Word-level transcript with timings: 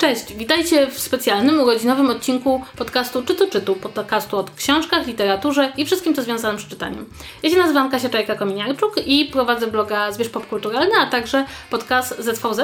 Cześć, 0.00 0.34
witajcie 0.34 0.86
w 0.86 0.98
specjalnym 0.98 1.60
urodzinowym 1.60 2.10
odcinku 2.10 2.64
podcastu 2.76 3.22
Czytu 3.22 3.50
Czytu, 3.50 3.74
podcastu 3.74 4.38
o 4.38 4.44
książkach, 4.56 5.06
literaturze 5.06 5.72
i 5.76 5.86
wszystkim, 5.86 6.14
co 6.14 6.22
związanym 6.22 6.60
z 6.60 6.66
czytaniem. 6.66 7.06
Ja 7.42 7.50
się 7.50 7.56
nazywam 7.56 7.90
Kasia 7.90 8.08
Czajka-Kominiarczuk 8.08 9.02
i 9.06 9.24
prowadzę 9.24 9.66
bloga 9.66 10.12
Zwierz 10.12 10.28
Popkulturalny, 10.28 10.92
a 11.00 11.06
także 11.06 11.44
podcast 11.70 12.18
ZVZ, 12.18 12.60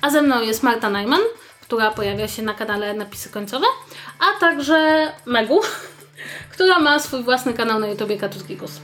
a 0.00 0.10
ze 0.10 0.22
mną 0.22 0.42
jest 0.42 0.62
Marta 0.62 0.90
Najman, 0.90 1.20
która 1.62 1.90
pojawia 1.90 2.28
się 2.28 2.42
na 2.42 2.54
kanale 2.54 2.94
Napisy 2.94 3.30
Końcowe, 3.30 3.66
a 4.18 4.40
także 4.40 5.12
Megu, 5.26 5.60
która 6.52 6.78
ma 6.78 6.98
swój 6.98 7.22
własny 7.22 7.54
kanał 7.54 7.80
na 7.80 7.86
YouTubie 7.86 8.16
Katuskikus. 8.16 8.80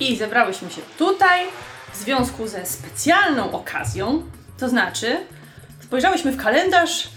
I 0.00 0.16
zebrałyśmy 0.16 0.70
się 0.70 0.80
tutaj 0.98 1.40
w 1.92 1.96
związku 1.96 2.46
ze 2.46 2.66
specjalną 2.66 3.52
okazją, 3.52 4.22
to 4.58 4.68
znaczy 4.68 5.16
spojrzałyśmy 5.80 6.32
w 6.32 6.42
kalendarz 6.42 7.08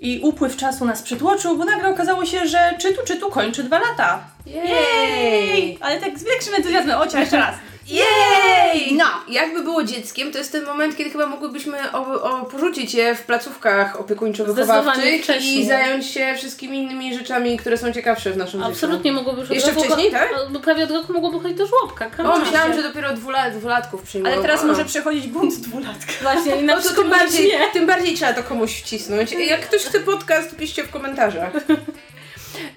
i 0.00 0.20
upływ 0.20 0.56
czasu 0.56 0.84
nas 0.84 1.02
przytłoczył, 1.02 1.56
bo 1.56 1.64
nagle 1.64 1.88
okazało 1.88 2.26
się, 2.26 2.46
że 2.46 2.74
czytu 2.78 3.00
czytu 3.06 3.30
kończy 3.30 3.64
dwa 3.64 3.78
lata. 3.78 4.24
Jej! 4.46 5.78
Ale 5.80 6.00
tak 6.00 6.18
z 6.18 6.24
większym 6.24 6.54
entuzjazmem. 6.54 7.00
Ocia, 7.00 7.20
jeszcze 7.20 7.36
raz. 7.36 7.54
Jej! 7.86 8.92
No, 8.96 9.04
jakby 9.28 9.62
było 9.62 9.84
dzieckiem, 9.84 10.32
to 10.32 10.38
jest 10.38 10.52
ten 10.52 10.64
moment, 10.64 10.96
kiedy 10.96 11.10
chyba 11.10 11.26
mogłybyśmy 11.26 11.92
o, 11.92 12.22
o, 12.22 12.44
porzucić 12.44 12.94
je 12.94 13.14
w 13.14 13.22
placówkach 13.22 14.00
opiekuńczo-wychowawczych 14.00 15.42
i 15.42 15.66
zająć 15.66 16.06
się 16.06 16.34
wszystkimi 16.36 16.78
innymi 16.78 17.14
rzeczami, 17.18 17.56
które 17.56 17.76
są 17.78 17.92
ciekawsze 17.92 18.30
w 18.30 18.36
naszym 18.36 18.62
Absolutnie 18.62 19.12
mogłoby 19.12 19.40
już 19.40 19.50
Jeszcze 19.50 19.72
wcześniej, 19.72 20.10
tak? 20.10 20.28
Bo 20.50 20.60
prawie 20.60 20.84
od 20.84 20.90
roku 20.90 21.12
mogłoby 21.12 21.40
chodzić 21.40 21.58
do 21.58 21.66
żłobka. 21.66 22.10
życiu. 22.10 22.32
O, 22.32 22.38
myślałam, 22.38 22.74
że 22.74 22.82
dopiero 22.82 23.12
dwulat, 23.12 23.56
dwulatków 23.58 24.02
przyjmują. 24.02 24.34
Ale 24.34 24.42
teraz 24.42 24.64
może 24.64 24.84
przechodzić 24.84 25.26
bunt 25.26 25.54
dwulatka. 25.54 26.12
Właśnie, 26.22 26.56
i 26.56 26.62
na 26.62 26.76
No 26.76 26.82
tym 26.96 27.10
bardziej, 27.10 27.46
nie. 27.48 27.70
tym 27.72 27.86
bardziej 27.86 28.14
trzeba 28.16 28.32
to 28.32 28.42
komuś 28.42 28.82
wcisnąć. 28.82 29.32
Jak 29.32 29.60
ktoś 29.60 29.82
chce 29.82 30.00
podcast, 30.00 30.56
piszcie 30.56 30.84
w 30.84 30.90
komentarzach. 30.90 31.50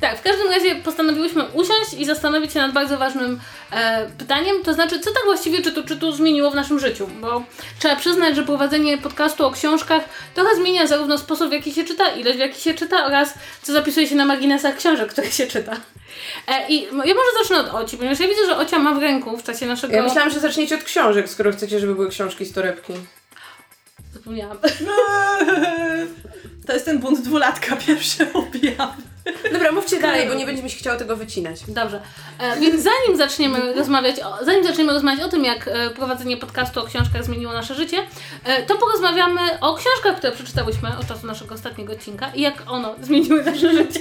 Tak, 0.02 0.20
w 0.20 0.22
każdym 0.22 0.50
razie 0.50 0.76
postanowiłyśmy 0.76 1.44
usiąść 1.44 1.94
i 1.98 2.06
zastanowić 2.06 2.53
się 2.53 2.59
nad 2.59 2.73
bardzo 2.73 2.98
ważnym 2.98 3.39
e, 3.72 4.08
pytaniem, 4.17 4.64
to 4.64 4.73
znaczy, 4.73 5.00
co 5.00 5.12
tak 5.12 5.23
właściwie 5.25 5.62
czytu 5.62 5.84
czytu 5.84 6.12
zmieniło 6.12 6.52
w 6.52 6.56
naszym 6.56 6.80
życiu, 6.80 7.08
bo 7.22 7.44
trzeba 7.80 7.95
przyznać, 7.95 8.36
że 8.36 8.44
prowadzenie 8.44 8.98
podcastu 8.98 9.45
o 9.45 9.52
książkach 9.52 10.03
trochę 10.36 10.56
zmienia 10.56 10.88
zarówno 10.88 11.17
sposób, 11.17 11.50
w 11.50 11.52
jaki 11.52 11.73
się 11.73 11.84
czyta, 11.84 12.08
ilość 12.08 12.38
w 12.38 12.40
jaki 12.40 12.62
się 12.62 12.73
czyta 12.73 13.06
oraz 13.06 13.34
co 13.62 13.73
zapisuje 13.73 14.08
się 14.08 14.16
na 14.16 14.25
marginesach 14.25 14.78
książek, 14.78 15.09
które 15.14 15.31
się 15.31 15.48
czyta. 15.48 15.78
E, 16.47 16.68
I 16.70 16.84
ja 16.84 16.92
może 16.94 17.30
zacznę 17.40 17.59
od 17.59 17.81
Oci, 17.84 17.97
ponieważ 17.97 18.20
ja 18.20 18.28
widzę, 18.28 18.45
że 18.45 18.58
Ocia 18.58 18.80
ma 18.80 18.94
w 18.94 19.00
ręku 19.00 19.38
w 19.38 19.44
czasie 19.44 19.66
naszego... 19.66 19.94
Ja 19.94 20.03
myślałam, 20.03 20.31
że 20.31 20.40
zaczniecie 20.40 20.75
od 20.75 20.84
książek, 20.84 21.30
skoro 21.30 21.52
chcecie, 21.52 21.80
żeby 21.80 21.95
były 21.95 22.09
książki 22.09 22.45
z 22.45 22.53
torebki. 22.53 22.94
Zapomniałam. 24.14 24.58
To 26.68 26.73
jest 26.73 26.86
ten 26.86 27.00
bunt 27.00 27.22
dwulatka, 27.22 27.75
pierwszy 27.88 28.34
objaw. 28.34 28.95
Dobra, 29.54 29.72
mówcie 29.72 30.00
dalej, 30.00 30.28
bo 30.28 30.34
nie 30.34 30.46
będzie 30.46 30.64
mi 30.64 30.70
się 30.70 30.78
chciało 30.78 30.98
tego 31.00 31.16
wycinać. 31.16 31.60
Dobrze. 31.68 32.02
E, 32.40 32.60
więc 32.60 32.84
zanim 32.84 33.18
zaczniemy 33.18 33.74
rozmawiać, 33.74 34.20
o, 34.20 34.46
zanim 34.46 34.64
zaczniemy 34.64 34.94
rozmawiać 34.94 35.24
o 35.26 35.30
tym, 35.30 35.46
jak 35.46 35.68
e, 35.68 35.90
prowadzenie 35.90 36.38
podcastu 36.38 36.80
o 36.80 36.84
książkach 36.84 37.24
zmieniło 37.24 37.54
nasze 37.54 37.76
życie, 37.76 37.98
e, 38.44 38.64
to 38.64 38.76
porozmawiamy 38.76 39.42
o 39.62 39.74
książkach, 39.76 40.18
które 40.18 40.34
przeczytałyśmy 40.34 40.90
od 41.00 41.08
czasu 41.08 41.28
naszego 41.28 41.56
ostatniego 41.56 41.94
odcinka 41.94 42.32
i 42.36 42.42
jak 42.42 42.54
ono 42.68 42.96
zmieniły 43.02 43.44
nasze 43.44 43.74
życie. 43.74 44.00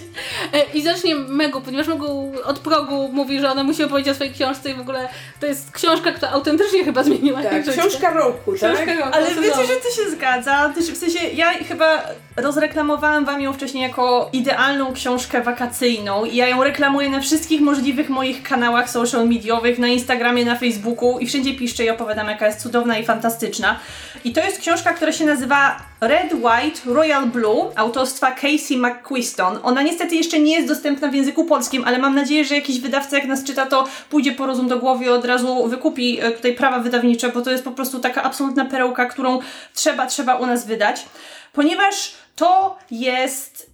I 0.75 0.83
zacznie 0.83 1.14
Megu, 1.14 1.61
ponieważ 1.61 1.86
Megu 1.86 2.33
od 2.45 2.59
progu 2.59 3.09
mówi, 3.12 3.41
że 3.41 3.51
ona 3.51 3.64
musi 3.64 3.84
opowiedzieć 3.84 4.12
o 4.12 4.14
swojej 4.14 4.33
książce 4.33 4.70
i 4.70 4.75
w 4.75 4.81
ogóle 4.81 5.09
to 5.41 5.47
jest 5.47 5.70
książka, 5.73 6.12
która 6.12 6.33
autentycznie 6.33 6.84
chyba 6.84 7.03
zmieniła 7.03 7.41
jej 7.41 7.51
Tak, 7.51 7.64
życie. 7.64 7.79
książka 7.81 8.11
roku, 8.11 8.53
tak? 8.61 8.75
Książka 8.75 8.95
roku, 8.95 9.09
Ale 9.12 9.34
wiecie, 9.34 9.67
że 9.67 9.75
to 9.77 9.91
się 10.03 10.11
zgadza. 10.11 10.73
W 10.92 10.97
sensie, 10.97 11.19
ja 11.19 11.51
chyba 11.51 12.02
rozreklamowałam 12.36 13.25
wam 13.25 13.41
ją 13.41 13.52
wcześniej 13.52 13.83
jako 13.83 14.29
idealną 14.33 14.92
książkę 14.92 15.11
wakacyjną 15.45 16.24
i 16.24 16.36
ja 16.36 16.48
ją 16.48 16.64
reklamuję 16.64 17.08
na 17.08 17.20
wszystkich 17.20 17.61
możliwych 17.61 18.08
moich 18.08 18.42
kanałach 18.42 18.90
social 18.90 19.28
mediowych, 19.28 19.78
na 19.78 19.89
Instagramie, 19.89 20.45
na 20.45 20.56
Facebooku 20.56 21.18
i 21.18 21.27
wszędzie 21.27 21.55
piszczę 21.55 21.84
i 21.84 21.90
opowiadam, 21.90 22.28
jaka 22.28 22.46
jest 22.46 22.62
cudowna 22.62 22.98
i 22.98 23.05
fantastyczna. 23.05 23.78
I 24.24 24.33
to 24.33 24.40
jest 24.40 24.61
książka, 24.61 24.92
która 24.92 25.12
się 25.12 25.24
nazywa 25.24 25.77
Red, 26.01 26.33
White, 26.33 26.80
Royal 26.86 27.27
Blue 27.27 27.72
autorstwa 27.77 28.30
Casey 28.30 28.77
McQuiston. 28.77 29.58
Ona 29.62 29.83
niestety 29.83 30.17
jeszcze 30.17 30.40
nie 30.40 30.55
jest 30.55 30.68
dostępna 30.68 31.08
w 31.08 31.14
języku 31.14 31.45
polskim, 31.45 31.84
ale 31.84 31.98
mam 31.98 32.14
nadzieję, 32.14 32.45
że 32.45 32.55
jakiś 32.55 32.80
wydawca 32.80 33.17
jak 33.17 33.27
nas 33.27 33.45
czyta, 33.45 33.67
to 33.67 33.86
pójdzie 34.11 34.33
po 34.33 34.46
rozum 34.46 34.68
do 34.68 34.78
głowy 34.78 35.05
i 35.05 35.08
od 35.08 35.24
razu 35.24 35.68
wykupi 35.68 36.20
e, 36.20 36.30
tutaj 36.30 36.55
prawa 36.55 36.78
wydawnicze, 36.78 37.28
bo 37.28 37.42
to 37.42 37.51
jest 37.51 37.64
po 37.64 37.70
prostu 37.70 38.01
taka 38.01 38.22
absolutna 38.22 38.64
perełka, 38.64 39.06
którą 39.06 39.39
trzeba, 39.74 40.06
trzeba 40.06 40.34
u 40.34 40.46
nas 40.46 40.67
wydać. 40.67 41.06
Ponieważ 41.52 42.14
to 42.36 42.77
jest 42.90 43.71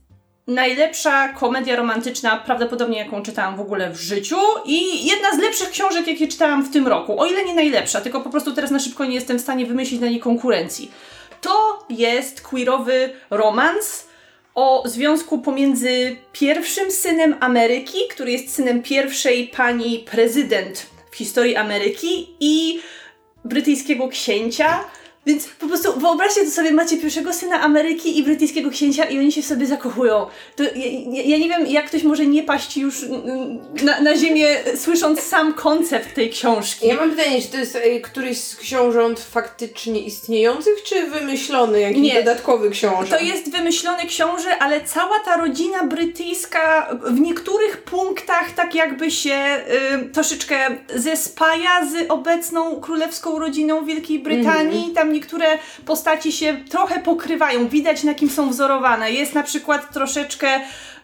najlepsza 0.49 1.29
komedia 1.29 1.77
romantyczna, 1.77 2.37
prawdopodobnie 2.37 2.99
jaką 2.99 3.23
czytałam 3.23 3.57
w 3.57 3.61
ogóle 3.61 3.91
w 3.91 4.01
życiu 4.01 4.37
i 4.65 5.07
jedna 5.07 5.33
z 5.33 5.39
lepszych 5.39 5.71
książek, 5.71 6.07
jakie 6.07 6.29
czytałam 6.29 6.65
w 6.65 6.73
tym 6.73 6.89
roku. 6.89 7.21
O 7.21 7.27
ile 7.27 7.45
nie 7.45 7.55
najlepsza, 7.55 8.01
tylko 8.01 8.21
po 8.21 8.31
prostu 8.31 8.53
teraz 8.53 8.71
na 8.71 8.79
szybko 8.79 9.05
nie 9.05 9.15
jestem 9.15 9.39
w 9.39 9.43
stanie 9.43 9.67
wymyślić 9.67 10.01
na 10.01 10.09
niej 10.09 10.21
konkurencji. 10.21 10.91
To 11.41 11.87
jest 11.91 12.41
queerowy 12.41 13.13
romans 13.31 14.09
o 14.55 14.83
związku 14.87 15.39
pomiędzy 15.39 16.17
pierwszym 16.33 16.91
synem 16.91 17.37
Ameryki, 17.41 17.99
który 18.11 18.33
jest 18.33 18.55
synem 18.55 18.83
pierwszej 18.83 19.49
pani 19.49 19.99
prezydent 19.99 20.87
w 21.11 21.17
historii 21.17 21.57
Ameryki 21.57 22.37
i 22.41 22.81
brytyjskiego 23.45 24.09
księcia. 24.09 24.85
Więc 25.29 25.49
po 25.49 25.67
prostu 25.67 26.01
wyobraźcie 26.01 26.45
to 26.45 26.51
sobie, 26.51 26.73
macie 26.73 26.97
pierwszego 26.97 27.33
syna 27.33 27.61
Ameryki 27.61 28.19
i 28.19 28.23
brytyjskiego 28.23 28.71
księcia 28.71 29.05
i 29.05 29.19
oni 29.19 29.33
się 29.33 29.43
sobie 29.43 29.67
zakochują. 29.67 30.27
To 30.57 30.63
ja, 30.63 31.23
ja, 31.23 31.39
nie 31.39 31.49
wiem, 31.49 31.67
jak 31.67 31.87
ktoś 31.87 32.03
może 32.03 32.27
nie 32.27 32.43
paść 32.43 32.77
już 32.77 33.05
mm, 33.05 33.59
na, 33.83 34.01
na 34.01 34.17
ziemię, 34.17 34.57
słysząc 34.77 35.21
sam 35.21 35.55
koncept 35.55 36.15
tej 36.15 36.31
książki. 36.31 36.87
Ja 36.87 36.95
mam 36.95 37.11
pytanie, 37.11 37.43
czy 37.43 37.49
to 37.49 37.57
jest 37.57 37.77
e, 37.77 38.01
któryś 38.01 38.39
z 38.39 38.57
książąt 38.57 39.21
faktycznie 39.21 40.01
istniejących, 40.01 40.83
czy 40.83 41.07
wymyślony 41.07 41.81
jakiś 41.81 42.03
Nie. 42.03 42.15
dodatkowy 42.15 42.71
książę? 42.71 43.19
To 43.19 43.25
jest 43.25 43.53
wymyślony 43.53 44.07
książę, 44.07 44.59
ale 44.59 44.81
cała 44.81 45.21
ta 45.21 45.37
rodzina 45.37 45.85
brytyjska 45.85 46.97
w 47.05 47.21
niektórych 47.21 47.83
punktach 47.83 48.53
tak 48.53 48.75
jakby 48.75 49.11
się 49.11 49.63
y, 50.03 50.09
troszeczkę 50.09 50.57
zespaja 50.95 51.87
z 51.87 52.11
obecną 52.11 52.81
królewską 52.81 53.39
rodziną 53.39 53.85
Wielkiej 53.85 54.19
Brytanii. 54.19 54.93
Tam 54.95 55.18
niektóre 55.19 55.59
postaci 55.87 56.33
się 56.33 56.57
trochę 56.71 57.01
pokrywają, 57.01 57.69
widać 57.69 58.05
na 58.05 58.15
kim 58.15 58.31
są 58.31 58.51
wzorowane. 58.51 59.13
Jest 59.13 59.35
na 59.35 59.43
przykład 59.43 59.93
troszeczkę 59.93 60.49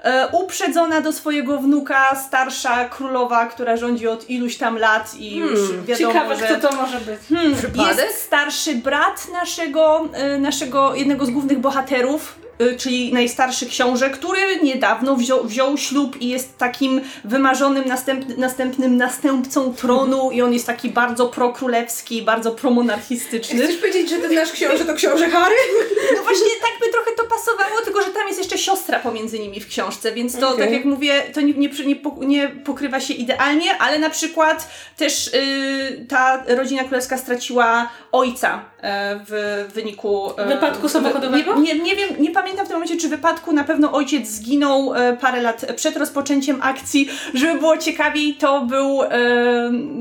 e, 0.02 0.28
uprzedzona 0.28 1.00
do 1.00 1.12
swojego 1.12 1.58
wnuka 1.58 2.16
starsza 2.28 2.88
królowa, 2.88 3.46
która 3.46 3.76
rządzi 3.76 4.08
od 4.08 4.30
iluś 4.30 4.56
tam 4.56 4.78
lat 4.78 5.14
i 5.14 5.36
już 5.36 5.72
wiadomo, 5.72 6.12
Ciekawe, 6.12 6.36
że... 6.36 6.46
kto 6.46 6.68
to 6.68 6.76
może 6.76 7.00
być. 7.00 7.20
Hmm, 7.28 7.54
jest 7.98 8.22
starszy 8.22 8.74
brat 8.74 9.26
naszego, 9.32 10.08
y, 10.34 10.38
naszego 10.38 10.94
jednego 10.94 11.26
z 11.26 11.30
głównych 11.30 11.58
bohaterów, 11.58 12.43
czyli 12.78 13.12
najstarszy 13.12 13.66
książę, 13.66 14.10
który 14.10 14.40
niedawno 14.62 15.16
wziął, 15.16 15.44
wziął 15.44 15.78
ślub 15.78 16.20
i 16.20 16.28
jest 16.28 16.58
takim 16.58 17.00
wymarzonym 17.24 17.84
następny, 17.88 18.36
następnym 18.36 18.96
następcą 18.96 19.74
tronu 19.74 20.30
i 20.30 20.42
on 20.42 20.52
jest 20.52 20.66
taki 20.66 20.88
bardzo 20.90 21.26
prokrólewski, 21.26 22.22
bardzo 22.22 22.50
promonarchistyczny. 22.50 23.64
Chcesz 23.64 23.76
powiedzieć, 23.76 24.10
że 24.10 24.16
ten 24.16 24.34
nasz 24.34 24.52
książę 24.52 24.84
to 24.84 24.94
książę 24.94 25.30
Harry? 25.30 25.54
No 26.16 26.22
właśnie 26.22 26.46
tak 26.60 26.72
by 26.80 26.92
trochę 26.92 27.10
to 27.16 27.24
pasowało, 27.24 27.80
tylko 27.84 28.02
że 28.02 28.10
tam 28.10 28.26
jest 28.28 28.38
jeszcze 28.38 28.58
siostra 28.58 28.98
pomiędzy 28.98 29.38
nimi 29.38 29.60
w 29.60 29.68
książce, 29.68 30.12
więc 30.12 30.38
to, 30.38 30.50
Okej. 30.50 30.64
tak 30.64 30.72
jak 30.72 30.84
mówię, 30.84 31.22
to 31.34 31.40
nie, 31.40 31.54
nie, 31.54 31.68
nie, 31.68 31.96
pok- 31.96 32.26
nie 32.26 32.48
pokrywa 32.48 33.00
się 33.00 33.14
idealnie, 33.14 33.78
ale 33.78 33.98
na 33.98 34.10
przykład 34.10 34.68
też 34.96 35.26
y, 35.26 36.06
ta 36.08 36.44
rodzina 36.48 36.84
królewska 36.84 37.18
straciła 37.18 37.88
ojca 38.12 38.64
e, 38.82 39.20
w 39.28 39.64
wyniku... 39.74 40.32
e, 40.36 40.46
Wypadku 40.46 40.88
samochodowego? 40.88 41.54
Nie, 41.54 41.74
nie, 41.74 41.80
nie 41.80 41.96
wiem, 41.96 42.08
nie 42.18 42.30
pamiętam 42.30 42.43
w 42.52 42.56
tym 42.56 42.72
momencie, 42.72 42.96
czy 42.96 43.08
wypadku, 43.08 43.52
na 43.52 43.64
pewno 43.64 43.92
ojciec 43.92 44.28
zginął 44.28 44.94
e, 44.94 45.16
parę 45.16 45.42
lat 45.42 45.66
przed 45.76 45.96
rozpoczęciem 45.96 46.58
akcji. 46.62 47.08
Żeby 47.34 47.58
było 47.58 47.76
ciekawiej, 47.78 48.34
to 48.34 48.60
był, 48.60 49.02
e, 49.02 49.10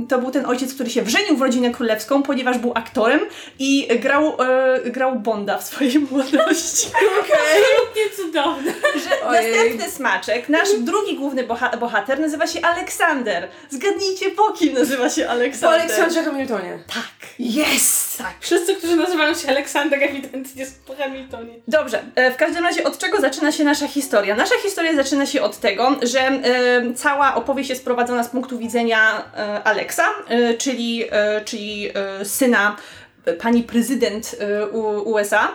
to 0.10 0.19
był 0.19 0.31
ten 0.31 0.45
ojciec, 0.45 0.74
który 0.74 0.90
się 0.90 1.01
wrzenił 1.01 1.38
w 1.38 1.42
rodzinę 1.42 1.72
królewską, 1.72 2.24
ponieważ 2.24 2.57
był 2.57 2.72
aktorem 2.75 3.19
i 3.60 3.88
grał, 4.00 4.38
e, 4.42 4.90
grał 4.92 5.19
Bonda 5.19 5.57
w 5.57 5.63
swojej 5.63 6.00
młodości. 6.00 6.88
Absolutnie 6.98 8.04
cudowne. 8.16 8.72
Że 8.96 9.28
Ojej. 9.28 9.51
następny 9.51 9.92
smaczek, 9.92 10.50
nasz 10.50 10.69
drugi 10.80 11.16
główny 11.18 11.44
boha- 11.44 11.78
bohater 11.80 12.19
nazywa 12.19 12.48
się 12.48 12.62
Aleksander. 12.62 13.48
Zgadnijcie 13.69 14.31
po 14.31 14.51
kim 14.51 14.74
nazywa 14.74 15.10
się 15.10 15.24
Po 15.24 15.30
Aleksander. 15.31 15.81
Aleksandrze 15.81 16.24
Hamiltonie. 16.24 16.80
Tak. 16.88 17.30
Jest! 17.39 18.18
Tak. 18.18 18.34
Wszyscy, 18.39 18.75
którzy 18.75 18.96
nazywają 18.96 19.34
się 19.34 19.48
Aleksander, 19.50 20.04
ewidentnie 20.04 20.66
są 20.66 20.72
po 20.88 20.96
Hamiltonie. 20.96 21.54
Dobrze, 21.68 22.04
e, 22.16 22.31
w 22.34 22.38
każdym 22.38 22.64
razie 22.64 22.84
od 22.84 22.98
czego 22.98 23.22
zaczyna 23.22 23.52
się 23.52 23.64
nasza 23.64 23.88
historia? 23.88 24.36
Nasza 24.36 24.56
historia 24.64 24.96
zaczyna 24.96 25.26
się 25.26 25.42
od 25.42 25.58
tego, 25.58 25.96
że 26.02 26.42
cała 26.96 27.36
opowieść 27.36 27.70
jest 27.70 27.86
prowadzona 27.86 28.24
z 28.24 28.30
punktu 28.30 28.58
widzenia 28.58 29.24
e, 29.38 29.64
Aleksa, 29.64 30.06
e, 30.28 30.54
czyli, 30.54 31.04
e, 31.12 31.42
czyli 31.46 31.92
syna 32.24 32.78
pani 33.40 33.64
prezydent 33.64 34.36
USA. 35.06 35.52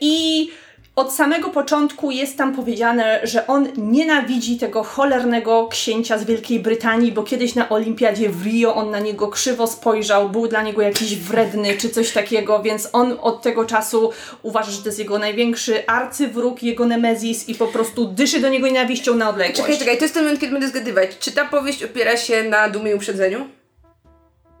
I 0.00 0.50
od 1.00 1.12
samego 1.12 1.48
początku 1.48 2.10
jest 2.10 2.38
tam 2.38 2.54
powiedziane, 2.56 3.20
że 3.22 3.46
on 3.46 3.68
nienawidzi 3.76 4.58
tego 4.58 4.82
cholernego 4.82 5.68
księcia 5.70 6.18
z 6.18 6.24
Wielkiej 6.24 6.60
Brytanii, 6.60 7.12
bo 7.12 7.22
kiedyś 7.22 7.54
na 7.54 7.68
olimpiadzie 7.68 8.28
w 8.28 8.42
Rio 8.44 8.74
on 8.74 8.90
na 8.90 8.98
niego 8.98 9.28
krzywo 9.28 9.66
spojrzał, 9.66 10.28
był 10.28 10.48
dla 10.48 10.62
niego 10.62 10.82
jakiś 10.82 11.16
wredny 11.16 11.76
czy 11.76 11.90
coś 11.90 12.10
takiego, 12.12 12.62
więc 12.62 12.88
on 12.92 13.16
od 13.20 13.42
tego 13.42 13.64
czasu 13.64 14.10
uważa, 14.42 14.70
że 14.70 14.78
to 14.78 14.88
jest 14.88 14.98
jego 14.98 15.18
największy 15.18 15.86
arcywróg, 15.86 16.62
jego 16.62 16.86
nemezis 16.86 17.48
i 17.48 17.54
po 17.54 17.66
prostu 17.66 18.06
dyszy 18.06 18.40
do 18.40 18.48
niego 18.48 18.66
nienawiścią 18.66 19.14
na 19.14 19.28
odległość. 19.28 19.60
Czekaj, 19.60 19.78
czekaj, 19.78 19.98
to 19.98 20.04
jest 20.04 20.14
ten 20.14 20.22
moment, 20.22 20.40
kiedy 20.40 20.52
będę 20.52 20.68
zgadywać. 20.68 21.18
Czy 21.18 21.32
ta 21.32 21.44
powieść 21.44 21.84
opiera 21.84 22.16
się 22.16 22.42
na 22.42 22.68
dumie 22.68 22.90
i 22.90 22.94
uprzedzeniu? 22.94 23.48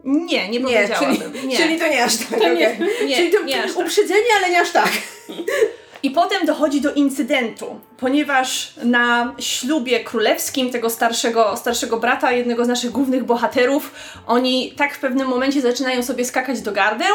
Nie, 0.04 0.48
nie 0.48 0.60
Nie, 0.60 0.60
powiedziałabym. 0.60 1.32
czyli, 1.32 1.48
nie. 1.48 1.56
czyli 1.56 1.78
to 1.78 1.88
nie 1.88 2.04
aż 2.04 2.16
tak. 2.16 2.40
To 2.40 2.48
nie, 2.54 2.74
okej. 2.74 3.06
nie, 3.08 3.16
czyli 3.16 3.32
to 3.32 3.42
nie 3.42 3.64
aż 3.64 3.74
tak. 3.74 3.86
uprzedzenie, 3.86 4.30
ale 4.38 4.50
nie 4.50 4.60
aż 4.60 4.70
tak. 4.72 4.90
I 6.02 6.10
potem 6.10 6.46
dochodzi 6.46 6.80
do 6.80 6.94
incydentu, 6.94 7.80
ponieważ 7.96 8.72
na 8.84 9.34
ślubie 9.38 10.04
królewskim 10.04 10.70
tego 10.70 10.90
starszego, 10.90 11.56
starszego 11.56 11.96
brata, 11.96 12.32
jednego 12.32 12.64
z 12.64 12.68
naszych 12.68 12.90
głównych 12.90 13.24
bohaterów, 13.24 13.94
oni 14.26 14.72
tak 14.72 14.94
w 14.94 14.98
pewnym 14.98 15.28
momencie 15.28 15.60
zaczynają 15.60 16.02
sobie 16.02 16.24
skakać 16.24 16.60
do 16.60 16.72
gardeł, 16.72 17.14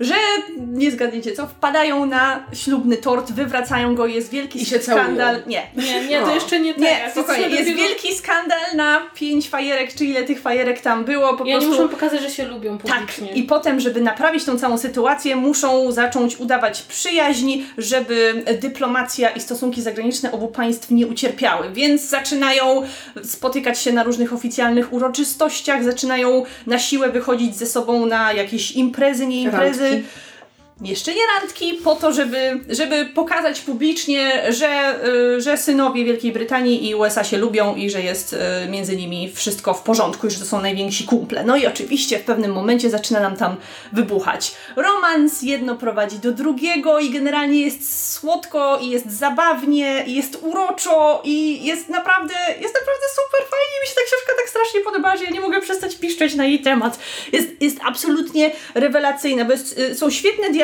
że 0.00 0.14
nie 0.56 0.90
zgadniecie 0.90 1.32
co, 1.32 1.46
wpadają 1.46 2.06
na 2.06 2.44
ślubny 2.52 2.96
tort, 2.96 3.32
wywracają 3.32 3.94
go, 3.94 4.06
jest 4.06 4.30
wielki 4.30 4.62
I 4.62 4.66
się 4.66 4.78
skandal. 4.78 5.16
całują. 5.36 5.46
Nie. 5.46 5.62
Nie, 5.84 6.06
nie, 6.06 6.20
to 6.20 6.34
jeszcze 6.34 6.60
nie 6.60 6.74
tak. 6.74 6.82
Nie, 6.82 6.96
To 7.04 7.10
spokojnie, 7.22 7.48
jest 7.56 7.70
dopiero- 7.70 7.76
wielki 7.76 8.14
skandal 8.14 8.58
na 8.76 9.00
pięć 9.14 9.48
fajerek, 9.48 9.94
czy 9.94 10.04
ile 10.04 10.22
tych 10.22 10.40
fajerek 10.40 10.80
tam 10.80 11.04
było, 11.04 11.36
po 11.36 11.44
I 11.44 11.54
oni 11.54 11.64
prostu... 11.66 11.70
muszą 11.70 11.88
pokazać, 11.88 12.20
że 12.20 12.30
się 12.30 12.44
lubią 12.44 12.78
Tak, 12.78 12.98
publicznie. 13.00 13.32
i 13.32 13.42
potem, 13.42 13.80
żeby 13.80 14.00
naprawić 14.00 14.44
tą 14.44 14.58
całą 14.58 14.78
sytuację, 14.78 15.36
muszą 15.36 15.92
zacząć 15.92 16.36
udawać 16.40 16.82
przyjaźń, 16.82 17.62
żeby 17.78 18.44
dyplomacja 18.60 19.28
i 19.30 19.40
stosunki 19.40 19.82
zagraniczne 19.82 20.32
obu 20.32 20.48
państw 20.48 20.90
nie 20.90 21.06
ucierpiały. 21.06 21.70
Więc 21.72 22.02
zaczynają 22.02 22.82
spotykać 23.24 23.78
się 23.80 23.92
na 23.92 24.02
różnych 24.02 24.32
oficjalnych 24.32 24.92
uroczystościach, 24.92 25.84
zaczynają 25.84 26.44
na 26.66 26.78
siłę 26.78 27.10
wychodzić 27.10 27.56
ze 27.56 27.66
sobą 27.66 28.06
na 28.06 28.32
jakieś 28.32 28.72
imprezy, 28.72 29.26
nie 29.26 29.42
imprezy. 29.42 29.83
Randki. 29.84 30.33
Jeszcze 30.82 31.14
nie 31.14 31.20
randki, 31.40 31.72
po 31.72 31.94
to, 31.94 32.12
żeby, 32.12 32.60
żeby 32.68 33.06
pokazać 33.06 33.60
publicznie, 33.60 34.52
że, 34.52 35.00
y, 35.36 35.40
że 35.40 35.56
synowie 35.56 36.04
Wielkiej 36.04 36.32
Brytanii 36.32 36.88
i 36.88 36.94
USA 36.94 37.24
się 37.24 37.38
lubią 37.38 37.74
i 37.74 37.90
że 37.90 38.02
jest 38.02 38.32
y, 38.32 38.38
między 38.68 38.96
nimi 38.96 39.32
wszystko 39.32 39.74
w 39.74 39.82
porządku 39.82 40.26
i 40.26 40.30
że 40.30 40.38
to 40.38 40.44
są 40.44 40.60
najwięksi 40.60 41.04
kumple. 41.04 41.44
No 41.44 41.56
i 41.56 41.66
oczywiście 41.66 42.18
w 42.18 42.22
pewnym 42.22 42.52
momencie 42.52 42.90
zaczyna 42.90 43.20
nam 43.20 43.36
tam 43.36 43.56
wybuchać 43.92 44.54
romans, 44.76 45.42
jedno 45.42 45.76
prowadzi 45.76 46.18
do 46.18 46.32
drugiego 46.32 46.98
i 46.98 47.10
generalnie 47.10 47.60
jest 47.60 48.12
słodko 48.12 48.78
i 48.78 48.90
jest 48.90 49.10
zabawnie 49.10 50.04
i 50.06 50.14
jest 50.14 50.38
uroczo 50.42 51.22
i 51.24 51.64
jest 51.64 51.88
naprawdę, 51.88 52.34
jest 52.48 52.74
naprawdę 52.74 53.06
super 53.14 53.40
fajnie. 53.50 53.80
Mi 53.82 53.88
się 53.88 53.94
ta 53.94 54.00
książka 54.06 54.32
tak 54.36 54.48
strasznie 54.50 54.80
podoba, 54.80 55.16
że 55.16 55.24
ja 55.24 55.30
nie 55.30 55.40
mogę 55.40 55.60
przestać 55.60 55.96
piszczeć 55.96 56.34
na 56.34 56.44
jej 56.44 56.60
temat. 56.60 56.98
Jest, 57.32 57.48
jest 57.60 57.78
absolutnie 57.84 58.52
rewelacyjna, 58.74 59.44
bo 59.44 59.52
jest, 59.52 59.78
y, 59.78 59.94
są 59.94 60.10
świetne 60.10 60.50
dialogi, 60.50 60.63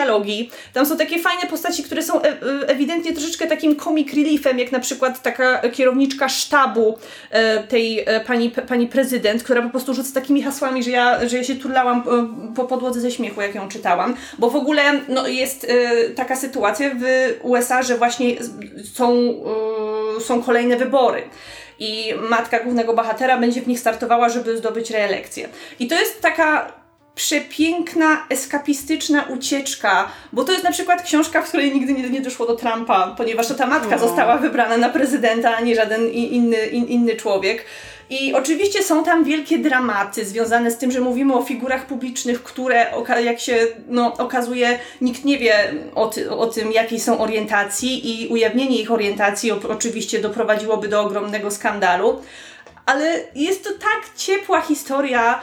tam 0.73 0.87
są 0.87 0.97
takie 0.97 1.19
fajne 1.19 1.47
postaci, 1.51 1.83
które 1.83 2.03
są 2.03 2.23
e, 2.23 2.29
e, 2.29 2.35
ewidentnie 2.69 3.13
troszeczkę 3.13 3.47
takim 3.47 3.77
comic 3.77 4.15
reliefem, 4.15 4.59
jak 4.59 4.73
na 4.73 4.81
przykład 4.81 5.23
taka 5.23 5.69
kierowniczka 5.69 6.29
sztabu 6.29 6.99
e, 7.31 7.63
tej 7.63 8.01
e, 8.07 8.21
pani, 8.21 8.51
pani 8.51 8.87
prezydent, 8.87 9.43
która 9.43 9.63
po 9.63 9.71
prostu 9.71 9.95
rzuca 9.95 10.15
takimi 10.15 10.43
hasłami, 10.43 10.83
że 10.83 10.91
ja, 10.91 11.29
że 11.29 11.37
ja 11.37 11.45
się 11.45 11.57
turlałam 11.57 11.99
e, 11.99 12.55
po 12.55 12.65
podłodze 12.65 13.01
ze 13.01 13.11
śmiechu, 13.11 13.41
jak 13.41 13.55
ją 13.55 13.69
czytałam, 13.69 14.17
bo 14.39 14.51
w 14.51 14.57
ogóle 14.57 14.83
no, 15.09 15.29
jest 15.29 15.67
e, 15.69 16.11
taka 16.11 16.37
sytuacja 16.37 16.91
w 16.95 17.05
USA, 17.43 17.83
że 17.83 17.99
właśnie 17.99 18.37
są, 18.95 19.35
są 20.21 20.43
kolejne 20.43 20.77
wybory. 20.77 21.23
I 21.79 22.15
matka 22.31 22.61
głównego 22.61 22.95
bohatera 22.95 23.39
będzie 23.39 23.63
w 23.63 23.69
nich 23.69 23.81
startowała, 23.81 24.29
żeby 24.29 24.57
zdobyć 24.57 24.91
reelekcję. 24.91 25.49
I 25.79 25.87
to 25.87 25.95
jest 25.95 26.21
taka 26.21 26.80
przepiękna, 27.15 28.27
eskapistyczna 28.29 29.23
ucieczka, 29.23 30.09
bo 30.33 30.45
to 30.45 30.53
jest 30.53 30.65
na 30.65 30.73
przykład 30.73 31.03
książka, 31.03 31.43
w 31.43 31.49
której 31.49 31.75
nigdy 31.75 31.93
nie, 31.93 32.11
nie 32.11 32.21
doszło 32.21 32.47
do 32.47 32.57
Trumpa, 32.57 33.15
ponieważ 33.17 33.49
to 33.49 33.55
ta 33.55 33.67
matka 33.67 33.97
No. 33.97 33.99
została 33.99 34.39
wybrana 34.39 34.77
na 34.77 34.89
prezydenta, 34.89 35.57
a 35.57 35.61
nie 35.61 35.75
żaden 35.75 36.11
inny, 36.11 36.67
in, 36.67 36.87
inny 36.87 37.17
człowiek. 37.17 37.65
I 38.11 38.35
oczywiście 38.35 38.83
są 38.83 39.05
tam 39.05 39.25
wielkie 39.25 39.59
dramaty 39.59 40.25
związane 40.25 40.71
z 40.71 40.79
tym, 40.79 40.91
że 40.91 41.01
mówimy 41.01 41.35
o 41.35 41.43
figurach 41.43 41.87
publicznych, 41.87 42.43
które, 42.43 42.87
jak 43.25 43.41
się 43.41 43.67
no, 43.89 44.17
okazuje, 44.17 44.79
nikt 45.01 45.25
nie 45.25 45.39
wie 45.39 45.75
o, 45.95 46.07
ty, 46.07 46.31
o 46.31 46.47
tym, 46.47 46.73
jakiej 46.73 47.01
są 47.01 47.19
orientacji, 47.19 48.25
i 48.25 48.29
ujawnienie 48.29 48.81
ich 48.81 48.91
orientacji 48.91 49.51
oczywiście 49.53 50.19
doprowadziłoby 50.19 50.89
do 50.89 51.01
ogromnego 51.01 51.51
skandalu. 51.51 52.23
Ale 52.87 53.19
jest 53.35 53.65
to 53.65 53.71
tak 53.71 54.17
ciepła 54.17 54.61
historia, 54.61 55.41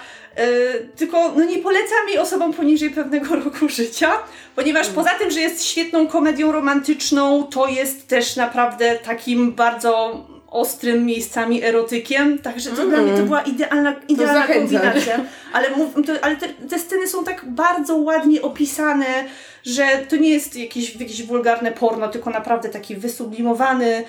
tylko 0.96 1.32
no 1.38 1.46
nie 1.46 1.58
polecam 1.58 2.10
jej 2.10 2.18
osobom 2.18 2.54
poniżej 2.54 2.90
pewnego 2.90 3.36
roku 3.46 3.70
życia, 3.70 4.12
ponieważ 4.56 4.88
poza 4.88 5.10
tym, 5.10 5.32
że 5.32 5.40
jest 5.40 5.66
świetną 5.66 6.08
komedią 6.08 6.52
romantyczną, 6.52 7.44
to 7.44 7.68
jest 7.68 8.08
też 8.08 8.36
naprawdę 8.36 8.96
takim 8.96 9.52
bardzo 9.54 10.24
ostrym 10.48 11.06
miejscami 11.06 11.64
erotykiem, 11.64 12.40
także 12.40 12.70
to 12.70 12.86
dla 12.86 13.02
mnie 13.02 13.18
to 13.18 13.24
była 13.24 13.42
idealna, 13.42 13.96
idealna 14.08 14.34
zachęcam. 14.34 14.82
kombinacja. 14.82 15.20
Ale, 15.54 15.70
mów, 15.72 15.94
to, 16.06 16.14
ale 16.22 16.36
te, 16.36 16.50
te 16.50 16.80
sceny 16.80 17.08
są 17.08 17.24
tak 17.24 17.46
bardzo 17.46 17.96
ładnie 17.96 18.42
opisane, 18.42 19.26
że 19.66 19.84
to 20.10 20.16
nie 20.16 20.30
jest 20.30 20.56
jakieś, 20.56 20.96
jakieś 20.96 21.24
wulgarne 21.24 21.72
porno, 21.72 22.08
tylko 22.08 22.30
naprawdę 22.30 22.70
taki 22.70 22.96
wysublimowany, 22.96 24.04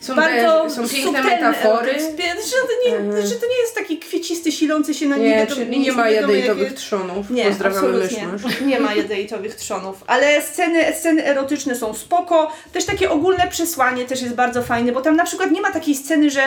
Są, 0.00 0.14
bardzo 0.16 0.70
są 0.70 0.88
piękne 0.88 1.22
metafory. 1.22 1.90
erotyzm. 1.90 2.16
Że 2.16 2.56
to, 2.56 2.90
nie, 2.90 2.96
Mhm. 2.96 3.26
że 3.26 3.34
to 3.34 3.46
nie 3.46 3.56
jest 3.60 3.74
taki 3.74 3.98
kwiecisty, 3.98 4.52
silący 4.52 4.94
się 4.94 5.06
na 5.06 5.16
Nie, 5.16 5.36
wiadomo- 5.36 5.54
czyli 5.60 5.78
nie 5.80 5.92
ma 5.92 6.10
jakie- 6.10 6.70
trzonów. 6.70 7.30
Nie, 7.30 7.44
Pozdrawiamy 7.44 7.86
absolutnie. 8.04 8.26
Nie 8.70 8.80
ma 8.80 8.94
jadejtowych 8.94 9.54
trzonów. 9.54 10.04
Ale 10.06 10.42
sceny, 10.42 10.92
sceny 10.98 11.24
erotyczne 11.26 11.74
są 11.74 11.94
spoko. 11.94 12.52
Też 12.72 12.84
takie 12.84 13.10
ogólne 13.10 13.48
przesłanie 13.50 14.04
też 14.04 14.22
jest 14.22 14.34
bardzo 14.34 14.62
fajne, 14.62 14.92
bo 14.92 15.00
tam 15.00 15.16
na 15.16 15.24
przykład 15.24 15.50
nie 15.50 15.60
ma 15.60 15.70
takiej 15.72 15.94
sceny, 15.94 16.30
że 16.30 16.42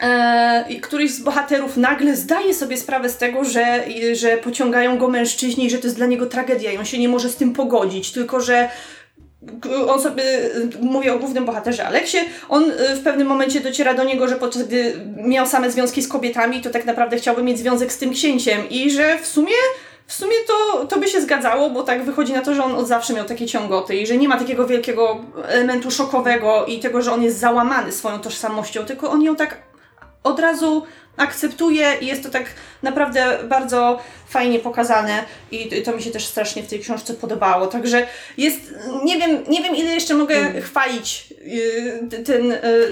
E, 0.00 0.64
któryś 0.82 1.10
z 1.10 1.20
bohaterów 1.20 1.76
nagle 1.76 2.16
zdaje 2.16 2.54
sobie 2.54 2.76
sprawę 2.76 3.08
z 3.08 3.16
tego, 3.16 3.44
że, 3.44 3.84
że 4.12 4.36
pociągają 4.36 4.98
go 4.98 5.08
mężczyźni 5.08 5.64
i 5.66 5.70
że 5.70 5.78
to 5.78 5.86
jest 5.86 5.96
dla 5.96 6.06
niego 6.06 6.26
tragedia 6.26 6.72
i 6.72 6.76
on 6.78 6.84
się 6.84 6.98
nie 6.98 7.08
może 7.08 7.28
z 7.28 7.36
tym 7.36 7.52
pogodzić, 7.52 8.12
tylko 8.12 8.40
że 8.40 8.68
on 9.88 10.00
sobie, 10.00 10.24
mówię 10.80 11.14
o 11.14 11.18
głównym 11.18 11.44
bohaterze 11.44 11.86
Aleksie, 11.86 12.18
on 12.48 12.70
y, 12.70 12.96
w 12.96 13.02
pewnym 13.02 13.26
momencie 13.28 13.60
dociera 13.60 13.94
do 13.94 14.04
niego, 14.04 14.28
że 14.28 14.36
podczas 14.36 14.62
gdy 14.62 14.94
miał 15.16 15.46
same 15.46 15.70
związki 15.70 16.02
z 16.02 16.08
kobietami, 16.08 16.60
to 16.60 16.70
tak 16.70 16.84
naprawdę 16.84 17.16
chciałby 17.16 17.42
mieć 17.42 17.58
związek 17.58 17.92
z 17.92 17.98
tym 17.98 18.12
księciem. 18.12 18.68
I 18.68 18.90
że 18.90 19.18
w 19.18 19.26
sumie 19.26 19.54
w 20.06 20.14
sumie 20.14 20.36
to, 20.46 20.86
to 20.86 21.00
by 21.00 21.08
się 21.08 21.20
zgadzało, 21.20 21.70
bo 21.70 21.82
tak 21.82 22.04
wychodzi 22.04 22.32
na 22.32 22.40
to, 22.40 22.54
że 22.54 22.64
on 22.64 22.72
od 22.72 22.88
zawsze 22.88 23.14
miał 23.14 23.24
takie 23.24 23.46
ciągoty 23.46 23.96
i 23.96 24.06
że 24.06 24.16
nie 24.16 24.28
ma 24.28 24.38
takiego 24.38 24.66
wielkiego 24.66 25.20
elementu 25.48 25.90
szokowego 25.90 26.66
i 26.66 26.80
tego, 26.80 27.02
że 27.02 27.12
on 27.12 27.22
jest 27.22 27.38
załamany 27.38 27.92
swoją 27.92 28.18
tożsamością, 28.18 28.84
tylko 28.84 29.10
on 29.10 29.22
ją 29.22 29.36
tak 29.36 29.56
od 30.24 30.40
razu 30.40 30.82
akceptuje 31.16 31.94
i 32.00 32.06
jest 32.06 32.22
to 32.22 32.30
tak 32.30 32.44
naprawdę 32.82 33.38
bardzo 33.48 34.00
fajnie 34.28 34.58
pokazane 34.58 35.24
i 35.50 35.82
to 35.82 35.92
mi 35.96 36.02
się 36.02 36.10
też 36.10 36.24
strasznie 36.24 36.62
w 36.62 36.68
tej 36.68 36.80
książce 36.80 37.14
podobało. 37.14 37.66
Także 37.66 38.06
jest, 38.36 38.60
nie 39.04 39.18
wiem, 39.18 39.38
nie 39.48 39.62
wiem 39.62 39.76
ile 39.76 39.94
jeszcze 39.94 40.14
mogę 40.14 40.60
chwalić 40.62 41.34
yy, 41.44 42.22
ten, 42.24 42.46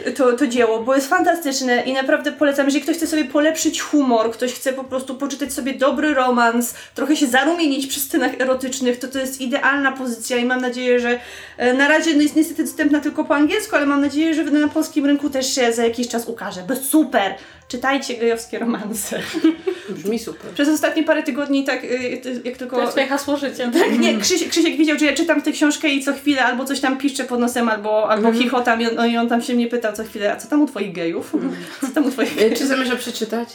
yy, 0.07 0.13
to, 0.13 0.33
to 0.33 0.47
dzieło, 0.47 0.83
bo 0.83 0.95
jest 0.95 1.09
fantastyczne 1.09 1.83
i 1.83 1.93
naprawdę 1.93 2.33
polecam, 2.33 2.67
jeżeli 2.67 2.83
ktoś 2.83 2.97
chce 2.97 3.07
sobie 3.07 3.25
polepszyć 3.25 3.81
humor, 3.81 4.33
ktoś 4.33 4.53
chce 4.53 4.73
po 4.73 4.85
prostu 4.85 5.15
poczytać 5.15 5.53
sobie 5.53 5.75
dobry 5.75 6.15
romans, 6.15 6.75
trochę 6.95 7.17
się 7.17 7.27
zarumienić 7.27 7.87
przy 7.87 8.01
scenach 8.01 8.41
erotycznych, 8.41 8.99
to 8.99 9.09
to 9.09 9.19
jest 9.19 9.41
idealna 9.41 9.93
pozycja 9.93 10.37
i 10.37 10.45
mam 10.45 10.61
nadzieję, 10.61 11.01
że 11.01 11.21
e, 11.57 11.75
na 11.75 11.89
razie 11.89 12.15
no 12.15 12.23
jest 12.23 12.37
niestety 12.37 12.65
dostępna 12.65 13.01
tylko 13.01 13.25
po 13.25 13.35
angielsku, 13.35 13.77
ale 13.77 13.87
mam 13.87 14.01
nadzieję, 14.01 14.35
że 14.35 14.45
na 14.45 14.69
polskim 14.69 15.07
rynku 15.07 15.31
też 15.31 15.55
się 15.55 15.73
za 15.73 15.85
jakiś 15.85 16.09
czas 16.09 16.27
ukaże, 16.27 16.63
bo 16.69 16.77
super! 16.77 17.35
Czytajcie 17.71 18.15
gejowskie 18.15 18.59
romanse. 18.59 19.21
Brzmi 19.89 20.19
super. 20.19 20.51
Przez 20.55 20.69
ostatnie 20.69 21.03
parę 21.03 21.23
tygodni 21.23 21.65
tak, 21.65 21.85
y, 21.85 22.21
jak 22.45 22.57
tylko... 22.57 22.77
To 22.77 22.83
jest 22.83 22.93
twoje 22.93 23.07
hasło 23.07 23.37
życia, 23.37 23.71
tak? 23.73 23.99
Nie, 23.99 24.19
Krzysiek, 24.19 24.49
Krzysiek 24.49 24.77
widział, 24.77 24.99
że 24.99 25.05
ja 25.07 25.13
czytam 25.13 25.43
tę 25.43 25.53
książkę 25.53 25.89
i 25.89 26.05
co 26.05 26.13
chwilę 26.13 26.45
albo 26.45 26.65
coś 26.65 26.81
tam 26.81 26.97
piszczę 26.99 27.25
pod 27.25 27.41
nosem, 27.41 27.69
albo, 27.69 28.11
albo 28.11 28.29
Mhm. 28.29 28.45
chichotam 28.45 28.81
i 28.81 28.87
on, 28.87 28.95
no 28.95 29.07
i 29.07 29.17
on 29.17 29.29
tam 29.29 29.43
się 29.43 29.55
mnie 29.55 29.67
pytał 29.67 29.93
co 29.93 30.05
chwilę, 30.05 30.33
a 30.33 30.37
co 30.37 30.49
tam 30.49 30.63
u 30.63 30.67
twoich 30.67 30.93
gejów? 30.93 31.33
Co 31.81 31.87
tam 31.95 32.07
u 32.07 32.11
twoich 32.11 32.33
E, 32.33 32.35
gejów? 32.41 32.59
Czy 32.59 32.67
zamierza 32.67 32.97
przeczytać? 32.97 33.49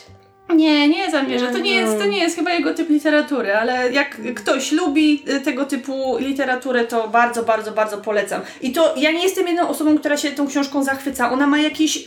Nie, 0.56 0.90
nie 0.90 1.12
zamierzam. 1.12 1.54
To 1.54 1.60
nie, 1.60 1.74
jest, 1.74 1.98
to 2.00 2.06
nie 2.06 2.20
jest 2.20 2.36
chyba 2.36 2.54
jego 2.54 2.74
typ 2.74 2.90
literatury, 2.90 3.54
ale 3.56 3.92
jak 3.92 4.18
ktoś 4.36 4.72
lubi 4.72 5.24
y, 5.30 5.42
tego 5.42 5.66
typu 5.66 6.18
literaturę, 6.20 6.86
to 6.86 7.08
bardzo, 7.08 7.44
bardzo, 7.44 7.72
bardzo 7.72 7.98
polecam. 7.98 8.42
I 8.62 8.72
to 8.72 8.94
ja 8.98 9.12
nie 9.12 9.24
jestem 9.24 9.48
jedną 9.48 9.68
osobą, 9.70 9.98
która 9.98 10.18
się 10.18 10.32
tą 10.32 10.48
książką 10.48 10.84
zachwyca. 10.84 11.32
Ona 11.32 11.48
ma 11.48 11.60
jakieś 11.60 12.06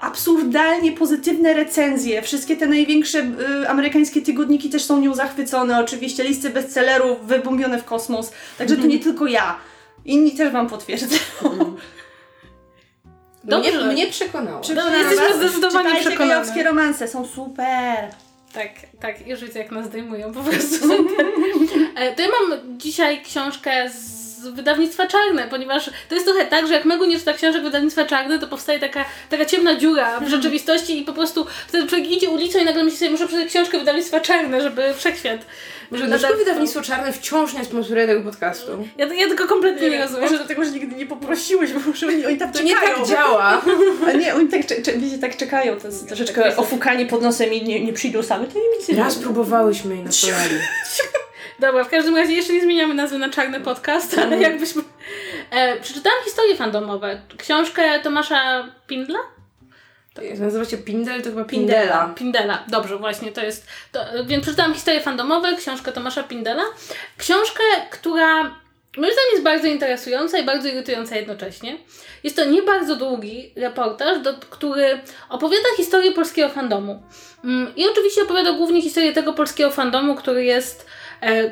absurdalnie 0.00 0.92
pozytywne 0.92 1.54
recenzje. 1.54 2.22
Wszystkie 2.22 2.56
te 2.56 2.66
największe 2.66 3.18
y, 3.18 3.68
amerykańskie 3.68 4.22
tygodniki 4.22 4.70
też 4.70 4.84
są 4.84 5.00
nią 5.00 5.14
zachwycone. 5.14 5.80
Oczywiście 5.80 6.24
listy 6.24 6.50
bestsellerów 6.50 7.26
wybombione 7.26 7.78
w 7.78 7.84
kosmos. 7.84 8.32
Także 8.58 8.76
to 8.76 8.86
nie 8.86 8.98
tylko 8.98 9.26
ja. 9.26 9.58
Inni 10.04 10.32
też 10.32 10.52
wam 10.52 10.66
potwierdzają. 10.68 11.76
Dobrze. 13.44 13.70
Mnie, 13.84 13.92
mnie 13.92 14.06
przekonało. 14.06 14.60
Przekonałam 14.60 15.00
jesteśmy 15.00 15.28
was. 15.28 15.36
zdecydowanie 15.36 15.88
Czytajcie 15.88 16.08
przekonane. 16.10 16.34
gejowskie 16.34 16.64
romanse, 16.64 17.08
są 17.08 17.26
super. 17.26 18.08
Tak, 18.52 18.70
tak, 19.00 19.26
już 19.26 19.40
widzę 19.40 19.58
jak 19.58 19.70
nas 19.70 19.86
zdejmują 19.86 20.32
po 20.32 20.40
prostu. 20.40 20.88
E, 21.96 22.14
to 22.14 22.22
ja 22.22 22.28
mam 22.28 22.78
dzisiaj 22.78 23.22
książkę 23.22 23.90
z 23.90 24.19
wydawnictwa 24.40 25.06
Czarne, 25.06 25.48
ponieważ 25.50 25.90
to 26.08 26.14
jest 26.14 26.26
trochę 26.26 26.46
tak, 26.46 26.66
że 26.66 26.74
jak 26.74 26.84
Megu 26.84 27.04
nie 27.04 27.18
czyta 27.18 27.32
książek 27.32 27.62
wydawnictwa 27.62 28.04
Czarne, 28.04 28.38
to 28.38 28.46
powstaje 28.46 28.78
taka, 28.78 29.04
taka 29.30 29.44
ciemna 29.44 29.74
dziura 29.76 30.20
w 30.20 30.28
rzeczywistości 30.28 30.98
i 31.00 31.04
po 31.04 31.12
prostu 31.12 31.46
wtedy 31.68 31.86
człowiek 31.88 32.10
idzie 32.10 32.30
ulicą 32.30 32.58
i 32.58 32.64
nagle 32.64 32.84
myśli 32.84 32.98
sobie, 32.98 33.10
muszę 33.10 33.26
przeczytać 33.26 33.48
książkę 33.50 33.78
wydawnictwa 33.78 34.20
Czarne, 34.20 34.60
żeby 34.60 34.94
wszechświat. 34.94 35.40
Może 35.90 36.06
dlaczego 36.06 36.36
wydawnictwo 36.36 36.82
czarne 36.82 37.12
wciąż 37.12 37.54
nie 37.54 37.64
sponsoruje 37.64 38.06
tego 38.06 38.22
podcastu? 38.22 38.88
Ja, 38.98 39.06
ja 39.14 39.28
tego 39.28 39.46
kompletnie 39.46 39.90
nie 39.90 39.98
rozumiem. 40.02 40.22
Może 40.22 40.36
dlatego, 40.36 40.64
że 40.64 40.70
nigdy 40.70 40.96
nie 40.96 41.06
poprosiłeś, 41.06 41.72
bo 41.72 41.80
może 41.80 42.06
oni, 42.06 42.26
oni 42.26 42.36
tam 42.38 42.52
To 42.52 42.62
nie 42.62 42.74
czekają. 42.74 42.96
tak 42.98 43.06
działa. 43.06 43.62
A 44.08 44.12
nie, 44.12 44.34
oni 44.34 44.48
tak, 44.48 44.66
cze- 44.66 44.82
cze- 44.82 44.98
wiecie, 44.98 45.18
tak 45.18 45.36
czekają, 45.36 45.80
to 45.80 45.86
jest 45.86 46.08
troszeczkę 46.08 46.56
ofukanie 46.56 47.06
pod 47.06 47.22
nosem 47.22 47.52
i 47.52 47.62
nie, 47.62 47.84
nie 47.84 47.92
przyjdą 47.92 48.22
sami, 48.22 48.46
to 48.46 48.58
nie 48.58 48.78
nic 48.78 48.88
nie 48.88 48.96
Raz 48.96 49.14
próbowałyśmy 49.14 49.94
i 49.94 49.98
polali. 50.22 50.54
Dobra, 51.60 51.84
w 51.84 51.88
każdym 51.88 52.16
razie 52.16 52.32
jeszcze 52.32 52.52
nie 52.52 52.62
zmieniamy 52.62 52.94
nazwy 52.94 53.18
na 53.18 53.28
Czarny 53.28 53.60
Podcast, 53.60 54.18
ale 54.18 54.40
jakbyśmy... 54.40 54.82
E, 55.50 55.80
przeczytałam 55.80 56.18
historie 56.24 56.56
fandomowe. 56.56 57.20
Książkę 57.38 58.00
Tomasza 58.00 58.68
Pindla? 58.86 59.18
To 60.14 60.22
jest, 60.22 60.40
nazywa 60.40 60.64
się 60.64 60.78
Pindel, 60.78 61.22
to 61.22 61.30
chyba 61.30 61.44
Pindela. 61.44 62.14
Pindela, 62.16 62.64
dobrze, 62.68 62.96
właśnie 62.96 63.32
to 63.32 63.42
jest. 63.42 63.66
To, 63.92 64.00
więc 64.26 64.42
przeczytałam 64.42 64.74
historie 64.74 65.00
fandomowe, 65.00 65.56
książkę 65.56 65.92
Tomasza 65.92 66.22
Pindela. 66.22 66.62
Książkę, 67.16 67.62
która 67.90 68.42
moim 68.96 69.12
zdaniem 69.12 69.30
jest 69.32 69.42
bardzo 69.42 69.66
interesująca 69.66 70.38
i 70.38 70.44
bardzo 70.44 70.68
irytująca 70.68 71.16
jednocześnie. 71.16 71.78
Jest 72.24 72.36
to 72.36 72.44
nie 72.44 72.62
bardzo 72.62 72.96
długi 72.96 73.52
reportaż, 73.56 74.18
do, 74.18 74.34
który 74.34 75.00
opowiada 75.28 75.68
historię 75.76 76.12
polskiego 76.12 76.48
fandomu. 76.48 77.02
Mm, 77.44 77.72
I 77.76 77.88
oczywiście 77.88 78.22
opowiada 78.22 78.52
głównie 78.52 78.82
historię 78.82 79.12
tego 79.12 79.32
polskiego 79.32 79.70
fandomu, 79.70 80.14
który 80.14 80.44
jest 80.44 80.86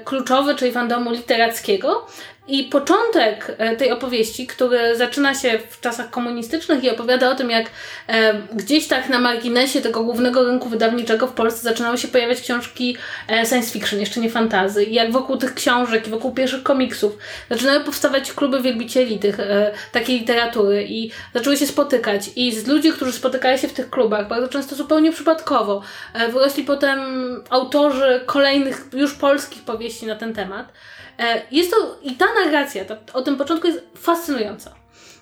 kluczowy, 0.05 0.55
czyli 0.55 0.73
fandomu 0.73 1.11
literackiego. 1.11 2.07
I 2.49 2.65
początek 2.65 3.55
e, 3.59 3.77
tej 3.77 3.93
opowieści, 3.93 4.47
który 4.47 4.97
zaczyna 4.97 5.35
się 5.35 5.59
w 5.71 5.81
czasach 5.81 6.11
komunistycznych 6.11 6.85
i 6.85 6.91
opowiada 6.91 7.31
o 7.31 7.35
tym, 7.35 7.51
jak 7.51 7.71
e, 8.09 8.35
gdzieś 8.53 8.89
tak 8.89 9.09
na 9.09 9.19
marginesie 9.19 9.81
tego 9.81 10.05
głównego 10.05 10.45
rynku 10.45 10.69
wydawniczego 10.69 11.27
w 11.27 11.33
Polsce 11.33 11.63
zaczynały 11.63 11.99
się 11.99 12.09
pojawiać 12.09 12.41
książki 12.41 12.97
e, 13.29 13.47
science 13.47 13.73
fiction, 13.73 14.01
jeszcze 14.01 14.21
nie 14.21 14.31
fantazy. 14.31 14.85
I 14.85 14.95
jak 14.95 15.13
wokół 15.13 15.37
tych 15.37 15.55
książek 15.55 16.07
i 16.07 16.11
wokół 16.11 16.33
pierwszych 16.33 16.63
komiksów 16.63 17.19
zaczynały 17.51 17.81
powstawać 17.81 18.33
kluby 18.33 18.63
wielbicieli 18.63 19.19
tych, 19.19 19.41
e, 19.41 19.71
takiej 19.93 20.19
literatury 20.19 20.87
i 20.89 21.11
zaczęły 21.35 21.57
się 21.57 21.67
spotykać. 21.67 22.31
I 22.37 22.53
z 22.53 22.67
ludzi, 22.67 22.93
którzy 22.93 23.13
spotykali 23.13 23.59
się 23.59 23.69
w 23.69 23.73
tych 23.73 23.91
klubach, 23.91 24.29
bardzo 24.29 24.49
często 24.49 24.77
zupełnie 24.77 25.13
przypadkowo, 25.13 25.83
e, 26.15 26.29
wyrośli 26.29 26.65
potem 26.65 26.99
autorzy 27.51 28.21
kolejnych 28.27 28.87
już 28.93 29.15
polskich 29.15 29.63
powieści 29.63 30.07
na 30.07 30.17
ten 30.17 30.35
temat. 30.35 30.73
E, 31.19 31.43
Jest 31.51 31.71
to, 31.71 31.99
i 32.03 32.13
ta 32.17 32.27
narracja 32.35 32.85
ta, 32.85 32.97
o 33.13 33.23
tym 33.23 33.37
początku 33.37 33.67
jest 33.67 33.81
fascynująca. 33.97 34.75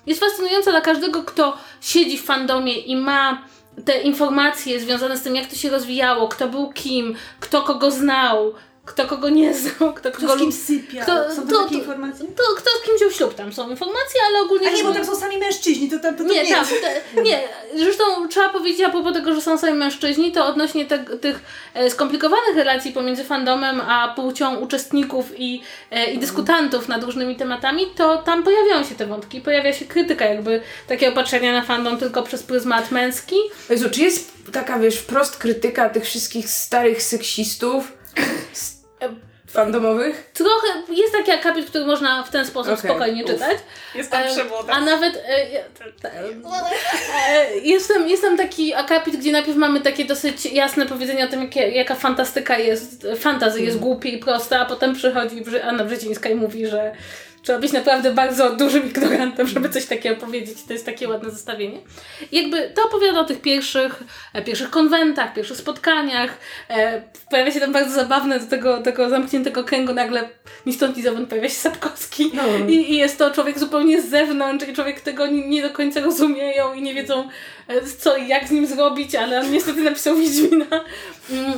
Jest 0.05 0.19
fascynująca 0.19 0.71
dla 0.71 0.81
każdego, 0.81 1.23
kto 1.23 1.57
siedzi 1.81 2.17
w 2.17 2.25
fandomie 2.25 2.79
i 2.79 2.95
ma 2.95 3.47
te 3.85 4.01
informacje 4.01 4.79
związane 4.79 5.17
z 5.17 5.23
tym, 5.23 5.35
jak 5.35 5.47
to 5.47 5.55
się 5.55 5.69
rozwijało, 5.69 6.27
kto 6.27 6.47
był 6.47 6.71
kim, 6.73 7.15
kto 7.39 7.61
kogo 7.61 7.91
znał, 7.91 8.53
kto 8.87 9.07
kogo 9.07 9.29
nie 9.29 9.53
znał, 9.53 9.93
kto 9.93 10.11
kogo 10.11 10.27
Kto 10.27 10.35
z 10.35 10.39
kim 10.39 10.51
sypia? 10.51 11.03
Kto- 11.03 11.29
Są 11.29 11.35
tam 11.35 11.47
to- 11.47 11.57
takie 11.63 11.75
to- 11.75 11.79
informacje? 11.79 12.25
to 12.27 12.43
kto 12.57 12.69
z 12.81 12.85
kim 12.85 12.95
wziął 12.97 13.11
ślub, 13.11 13.33
tam 13.33 13.53
są 13.53 13.69
informacje, 13.69 14.21
ale 14.27 14.41
ogólnie 14.41 14.67
A 14.67 14.71
nie, 14.71 14.83
bo 14.83 14.93
tam 14.93 15.05
są 15.05 15.15
sami 15.15 15.37
mężczyźni, 15.37 15.89
to 15.89 15.99
tam 15.99 16.15
to 16.15 16.23
nie, 16.23 16.43
nie 16.43 16.55
tam, 16.55 16.65
te, 16.65 17.21
nie. 17.21 17.39
Zresztą 17.75 18.03
trzeba 18.29 18.49
powiedzieć 18.49 18.81
a 18.81 18.89
propos 18.89 19.13
tego, 19.13 19.35
że 19.35 19.41
są 19.41 19.57
sami 19.57 19.73
mężczyźni, 19.73 20.31
to 20.31 20.45
odnośnie 20.45 20.85
te, 20.85 20.99
tych 20.99 21.39
e, 21.73 21.89
skomplikowanych 21.89 22.55
relacji 22.55 22.91
pomiędzy 22.91 23.23
fandomem 23.23 23.81
a 23.81 24.13
płcią 24.15 24.55
uczestników 24.55 25.25
i, 25.39 25.61
e, 25.91 26.11
i 26.11 26.17
dyskutantów 26.17 26.87
nad 26.87 27.03
różnymi 27.03 27.35
tematami, 27.35 27.85
to 27.95 28.17
tam 28.17 28.43
pojawiają 28.43 28.83
się 28.83 28.95
te 28.95 29.05
wątki, 29.05 29.41
pojawia 29.41 29.73
się 29.73 29.85
krytyka 29.85 30.25
jakby 30.25 30.61
takiego 30.87 31.15
patrzenia 31.15 31.53
na 31.53 31.61
fandom 31.61 31.97
tylko 31.97 32.23
przez 32.23 32.43
pryzmat 32.43 32.91
męski. 32.91 33.35
Jezu, 33.69 33.89
czy 33.89 34.01
jest 34.01 34.31
taka, 34.53 34.79
wiesz, 34.79 34.95
wprost 34.97 35.37
krytyka 35.37 35.89
tych 35.89 36.03
wszystkich 36.05 36.49
starych 36.49 37.03
seksistów 37.03 37.91
fandomowych? 39.47 40.31
Trochę 40.33 40.67
jest 40.89 41.13
taki 41.13 41.31
akapit, 41.31 41.69
który 41.69 41.85
można 41.85 42.23
w 42.23 42.29
ten 42.29 42.45
sposób 42.45 42.73
Okej, 42.73 42.91
spokojnie 42.91 43.23
uf. 43.23 43.31
czytać. 43.31 43.57
Jest 43.95 44.13
E, 44.13 44.27
A 44.71 44.81
nawet 44.81 45.15
e, 45.15 45.63
e, 46.03 47.57
jest, 47.57 47.87
tam, 47.87 48.07
jest 48.07 48.23
tam 48.23 48.37
taki 48.37 48.73
akapit, 48.73 49.15
gdzie 49.15 49.31
najpierw 49.31 49.57
mamy 49.57 49.81
takie 49.81 50.05
dosyć 50.05 50.45
jasne 50.45 50.85
powiedzenie 50.85 51.25
o 51.25 51.27
tym, 51.27 51.41
jakie, 51.41 51.69
jaka 51.69 51.95
fantastyka 51.95 52.57
jest, 52.57 53.07
fantazy 53.17 53.61
jest 53.61 53.79
głupie 53.79 54.09
i 54.09 54.17
prosta, 54.17 54.59
a 54.59 54.65
potem 54.65 54.95
przychodzi 54.95 55.43
Anna 55.63 55.83
Brzezińska 55.83 56.29
i 56.29 56.35
mówi, 56.35 56.67
że 56.67 56.91
trzeba 57.47 57.59
być 57.59 57.71
naprawdę 57.71 58.13
bardzo 58.13 58.55
dużym 58.55 58.85
ignorantem, 58.85 59.47
żeby 59.47 59.69
coś 59.69 59.85
takiego 59.85 60.15
powiedzieć. 60.15 60.63
To 60.67 60.73
jest 60.73 60.85
takie 60.85 61.09
ładne 61.09 61.31
zestawienie. 61.31 61.79
I 62.31 62.41
jakby 62.41 62.69
to 62.75 62.85
opowiada 62.85 63.19
o 63.19 63.23
tych 63.23 63.41
pierwszych, 63.41 64.03
e, 64.33 64.41
pierwszych 64.41 64.69
konwentach, 64.69 65.33
pierwszych 65.33 65.57
spotkaniach. 65.57 66.37
E, 66.69 67.01
pojawia 67.31 67.51
się 67.51 67.59
tam 67.59 67.73
bardzo 67.73 67.95
zabawne 67.95 68.39
do 68.39 68.45
tego, 68.45 68.81
tego 68.81 69.09
zamkniętego 69.09 69.63
kręgu 69.63 69.93
nagle 69.93 70.29
ni 70.65 70.73
stąd 70.73 70.97
ni 70.97 71.03
zowąd 71.03 71.29
pojawia 71.29 71.49
się 71.49 71.55
Sapkowski. 71.55 72.31
No. 72.33 72.43
I, 72.67 72.91
I 72.91 72.97
jest 72.97 73.17
to 73.17 73.31
człowiek 73.31 73.59
zupełnie 73.59 74.01
z 74.01 74.09
zewnątrz 74.09 74.67
i 74.67 74.73
człowiek 74.73 75.01
tego 75.01 75.27
nie, 75.27 75.47
nie 75.47 75.61
do 75.61 75.69
końca 75.69 75.99
rozumieją 75.99 76.73
i 76.73 76.81
nie 76.81 76.93
wiedzą 76.93 77.29
e, 77.67 77.81
co 77.81 78.17
i 78.17 78.27
jak 78.27 78.47
z 78.47 78.51
nim 78.51 78.67
zrobić, 78.67 79.15
ale 79.15 79.39
on 79.39 79.51
niestety 79.51 79.81
napisał 79.81 80.15
Wiedźmina. 80.15 80.65
Mm, 81.29 81.53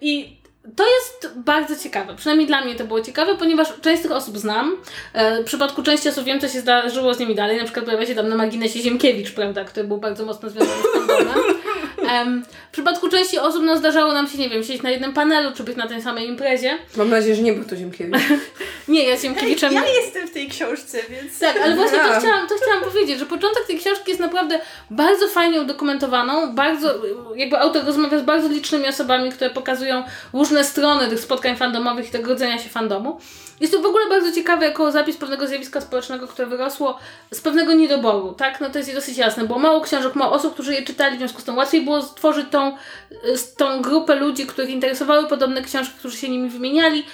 I 0.00 0.43
to 0.76 0.84
jest 0.86 1.38
bardzo 1.38 1.76
ciekawe. 1.76 2.14
Przynajmniej 2.16 2.46
dla 2.46 2.64
mnie 2.64 2.74
to 2.74 2.84
było 2.84 3.00
ciekawe, 3.00 3.36
ponieważ 3.36 3.68
część 3.80 4.00
z 4.00 4.02
tych 4.02 4.12
osób 4.12 4.38
znam. 4.38 4.76
E, 5.12 5.42
w 5.42 5.44
przypadku 5.44 5.82
części 5.82 6.08
osób 6.08 6.24
wiem, 6.24 6.40
co 6.40 6.48
się 6.48 6.60
zdarzyło 6.60 7.14
z 7.14 7.18
nimi 7.18 7.34
dalej. 7.34 7.58
Na 7.58 7.64
przykład 7.64 7.84
pojawia 7.84 8.06
się 8.06 8.14
tam 8.14 8.28
na 8.28 8.36
marginesie 8.36 8.80
Ziemkiewicz, 8.80 9.32
prawda, 9.32 9.64
który 9.64 9.88
był 9.88 9.98
bardzo 9.98 10.26
mocno 10.26 10.50
związany 10.50 10.82
z 10.82 10.98
fandomem. 10.98 11.44
Em, 12.10 12.44
w 12.68 12.72
przypadku 12.72 13.08
części 13.08 13.38
osób 13.38 13.62
no, 13.64 13.76
zdarzało 13.76 14.12
nam 14.12 14.28
się, 14.28 14.38
nie 14.38 14.50
wiem, 14.50 14.62
siedzieć 14.62 14.82
na 14.82 14.90
jednym 14.90 15.12
panelu, 15.12 15.52
czy 15.56 15.64
być 15.64 15.76
na 15.76 15.88
tej 15.88 16.02
samej 16.02 16.28
imprezie. 16.28 16.78
Mam 16.96 17.10
nadzieję, 17.10 17.36
że 17.36 17.42
nie 17.42 17.52
był 17.52 17.64
to 17.64 17.76
Ziemkiewicz. 17.76 18.16
Nie, 18.88 19.04
ja 19.08 19.16
z 19.16 19.22
Ziemkiewiczem... 19.22 19.72
Ja 19.72 19.86
jestem 19.86 20.28
w 20.28 20.30
tej 20.30 20.48
książce, 20.48 20.98
więc... 21.10 21.38
Tak, 21.38 21.56
ale 21.64 21.76
właśnie 21.76 21.98
to 21.98 22.20
chciałam, 22.20 22.48
to 22.48 22.54
chciałam 22.62 22.84
powiedzieć, 22.84 23.18
że 23.18 23.26
początek 23.26 23.66
tej 23.66 23.78
książki 23.78 24.10
jest 24.10 24.20
naprawdę 24.20 24.60
bardzo 24.90 25.28
fajnie 25.28 25.60
udokumentowaną, 25.60 26.54
bardzo, 26.54 26.94
jakby 27.36 27.58
autor 27.58 27.84
rozmawia 27.84 28.18
z 28.18 28.22
bardzo 28.22 28.48
licznymi 28.48 28.88
osobami, 28.88 29.32
które 29.32 29.50
pokazują 29.50 30.02
różne 30.32 30.64
strony 30.64 31.08
tych 31.08 31.20
spotkań 31.20 31.56
fandomowych 31.56 32.08
i 32.08 32.10
tego 32.10 32.28
rodzenia 32.28 32.58
się 32.58 32.68
fandomu. 32.68 33.20
Jest 33.60 33.72
to 33.72 33.82
w 33.82 33.86
ogóle 33.86 34.08
bardzo 34.08 34.32
ciekawe 34.32 34.66
jako 34.66 34.92
zapis 34.92 35.16
pewnego 35.16 35.46
zjawiska 35.46 35.80
społecznego, 35.80 36.28
które 36.28 36.46
wyrosło 36.46 36.98
z 37.32 37.40
pewnego 37.40 37.74
niedoboru, 37.74 38.32
tak? 38.32 38.60
No 38.60 38.70
to 38.70 38.78
jest 38.78 38.94
dosyć 38.94 39.18
jasne, 39.18 39.44
było 39.44 39.58
mało 39.58 39.80
książek, 39.80 40.14
mało 40.14 40.32
osób, 40.32 40.54
którzy 40.54 40.74
je 40.74 40.82
czytali, 40.82 41.16
w 41.16 41.18
związku 41.18 41.40
z 41.40 41.44
tym 41.44 41.56
łatwiej 41.56 41.84
było 41.84 42.02
stworzyć 42.02 42.46
tą, 42.50 42.76
y, 43.12 43.56
tą 43.56 43.82
grupę 43.82 44.14
ludzi, 44.14 44.46
których 44.46 44.70
interesowały 44.70 45.28
podobne 45.28 45.62
książki, 45.62 45.94
którzy 45.98 46.16
się 46.16 46.28
nimi 46.28 46.50
wymieniali 46.50 47.06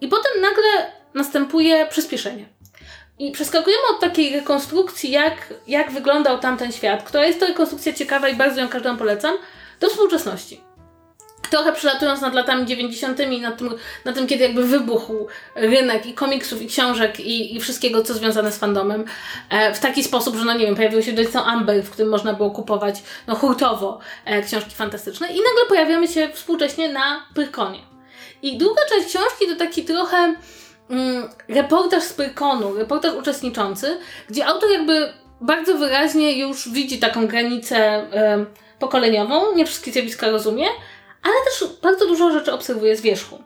i 0.00 0.08
potem 0.08 0.32
nagle 0.40 0.92
następuje 1.14 1.86
przyspieszenie. 1.86 2.48
I 3.18 3.32
przeskakujemy 3.32 3.82
od 3.90 4.00
takiej 4.00 4.36
rekonstrukcji, 4.36 5.10
jak, 5.10 5.54
jak 5.66 5.90
wyglądał 5.90 6.38
tamten 6.38 6.72
świat, 6.72 7.02
która 7.02 7.26
jest 7.26 7.40
to 7.40 7.46
rekonstrukcja 7.46 7.92
ciekawa 7.92 8.28
i 8.28 8.36
bardzo 8.36 8.60
ją 8.60 8.68
każdemu 8.68 8.98
polecam, 8.98 9.36
do 9.80 9.88
współczesności. 9.88 10.67
Trochę 11.50 11.72
przelatując 11.72 12.20
nad 12.20 12.34
latami 12.34 12.66
90., 12.66 13.18
nad 13.40 13.58
tym, 13.58 13.74
nad 14.04 14.14
tym 14.14 14.26
kiedy 14.26 14.44
jakby 14.44 14.66
wybuchł 14.66 15.26
rynek 15.54 16.06
i 16.06 16.14
komiksów, 16.14 16.62
i 16.62 16.66
książek, 16.66 17.20
i, 17.20 17.56
i 17.56 17.60
wszystkiego, 17.60 18.02
co 18.02 18.14
związane 18.14 18.52
z 18.52 18.58
fandomem, 18.58 19.04
e, 19.50 19.74
w 19.74 19.80
taki 19.80 20.04
sposób, 20.04 20.36
że 20.36 20.44
no 20.44 20.52
nie 20.52 20.66
wiem, 20.66 20.76
pojawił 20.76 21.02
się 21.02 21.12
Dojcą 21.12 21.44
Amber, 21.44 21.82
w 21.82 21.90
którym 21.90 22.10
można 22.10 22.32
było 22.32 22.50
kupować 22.50 23.02
no 23.26 23.34
hurtowo 23.34 23.98
e, 24.24 24.42
książki 24.42 24.74
fantastyczne 24.74 25.26
i 25.26 25.30
nagle 25.30 25.66
pojawiamy 25.68 26.08
się 26.08 26.28
współcześnie 26.32 26.92
na 26.92 27.26
Pyrkonie. 27.34 27.78
I 28.42 28.58
druga 28.58 28.82
część 28.88 29.08
książki 29.08 29.46
to 29.48 29.56
taki 29.56 29.84
trochę 29.84 30.34
mm, 30.90 31.28
reportaż 31.48 32.02
z 32.02 32.12
Pyrkonu, 32.12 32.74
reportaż 32.74 33.14
uczestniczący, 33.14 33.98
gdzie 34.28 34.46
autor 34.46 34.70
jakby 34.70 35.12
bardzo 35.40 35.78
wyraźnie 35.78 36.38
już 36.38 36.68
widzi 36.68 36.98
taką 36.98 37.26
granicę 37.26 37.76
em, 38.10 38.46
pokoleniową, 38.78 39.54
nie 39.54 39.66
wszystkie 39.66 39.92
zjawiska 39.92 40.30
rozumie, 40.30 40.66
ale 41.22 41.34
też 41.44 41.68
bardzo 41.82 42.06
dużo 42.06 42.30
rzeczy 42.30 42.52
obserwuje 42.52 42.96
z 42.96 43.00
wierzchu. 43.00 43.42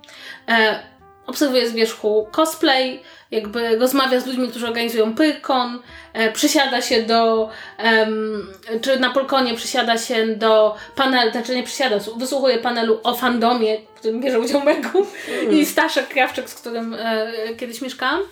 E, 0.49 0.83
obserwuje 1.27 1.69
z 1.69 1.73
wierzchu 1.73 2.29
cosplay, 2.33 3.03
jakby 3.31 3.79
rozmawia 3.79 4.21
z 4.21 4.27
ludźmi, 4.27 4.49
którzy 4.49 4.67
organizują 4.67 5.15
Pyrkon, 5.15 5.83
e, 6.13 6.33
przysiada 6.33 6.83
się 6.83 7.03
do, 7.03 7.51
em, 7.79 8.47
czy 8.83 8.99
na 8.99 9.11
Pyrkonie 9.11 9.55
przysiada 9.55 9.99
się 9.99 10.27
do 10.27 10.77
panelu, 10.97 11.31
znaczy 11.31 11.57
nie 11.57 11.63
przysiada, 11.63 11.99
wysłuchuje 12.17 12.59
panelu 12.59 13.01
o 13.03 13.15
fandomie, 13.15 13.79
w 13.95 13.99
którym 13.99 14.21
bierze 14.21 14.41
udział 14.41 14.65
Megu 14.65 15.07
i 15.57 15.67
Staszek 15.67 16.09
Krawczyk, 16.09 16.51
z 16.51 16.55
którym 16.55 16.95
e, 16.99 17.33
kiedyś 17.59 17.81
mieszkałam. 17.81 18.23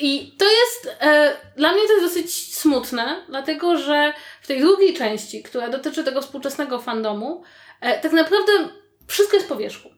I 0.00 0.34
to 0.38 0.44
jest, 0.44 0.96
e, 1.00 1.36
dla 1.56 1.72
mnie 1.72 1.82
to 1.86 1.92
jest 1.92 2.04
dosyć 2.04 2.54
smutne, 2.54 3.16
dlatego 3.28 3.78
że 3.78 4.12
w 4.42 4.46
tej 4.46 4.60
drugiej 4.60 4.94
części, 4.94 5.42
która 5.42 5.68
dotyczy 5.68 6.04
tego 6.04 6.22
współczesnego 6.22 6.78
fandomu, 6.78 7.42
tak 7.80 8.12
naprawdę 8.12 8.52
wszystko 9.06 9.36
jest 9.36 9.48
po 9.48 9.56
wierzchu. 9.56 9.88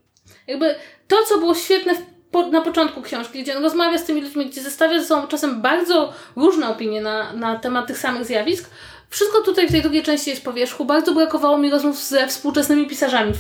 Jakby 0.46 0.74
to, 1.08 1.16
co 1.28 1.38
było 1.38 1.54
świetne 1.54 1.94
po, 2.30 2.46
na 2.46 2.60
początku 2.60 3.02
książki, 3.02 3.42
gdzie 3.42 3.56
on 3.56 3.62
rozmawia 3.62 3.98
z 3.98 4.04
tymi 4.04 4.22
ludźmi, 4.22 4.46
gdzie 4.46 4.62
zestawia 4.62 5.00
ze 5.00 5.06
sobą 5.06 5.26
czasem 5.26 5.62
bardzo 5.62 6.12
różne 6.36 6.68
opinie 6.68 7.00
na, 7.00 7.32
na 7.32 7.58
temat 7.58 7.86
tych 7.86 7.98
samych 7.98 8.24
zjawisk, 8.24 8.70
wszystko 9.10 9.40
tutaj 9.40 9.68
w 9.68 9.70
tej 9.70 9.82
drugiej 9.82 10.02
części 10.02 10.30
jest 10.30 10.44
po 10.44 10.52
wierzchu. 10.52 10.84
Bardzo 10.84 11.14
brakowało 11.14 11.58
mi 11.58 11.70
rozmów 11.70 11.98
ze 11.98 12.26
współczesnymi 12.26 12.86
pisarzami 12.86 13.32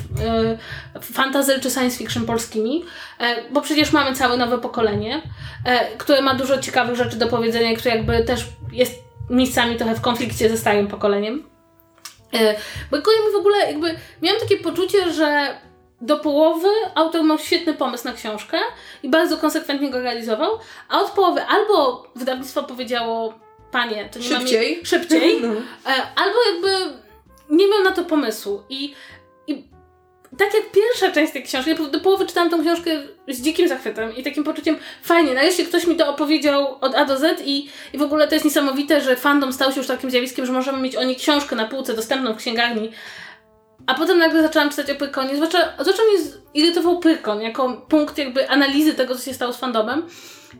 yy, 0.92 1.00
fantasy 1.00 1.60
czy 1.60 1.70
science 1.70 1.98
fiction 1.98 2.26
polskimi, 2.26 2.84
e, 3.18 3.50
bo 3.50 3.60
przecież 3.60 3.92
mamy 3.92 4.16
całe 4.16 4.36
nowe 4.36 4.58
pokolenie, 4.58 5.22
e, 5.64 5.96
które 5.96 6.22
ma 6.22 6.34
dużo 6.34 6.58
ciekawych 6.58 6.96
rzeczy 6.96 7.16
do 7.16 7.26
powiedzenia 7.26 7.76
które 7.76 7.96
jakby 7.96 8.24
też 8.24 8.46
jest 8.72 8.94
miejscami 9.30 9.76
trochę 9.76 9.94
w 9.94 10.00
konflikcie 10.00 10.48
ze 10.48 10.56
starym 10.56 10.86
pokoleniem. 10.86 11.49
E, 12.34 12.54
brakuje 12.90 13.16
mi 13.26 13.32
w 13.32 13.36
ogóle 13.36 13.58
jakby, 13.58 13.94
miałam 14.22 14.40
takie 14.40 14.56
poczucie, 14.56 15.12
że 15.12 15.58
do 16.00 16.18
połowy 16.18 16.68
autor 16.94 17.24
miał 17.24 17.38
świetny 17.38 17.74
pomysł 17.74 18.04
na 18.04 18.12
książkę 18.12 18.58
i 19.02 19.08
bardzo 19.08 19.36
konsekwentnie 19.36 19.90
go 19.90 20.00
realizował, 20.00 20.58
a 20.88 21.00
od 21.00 21.10
połowy 21.10 21.42
albo 21.44 22.06
wydawnictwo 22.16 22.62
powiedziało 22.62 23.34
panie, 23.70 24.08
to 24.12 24.18
nie 24.18 24.24
Szybciej. 24.24 24.80
Szybciej. 24.86 25.40
No. 25.42 25.48
E, 25.92 26.06
albo 26.16 26.38
jakby 26.52 26.98
nie 27.50 27.68
miał 27.68 27.82
na 27.84 27.92
to 27.92 28.04
pomysłu 28.04 28.62
i 28.68 28.94
tak 30.40 30.54
jak 30.54 30.70
pierwsza 30.70 31.10
część 31.10 31.32
tej 31.32 31.42
książki, 31.42 31.74
do 31.90 32.00
połowy 32.00 32.26
czytałam 32.26 32.50
tą 32.50 32.62
książkę 32.62 32.90
z 33.28 33.40
dzikim 33.40 33.68
zachwytem 33.68 34.16
i 34.16 34.22
takim 34.22 34.44
poczuciem, 34.44 34.76
fajnie, 35.02 35.34
nareszcie 35.34 35.64
ktoś 35.64 35.86
mi 35.86 35.96
to 35.96 36.08
opowiedział 36.08 36.76
od 36.80 36.94
A 36.94 37.04
do 37.04 37.18
Z 37.18 37.42
i, 37.44 37.68
i 37.92 37.98
w 37.98 38.02
ogóle 38.02 38.28
to 38.28 38.34
jest 38.34 38.44
niesamowite, 38.44 39.00
że 39.00 39.16
fandom 39.16 39.52
stał 39.52 39.72
się 39.72 39.78
już 39.78 39.86
takim 39.86 40.10
zjawiskiem, 40.10 40.46
że 40.46 40.52
możemy 40.52 40.78
mieć 40.78 40.96
o 40.96 41.04
niej 41.04 41.16
książkę 41.16 41.56
na 41.56 41.68
półce 41.68 41.94
dostępną 41.94 42.34
w 42.34 42.36
księgarni. 42.36 42.90
A 43.86 43.94
potem 43.94 44.18
nagle 44.18 44.42
zaczęłam 44.42 44.70
czytać 44.70 44.90
o 44.90 44.94
Pyrkonie, 44.94 45.36
zwłaszcza, 45.36 45.72
zwłaszcza 45.80 46.02
mnie 46.02 46.30
irytował 46.54 46.98
Pyrkon 46.98 47.42
jako 47.42 47.86
punkt 47.88 48.18
jakby 48.18 48.48
analizy 48.48 48.94
tego, 48.94 49.14
co 49.14 49.24
się 49.24 49.34
stało 49.34 49.52
z 49.52 49.56
fandomem, 49.56 50.06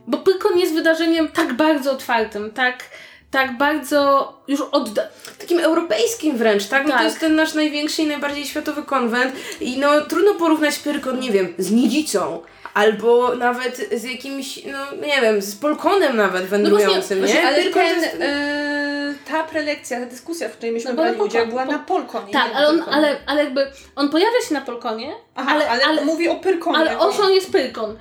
bo 0.07 0.17
Pyrkon 0.17 0.59
jest 0.59 0.73
wydarzeniem 0.73 1.27
tak 1.27 1.53
bardzo 1.53 1.91
otwartym, 1.91 2.51
tak 2.51 2.83
tak 3.31 3.57
bardzo 3.57 4.33
już 4.47 4.61
odda... 4.61 5.03
Takim 5.39 5.59
europejskim 5.59 6.37
wręcz, 6.37 6.65
tak? 6.67 6.83
No 6.83 6.89
Tak. 6.89 6.97
to 6.99 7.03
jest 7.05 7.19
ten 7.19 7.35
nasz 7.35 7.53
największy 7.53 8.01
i 8.01 8.07
najbardziej 8.07 8.45
światowy 8.45 8.83
konwent 8.83 9.35
i 9.61 9.77
no 9.77 10.01
trudno 10.01 10.33
porównać 10.33 10.79
Pyrkon, 10.79 11.19
nie 11.19 11.31
wiem, 11.31 11.53
z 11.57 11.71
Nidzicą. 11.71 12.41
Albo 12.73 13.35
nawet 13.35 13.87
z 13.91 14.03
jakimś, 14.03 14.59
no 14.65 15.05
nie 15.07 15.21
wiem, 15.21 15.41
z 15.41 15.55
Polkonem 15.55 16.17
nawet 16.17 16.45
wędrującym, 16.45 17.19
właśnie, 17.19 17.35
nie? 17.41 17.47
Ale 17.47 17.57
Pyrkon 17.63 17.81
ten, 17.81 18.01
jest- 18.01 18.15
e, 18.19 19.13
ta 19.29 19.43
prelekcja, 19.43 19.99
ta 19.99 20.05
dyskusja, 20.05 20.49
w 20.49 20.51
której 20.51 20.71
myśmy 20.71 20.89
No, 20.89 20.95
brali 20.95 21.21
udział, 21.21 21.47
była 21.47 21.65
na 21.65 21.79
Polkonie. 21.79 22.33
Tak, 22.33 22.51
ale, 22.55 22.67
on, 22.67 22.83
ale, 22.91 23.17
ale 23.25 23.43
jakby 23.43 23.67
on 23.95 24.09
pojawia 24.09 24.41
się 24.47 24.53
na 24.53 24.61
Polkonie, 24.61 25.13
Aha, 25.35 25.51
ale, 25.51 25.69
ale, 25.69 25.83
ale, 25.85 26.05
mówi 26.05 26.29
o 26.29 26.35
Pyrkonie. 26.35 26.77
ale 26.77 26.99
on 26.99 27.33
jest 27.33 27.51
Pyrkon. 27.51 27.97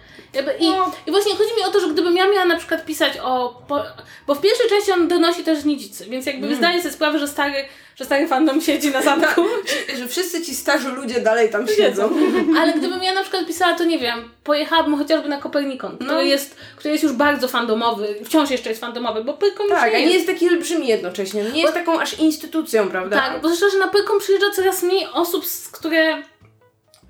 I, 0.58 0.70
No. 0.70 0.92
I 1.06 1.10
właśnie 1.10 1.34
chodzi 1.34 1.50
mi 1.56 1.62
o 1.68 1.70
to, 1.70 1.80
że 1.80 1.88
gdybym 1.88 2.16
ja 2.16 2.28
miała 2.30 2.44
na 2.44 2.56
przykład 2.56 2.84
pisać 2.86 3.12
o... 3.22 3.62
Po, 3.68 3.82
bo 4.26 4.34
w 4.34 4.40
pierwszej 4.40 4.68
części 4.68 4.92
on 4.92 5.08
donosi 5.08 5.44
też 5.44 5.58
z 5.58 5.64
Nidzicy, 5.64 6.06
więc 6.06 6.26
jakby 6.26 6.46
Mm. 6.46 6.58
zdaję 6.58 6.78
sobie 6.82 6.94
sprawę, 6.94 7.18
że 7.18 7.28
stary, 7.28 7.54
że 7.96 8.04
stary 8.04 8.28
fandom 8.28 8.60
siedzi 8.60 8.90
na 8.90 9.02
zamku. 9.02 9.42
że 9.98 10.08
wszyscy 10.08 10.42
ci 10.42 10.54
starzy 10.54 10.88
ludzie 10.88 11.20
dalej 11.20 11.50
tam 11.50 11.68
siedzą. 11.68 12.10
Ale 12.60 12.72
gdybym 12.72 13.02
ja 13.02 13.14
na 13.14 13.22
przykład 13.22 13.46
pisała, 13.46 13.74
to 13.74 13.84
nie 13.84 13.98
wiem, 13.98 14.30
pojechałabym 14.44 14.96
chociażby 14.98 15.28
na 15.28 15.36
Kopernikon, 15.38 15.94
który, 15.96 16.10
No. 16.10 16.20
jest, 16.20 16.56
który 16.76 16.92
jest 16.92 17.04
już 17.04 17.12
bardzo 17.12 17.48
fandomowy, 17.48 18.14
wciąż 18.24 18.50
jeszcze 18.50 18.68
jest 18.68 18.80
fandomowy, 18.80 19.24
bo 19.24 19.34
Pyrkon 19.34 19.66
już 19.66 19.74
Tak, 19.74 19.94
a 19.94 19.98
nie 19.98 20.06
nie 20.06 20.14
jest. 20.14 20.26
taki 20.26 20.48
olbrzymi 20.48 20.88
jednocześnie. 20.88 21.44
No 21.44 21.50
nie 21.50 21.62
jest 21.62 21.74
taką 21.74 22.00
aż 22.00 22.18
instytucją, 22.18 22.88
prawda? 22.88 23.16
Tak, 23.16 23.40
bo 23.42 23.48
zresztą, 23.48 23.66
że 23.70 23.78
na 23.78 23.88
Pyrkon 23.88 24.18
przyjeżdża 24.18 24.50
coraz 24.50 24.82
mniej 24.82 25.06
osób, 25.12 25.44
które 25.72 26.22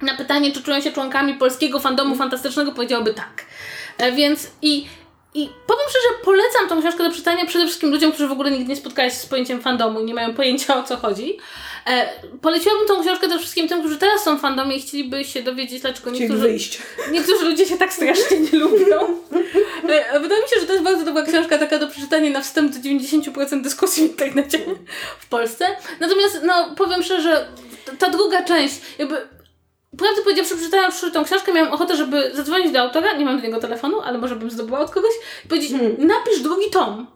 na 0.02 0.16
pytanie, 0.16 0.52
czy 0.52 0.62
czują 0.62 0.80
się 0.80 0.92
członkami 0.92 1.34
polskiego 1.34 1.80
fandomu 1.80 2.16
fantastycznego, 2.16 2.72
powiedziałoby 2.72 3.14
tak. 3.14 3.44
E, 3.98 4.12
więc 4.12 4.46
i, 4.62 4.86
i 5.34 5.48
powiem 5.66 5.84
szczerze, 5.90 6.24
polecam 6.24 6.68
tą 6.68 6.80
książkę 6.80 7.04
do 7.08 7.14
czytania 7.14 7.46
przede 7.46 7.64
wszystkim 7.66 7.90
ludziom, 7.90 8.12
którzy 8.12 8.28
w 8.28 8.32
ogóle 8.32 8.50
nigdy 8.50 8.68
nie 8.68 8.76
spotkali 8.76 9.10
się 9.10 9.16
z 9.16 9.26
pojęciem 9.26 9.62
fandomu 9.62 10.00
i 10.00 10.04
nie 10.04 10.14
mają 10.14 10.34
pojęcia 10.34 10.76
o 10.76 10.82
co 10.82 10.96
chodzi. 10.96 11.38
E, 11.86 12.08
poleciłabym 12.42 12.86
tą 12.88 13.02
książkę 13.02 13.28
też 13.28 13.40
wszystkim 13.40 13.68
tym, 13.68 13.80
którzy 13.80 13.96
teraz 13.96 14.24
są 14.24 14.38
w 14.38 14.40
fandomie 14.40 14.76
i 14.76 14.82
chcieliby 14.82 15.24
się 15.24 15.42
dowiedzieć, 15.42 15.80
dlaczego 15.80 16.10
Czyli 16.10 16.20
niektórzy, 16.20 16.42
wyjść. 16.42 16.78
niektórzy 17.10 17.44
ludzie 17.44 17.66
się 17.66 17.76
tak 17.78 17.92
strasznie 17.92 18.40
nie 18.40 18.58
lubią. 18.58 19.00
E, 19.88 20.20
Wydaje 20.20 20.42
mi 20.42 20.48
się, 20.48 20.60
że 20.60 20.66
to 20.66 20.72
jest 20.72 20.84
bardzo 20.84 21.04
dobra 21.04 21.22
książka 21.22 21.58
taka 21.58 21.78
do 21.78 21.88
przeczytania 21.88 22.30
na 22.30 22.40
wstęp 22.40 22.72
do 22.72 22.78
90% 22.80 23.62
dyskusji 23.62 24.02
w 24.02 24.10
internecie 24.10 24.58
w 25.20 25.28
Polsce. 25.28 25.66
Natomiast, 26.00 26.40
no, 26.42 26.74
powiem 26.76 27.02
szczerze, 27.02 27.48
ta 27.98 28.10
druga 28.10 28.42
część, 28.42 28.74
jakby 28.98 29.16
Prawdę 29.98 30.22
powiedziawszy, 30.22 30.54
przeczytając 30.56 31.12
tą 31.12 31.24
książkę, 31.24 31.52
miałam 31.52 31.72
ochotę, 31.72 31.96
żeby 31.96 32.30
zadzwonić 32.34 32.72
do 32.72 32.80
autora, 32.80 33.12
nie 33.12 33.24
mam 33.24 33.36
do 33.40 33.46
niego 33.46 33.60
telefonu, 33.60 34.00
ale 34.00 34.18
może 34.18 34.36
bym 34.36 34.50
zdobyła 34.50 34.78
od 34.78 34.90
kogoś, 34.90 35.12
i 35.44 35.48
powiedzieć, 35.48 35.72
napisz 35.98 36.40
drugi 36.40 36.70
tom. 36.70 37.06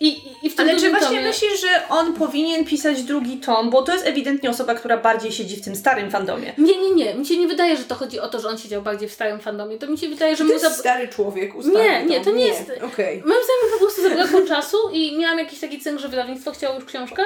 I, 0.00 0.08
i, 0.08 0.46
i 0.46 0.50
w 0.50 0.56
tym 0.56 0.68
Ale 0.68 0.80
czy 0.80 0.90
właśnie 0.90 1.08
tomie... 1.08 1.22
myślisz, 1.22 1.60
że 1.60 1.88
on 1.88 2.14
powinien 2.14 2.64
pisać 2.64 3.02
drugi 3.02 3.36
tom? 3.36 3.70
Bo 3.70 3.82
to 3.82 3.92
jest 3.92 4.06
ewidentnie 4.06 4.50
osoba, 4.50 4.74
która 4.74 4.96
bardziej 4.96 5.32
siedzi 5.32 5.56
w 5.56 5.64
tym 5.64 5.76
starym 5.76 6.10
fandomie. 6.10 6.52
Nie, 6.58 6.80
nie, 6.80 6.90
nie. 6.94 7.14
Mi 7.14 7.26
się 7.26 7.36
nie 7.36 7.46
wydaje, 7.46 7.76
że 7.76 7.84
to 7.84 7.94
chodzi 7.94 8.20
o 8.20 8.28
to, 8.28 8.40
że 8.40 8.48
on 8.48 8.58
siedział 8.58 8.82
bardziej 8.82 9.08
w 9.08 9.12
starym 9.12 9.40
fandomie. 9.40 9.78
To 9.78 9.86
mi 9.86 9.98
się 9.98 10.08
wydaje, 10.08 10.36
że 10.36 10.44
To 10.44 10.52
jest 10.52 10.78
stary 10.78 11.08
człowiek 11.08 11.54
ustawił 11.54 11.78
Nie, 11.78 12.04
nie, 12.04 12.20
to 12.20 12.30
nie 12.30 12.46
jest- 12.46 12.70
Okej. 12.70 13.22
Moim 13.26 13.40
zdaniem 13.44 13.72
po 13.72 13.78
prostu 13.78 14.02
zabrakło 14.02 14.40
czasu 14.40 14.76
i 14.92 15.18
miałam 15.18 15.38
jakiś 15.38 15.60
taki 15.60 15.80
cynk, 15.80 16.00
że 16.00 16.08
wydawnictwo 16.08 16.52
chciało 16.52 16.74
już 16.74 16.84
książkę. 16.84 17.24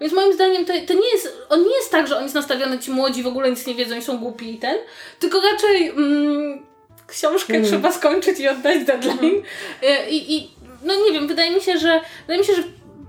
Więc 0.00 0.12
moim 0.12 0.32
zdaniem 0.32 0.64
to, 0.64 0.72
to 0.86 0.94
nie 0.94 1.08
jest, 1.12 1.38
on 1.48 1.62
nie 1.62 1.76
jest 1.76 1.90
tak, 1.90 2.08
że 2.08 2.16
on 2.16 2.22
jest 2.22 2.34
nastawiony, 2.34 2.78
ci 2.78 2.90
młodzi 2.90 3.22
w 3.22 3.26
ogóle 3.26 3.50
nic 3.50 3.66
nie 3.66 3.74
wiedzą 3.74 3.96
i 3.96 4.02
są 4.02 4.18
głupi 4.18 4.54
i 4.54 4.58
ten, 4.58 4.76
tylko 5.18 5.40
raczej 5.52 5.88
mm, 5.88 6.66
książkę 7.06 7.54
Mhm. 7.54 7.70
trzeba 7.72 7.92
skończyć 7.92 8.40
i 8.40 8.48
oddać 8.48 8.84
deadline. 8.84 9.42
E, 9.82 10.10
I, 10.10 10.36
I 10.36 10.50
no 10.84 10.94
nie 11.06 11.12
wiem, 11.12 11.28
wydaje 11.28 11.50
mi 11.50 11.60
się, 11.60 11.78
że 11.78 12.00
wydaje 12.20 12.40
mi 12.40 12.46
się, 12.46 12.54
że 12.54 12.62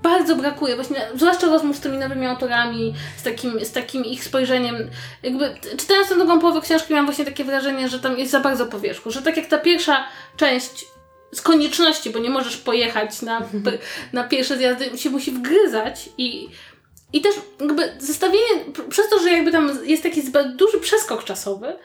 bardzo 0.04 0.36
brakuje 0.36 0.76
właśnie, 0.76 1.02
zwłaszcza 1.15 1.48
rozmów 1.48 1.78
z 1.78 1.80
tymi 1.80 1.98
nowymi 1.98 2.26
autorami, 2.26 2.93
z 3.17 3.24
takim, 3.24 3.65
z 3.65 3.72
takim 3.72 4.06
ich 4.06 4.24
spojrzeniem. 4.24 4.76
Jakby 5.24 5.56
czytając 5.78 6.10
tę 6.10 6.15
drugą 6.15 6.39
połowę 6.39 6.62
książki 6.62 6.93
miałam 6.93 7.06
właśnie 7.06 7.26
takie 7.26 7.43
wrażenie, 7.43 7.89
że 7.89 8.00
tam 8.00 8.19
jest 8.19 8.32
za 8.32 8.39
bardzo 8.39 8.65
po 8.65 8.80
wierzchu, 8.80 9.12
że 9.12 9.22
tak 9.22 9.38
jak 9.38 9.46
ta 9.46 9.58
pierwsza 9.58 10.08
część 10.38 10.86
z 11.32 11.41
konieczności, 11.41 12.10
bo 12.10 12.19
nie 12.19 12.30
możesz 12.30 12.58
pojechać 12.58 13.22
na, 13.22 13.41
p- 13.41 13.78
na 14.13 14.24
pierwsze 14.24 14.58
zjazdy, 14.58 14.98
się 14.98 15.10
musi 15.10 15.32
wgryzać 15.32 16.10
i, 16.17 16.50
i 17.13 17.21
też 17.21 17.36
jakby 17.62 17.93
zestawienie, 17.99 18.65
przez 18.89 19.10
to, 19.10 19.19
że 19.19 19.30
jakby 19.30 19.52
tam 19.52 19.80
jest 19.84 20.04
taki 20.04 20.21
zbyt 20.21 20.56
duży 20.56 20.80
przeskok 20.80 21.23
czasowy, 21.23 21.76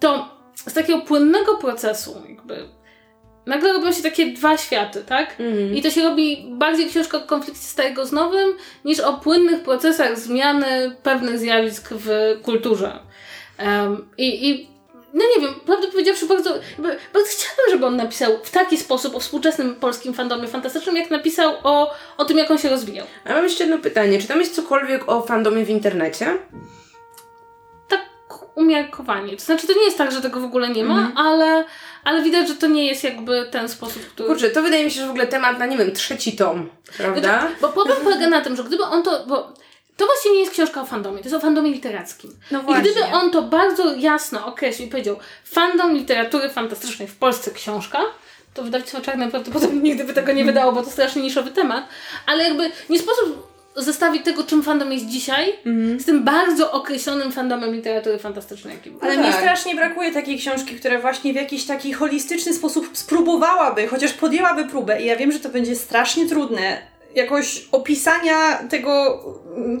to 0.00 0.28
z 0.54 0.72
takiego 0.72 1.00
płynnego 1.00 1.56
procesu 1.56 2.22
jakby 2.28 2.68
nagle 3.46 3.72
robią 3.72 3.92
się 3.92 4.02
takie 4.02 4.26
dwa 4.26 4.58
światy, 4.58 5.04
tak? 5.04 5.30
Mhm. 5.40 5.74
I 5.74 5.82
to 5.82 5.90
się 5.90 6.02
robi 6.02 6.46
bardziej 6.50 6.90
książka 6.90 7.18
o 7.18 7.20
konflikcie 7.20 7.62
starego 7.62 8.06
z 8.06 8.12
nowym, 8.12 8.56
niż 8.84 9.00
o 9.00 9.12
płynnych 9.12 9.62
procesach 9.62 10.18
zmiany 10.18 10.96
pewnych 11.02 11.38
zjawisk 11.38 11.88
w 11.92 12.38
kulturze. 12.42 12.98
Em, 13.58 14.08
I, 14.18 14.50
i 14.50 14.71
no 15.14 15.24
nie 15.36 15.42
wiem, 15.42 15.54
prawdę 15.66 15.88
powiedziawszy, 15.88 16.26
bardzo, 16.26 16.50
bardzo 17.12 17.28
chciałabym, 17.30 17.70
żeby 17.70 17.86
on 17.86 17.96
napisał 17.96 18.38
w 18.42 18.50
taki 18.50 18.78
sposób 18.78 19.14
o 19.14 19.20
współczesnym 19.20 19.74
polskim 19.74 20.14
fandomie 20.14 20.48
fantastycznym, 20.48 20.96
jak 20.96 21.10
napisał 21.10 21.54
o, 21.62 21.94
o 22.16 22.24
tym, 22.24 22.38
jak 22.38 22.50
on 22.50 22.58
się 22.58 22.68
rozwijał. 22.68 23.06
A 23.24 23.32
mam 23.32 23.44
jeszcze 23.44 23.64
jedno 23.64 23.78
pytanie. 23.78 24.18
Czy 24.20 24.28
tam 24.28 24.40
jest 24.40 24.54
cokolwiek 24.54 25.08
o 25.08 25.22
fandomie 25.22 25.64
w 25.64 25.70
internecie? 25.70 26.38
Tak 27.88 28.00
umiarkowanie. 28.54 29.36
To 29.36 29.44
znaczy, 29.44 29.66
to 29.66 29.72
nie 29.72 29.84
jest 29.84 29.98
tak, 29.98 30.12
że 30.12 30.20
tego 30.20 30.40
w 30.40 30.44
ogóle 30.44 30.68
nie 30.68 30.84
ma, 30.84 31.12
ale, 31.16 31.64
ale 32.04 32.22
widać, 32.22 32.48
że 32.48 32.54
to 32.54 32.66
nie 32.66 32.86
jest 32.86 33.04
jakby 33.04 33.48
ten 33.50 33.68
sposób, 33.68 34.02
który... 34.06 34.28
Kurczę, 34.28 34.50
to 34.50 34.62
wydaje 34.62 34.84
mi 34.84 34.90
się, 34.90 35.00
że 35.00 35.06
w 35.06 35.10
ogóle 35.10 35.26
temat 35.26 35.58
na, 35.58 35.66
nie 35.66 35.76
wiem, 35.76 35.92
trzeci 35.92 36.36
tom, 36.36 36.68
prawda? 36.96 37.40
Znaczy, 37.40 37.54
bo 37.60 37.68
problem 37.68 37.98
polega 38.04 38.28
na 38.28 38.40
tym, 38.40 38.56
że 38.56 38.64
gdyby 38.64 38.84
on 38.84 39.02
to. 39.02 39.26
Bo 39.26 39.52
to 39.96 40.06
właśnie 40.06 40.32
nie 40.32 40.40
jest 40.40 40.52
książka 40.52 40.82
o 40.82 40.86
fandomie, 40.86 41.18
to 41.18 41.24
jest 41.24 41.36
o 41.36 41.40
fandomie 41.40 41.70
literackim. 41.70 42.30
No 42.50 42.60
I 42.60 42.62
właśnie. 42.62 42.90
gdyby 42.90 43.06
on 43.06 43.30
to 43.30 43.42
bardzo 43.42 43.94
jasno 43.94 44.46
określił 44.46 44.88
i 44.88 44.90
powiedział 44.90 45.16
fandom 45.44 45.94
literatury 45.94 46.50
fantastycznej 46.50 47.08
w 47.08 47.16
Polsce 47.16 47.50
książka, 47.50 47.98
to 48.54 48.62
wydawnictwo 48.62 49.00
Czarne 49.00 49.30
prawdopodobnie 49.30 49.80
nigdy 49.80 50.04
by 50.04 50.14
tego 50.14 50.32
nie 50.32 50.44
wydało, 50.44 50.72
bo 50.72 50.82
to 50.82 50.90
strasznie 50.90 51.22
niszowy 51.22 51.50
temat, 51.50 51.88
ale 52.26 52.44
jakby 52.44 52.70
nie 52.90 52.98
sposób 52.98 53.52
zestawić 53.76 54.24
tego, 54.24 54.44
czym 54.44 54.62
fandom 54.62 54.92
jest 54.92 55.06
dzisiaj, 55.06 55.58
z 55.98 56.04
tym 56.04 56.24
bardzo 56.24 56.72
określonym 56.72 57.32
fandomem 57.32 57.74
literatury 57.74 58.18
fantastycznej, 58.18 58.74
jaki 58.74 58.90
był. 58.90 59.00
Ale 59.02 59.16
mi 59.16 59.24
tak. 59.24 59.34
strasznie 59.34 59.74
brakuje 59.74 60.12
takiej 60.12 60.38
książki, 60.38 60.74
która 60.74 61.00
właśnie 61.00 61.32
w 61.32 61.36
jakiś 61.36 61.64
taki 61.64 61.92
holistyczny 61.92 62.54
sposób 62.54 62.90
spróbowałaby, 62.92 63.88
chociaż 63.88 64.12
podjęłaby 64.12 64.64
próbę. 64.64 65.02
I 65.02 65.06
ja 65.06 65.16
wiem, 65.16 65.32
że 65.32 65.40
to 65.40 65.48
będzie 65.48 65.76
strasznie 65.76 66.28
trudne 66.28 66.91
jakoś 67.14 67.68
opisania 67.72 68.58
tego, 68.70 69.24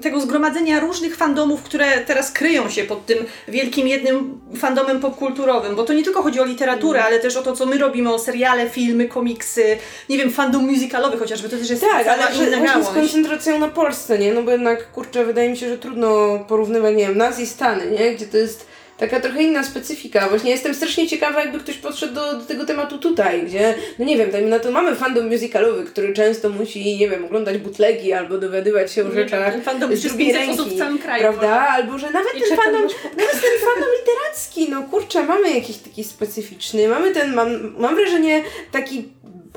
tego 0.02 0.20
zgromadzenia 0.20 0.80
różnych 0.80 1.16
fandomów, 1.16 1.62
które 1.62 1.98
teraz 2.06 2.32
kryją 2.32 2.70
się 2.70 2.84
pod 2.84 3.06
tym 3.06 3.18
wielkim 3.48 3.88
jednym 3.88 4.40
fandomem 4.56 5.00
popkulturowym, 5.00 5.76
bo 5.76 5.84
to 5.84 5.92
nie 5.92 6.02
tylko 6.02 6.22
chodzi 6.22 6.40
o 6.40 6.44
literaturę, 6.44 6.98
mm. 6.98 7.12
ale 7.12 7.20
też 7.20 7.36
o 7.36 7.42
to, 7.42 7.56
co 7.56 7.66
my 7.66 7.78
robimy, 7.78 8.14
o 8.14 8.18
seriale, 8.18 8.70
filmy, 8.70 9.08
komiksy, 9.08 9.78
nie 10.08 10.18
wiem, 10.18 10.30
fandom 10.30 10.66
musicalowy 10.66 11.18
chociażby, 11.18 11.48
to 11.48 11.56
też 11.56 11.70
jest 11.70 11.82
tak, 11.82 12.06
ale 12.06 12.34
że 12.34 12.56
właśnie 12.56 12.84
z 12.84 12.88
koncentracją 12.88 13.58
na 13.58 13.68
Polsce, 13.68 14.18
nie? 14.18 14.32
No 14.32 14.42
bo 14.42 14.50
jednak, 14.50 14.92
kurczę, 14.92 15.24
wydaje 15.24 15.50
mi 15.50 15.56
się, 15.56 15.68
że 15.68 15.78
trudno 15.78 16.38
porównywać, 16.48 16.96
nie 16.96 17.06
wiem, 17.06 17.18
nas 17.18 17.40
i 17.40 17.46
Stany, 17.46 17.90
nie? 17.90 18.14
Gdzie 18.14 18.26
to 18.26 18.36
jest 18.36 18.71
taka 19.02 19.20
trochę 19.20 19.42
inna 19.42 19.64
specyfika. 19.64 20.28
Właśnie 20.28 20.50
jestem 20.50 20.74
strasznie 20.74 21.08
ciekawa, 21.08 21.40
jakby 21.40 21.58
ktoś 21.58 21.76
podszedł 21.76 22.14
do, 22.14 22.34
do 22.38 22.44
tego 22.44 22.64
tematu 22.64 22.98
tutaj, 22.98 23.42
gdzie, 23.42 23.74
no 23.98 24.04
nie 24.04 24.16
wiem, 24.16 24.30
dajmy 24.30 24.48
na 24.48 24.58
to 24.58 24.70
mamy 24.70 24.96
fandom 24.96 25.28
musicalowy, 25.28 25.84
który 25.84 26.12
często 26.12 26.48
musi, 26.48 26.96
nie 26.98 27.08
wiem, 27.08 27.24
oglądać 27.24 27.58
butlegi 27.58 28.12
albo 28.12 28.38
dowiadywać 28.38 28.92
się 28.92 29.08
o 29.08 29.12
rzeczach 29.12 29.62
fandom 29.62 29.96
z 29.96 30.02
drugiej 30.02 30.32
ręki, 30.32 30.70
w 30.70 30.78
całym 30.78 30.98
kraju. 30.98 31.22
Prawda? 31.22 31.68
Albo, 31.68 31.98
że 31.98 32.10
nawet 32.10 32.32
ten 32.32 32.56
fandom, 32.56 32.82
nawet 33.16 33.32
ten 33.32 33.58
fandom 33.64 33.90
literacki, 34.00 34.70
no 34.70 34.82
kurczę, 34.82 35.22
mamy 35.22 35.54
jakiś 35.54 35.76
taki 35.76 36.04
specyficzny, 36.04 36.88
mamy 36.88 37.10
ten, 37.10 37.34
mam, 37.34 37.74
mam 37.78 37.96
wrażenie, 37.96 38.42
taki 38.72 39.08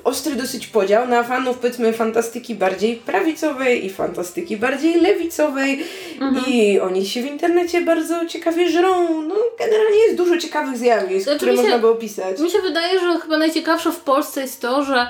ostry 0.06 0.36
dosyć 0.36 0.68
podział 0.68 1.08
na 1.08 1.24
fanów 1.24 1.58
powiedzmy 1.58 1.94
fantastyki 1.94 2.56
bardziej 2.56 2.96
prawicowej 2.96 3.86
i 3.86 3.90
fantastyki 3.90 4.58
bardziej 4.58 5.02
lewicowej 5.02 5.84
mhm. 6.22 6.46
i 6.48 6.80
oni 6.80 7.06
się 7.06 7.22
w 7.22 7.26
internecie 7.26 7.82
bardzo 7.82 8.26
ciekawie 8.26 8.70
żrą. 8.70 9.22
No 9.22 9.36
generalnie 9.60 9.98
jest 9.98 10.18
dużo 10.18 10.38
ciekawych 10.38 10.78
zjawisk, 10.78 11.24
znaczy, 11.24 11.38
które 11.38 11.56
się, 11.56 11.62
można 11.62 11.80
by 11.80 11.88
opisać. 11.88 12.40
Mi 12.40 12.50
się 12.50 12.62
wydaje, 12.62 13.00
że 13.00 13.20
chyba 13.20 13.38
najciekawsze 13.38 13.92
w 13.92 14.00
Polsce 14.00 14.42
jest 14.42 14.62
to, 14.62 14.84
że, 14.84 15.08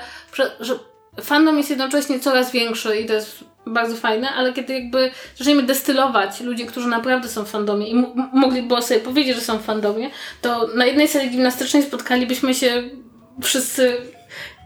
że 0.59 0.79
fandom 1.21 1.57
jest 1.57 1.69
jednocześnie 1.69 2.19
coraz 2.19 2.51
większy 2.51 2.97
i 2.97 3.05
to 3.05 3.13
jest 3.13 3.43
bardzo 3.65 3.95
fajne, 3.95 4.29
ale 4.29 4.53
kiedy 4.53 4.73
jakby 4.73 5.11
zaczniemy 5.37 5.63
destylować 5.63 6.41
ludzi, 6.41 6.65
którzy 6.65 6.87
naprawdę 6.87 7.29
są 7.29 7.43
w 7.43 7.49
fandomie 7.49 7.87
i 7.87 7.95
mogliby 8.33 8.81
sobie 8.81 8.99
powiedzieć, 8.99 9.35
że 9.35 9.41
są 9.41 9.57
w 9.57 9.63
fandomie, 9.63 10.09
to 10.41 10.67
na 10.67 10.85
jednej 10.85 11.07
sali 11.07 11.29
gimnastycznej 11.29 11.83
spotkalibyśmy 11.83 12.53
się 12.53 12.83
wszyscy 13.43 14.14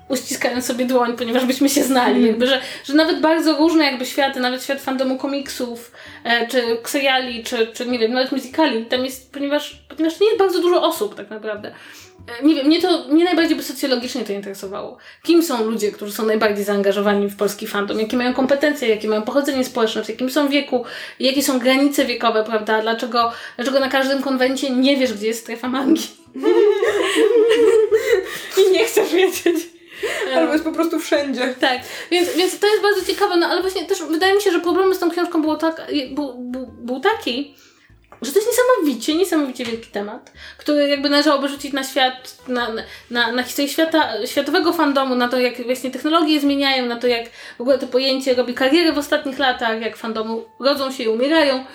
uściskając 0.10 0.66
sobie 0.66 0.86
dłoń, 0.86 1.18
ponieważ 1.18 1.46
byśmy 1.46 1.70
się 1.70 1.84
znali. 1.84 2.16
Mm. 2.16 2.28
Jakby, 2.28 2.48
że, 2.48 2.62
że 2.84 2.94
nawet 2.94 3.22
bardzo 3.22 3.58
różne 3.58 3.86
jakby 3.86 4.06
światy, 4.06 4.40
nawet 4.40 4.64
świat 4.64 4.82
fandomu 4.82 5.18
komiksów, 5.18 5.92
e, 6.24 6.48
czy 6.48 6.64
seriali, 6.86 7.44
czy, 7.44 7.68
czy 7.68 7.86
nie 7.86 8.00
wiem, 8.00 8.14
nawet 8.14 8.32
muzykali, 8.32 8.86
tam 8.86 9.06
jest, 9.06 9.34
ponieważ, 9.34 9.84
ponieważ 9.98 10.20
nie 10.20 10.28
jest 10.28 10.40
bardzo 10.40 10.62
dużo 10.62 10.84
osób 10.84 11.16
tak 11.16 11.30
naprawdę. 11.30 11.72
E, 12.42 12.46
nie 12.46 12.56
wiem, 12.56 12.66
mnie 12.66 12.82
to, 12.82 13.08
mnie 13.08 13.24
najbardziej 13.24 13.58
by 13.58 13.64
socjologicznie 13.64 14.26
to 14.26 14.34
interesowało. 14.34 14.98
Kim 15.24 15.44
są 15.44 15.64
ludzie, 15.64 15.92
którzy 15.92 16.12
są 16.12 16.26
najbardziej 16.26 16.66
zaangażowani 16.66 17.28
w 17.28 17.36
polski 17.36 17.68
fandom? 17.68 18.00
Jakie 18.00 18.18
mają 18.18 18.34
kompetencje, 18.34 18.88
jakie 18.88 19.08
mają 19.08 19.22
pochodzenie 19.22 19.66
społeczne, 19.66 20.04
w 20.04 20.10
jakim 20.10 20.30
są 20.30 20.50
wieku, 20.50 20.86
jakie 21.20 21.44
są 21.44 21.60
granice 21.60 22.06
wiekowe, 22.06 22.44
prawda? 22.44 22.82
Dlaczego, 22.82 23.32
dlaczego 23.56 23.80
na 23.80 23.90
każdym 23.90 24.22
konwencie 24.22 24.70
nie 24.70 24.98
wiesz, 24.98 25.14
gdzie 25.14 25.28
jest 25.28 25.42
strefa 25.42 25.68
mangi? 25.68 26.08
I 28.68 28.72
nie 28.72 28.86
chcesz 28.86 29.14
wiedzieć. 29.14 29.79
Albo 30.36 30.54
jest 30.54 30.66
po 30.66 30.72
prostu 30.72 31.00
wszędzie. 31.00 31.54
Tak, 31.60 31.80
więc, 32.12 32.36
więc 32.36 32.60
to 32.60 32.68
jest 32.68 32.82
bardzo 32.82 33.06
ciekawe, 33.06 33.36
no 33.38 33.48
ale 33.48 33.62
właśnie 33.62 33.86
też 33.86 34.04
wydaje 34.04 34.36
mi 34.36 34.42
się, 34.42 34.52
że 34.52 34.60
problemem 34.60 34.96
z 34.96 35.00
tą 35.00 35.12
książką 35.12 35.42
było 35.42 35.56
tak, 35.56 35.88
był 36.82 37.00
taki, 37.00 37.56
że 38.22 38.32
to 38.32 38.40
jest 38.40 38.50
niesamowicie, 38.52 39.16
niesamowicie 39.16 39.66
wielki 39.66 39.92
temat, 39.92 40.32
który 40.58 40.88
jakby 40.88 41.10
należałoby 41.10 41.50
rzucić 41.50 41.74
na 41.74 41.84
świat, 41.84 42.38
na, 42.48 42.68
na, 43.12 43.32
na 43.32 43.44
historię 43.44 43.70
świata, 43.70 44.26
światowego 44.26 44.74
fandomu, 44.74 45.16
na 45.16 45.28
to 45.28 45.40
jak 45.40 45.66
właśnie 45.66 45.92
technologie 45.92 46.40
zmieniają, 46.40 46.86
na 46.86 46.96
to 46.96 47.08
jak 47.08 47.30
w 47.58 47.62
ogóle 47.62 47.80
to 47.80 47.88
pojęcie 47.88 48.34
robi 48.34 48.54
karierę 48.54 48.94
w 48.94 48.98
ostatnich 48.98 49.40
latach, 49.40 49.82
jak 49.82 49.98
fandomu 49.98 50.46
rodzą 50.60 50.92
się 50.92 51.04
i 51.04 51.08
umierają. 51.08 51.66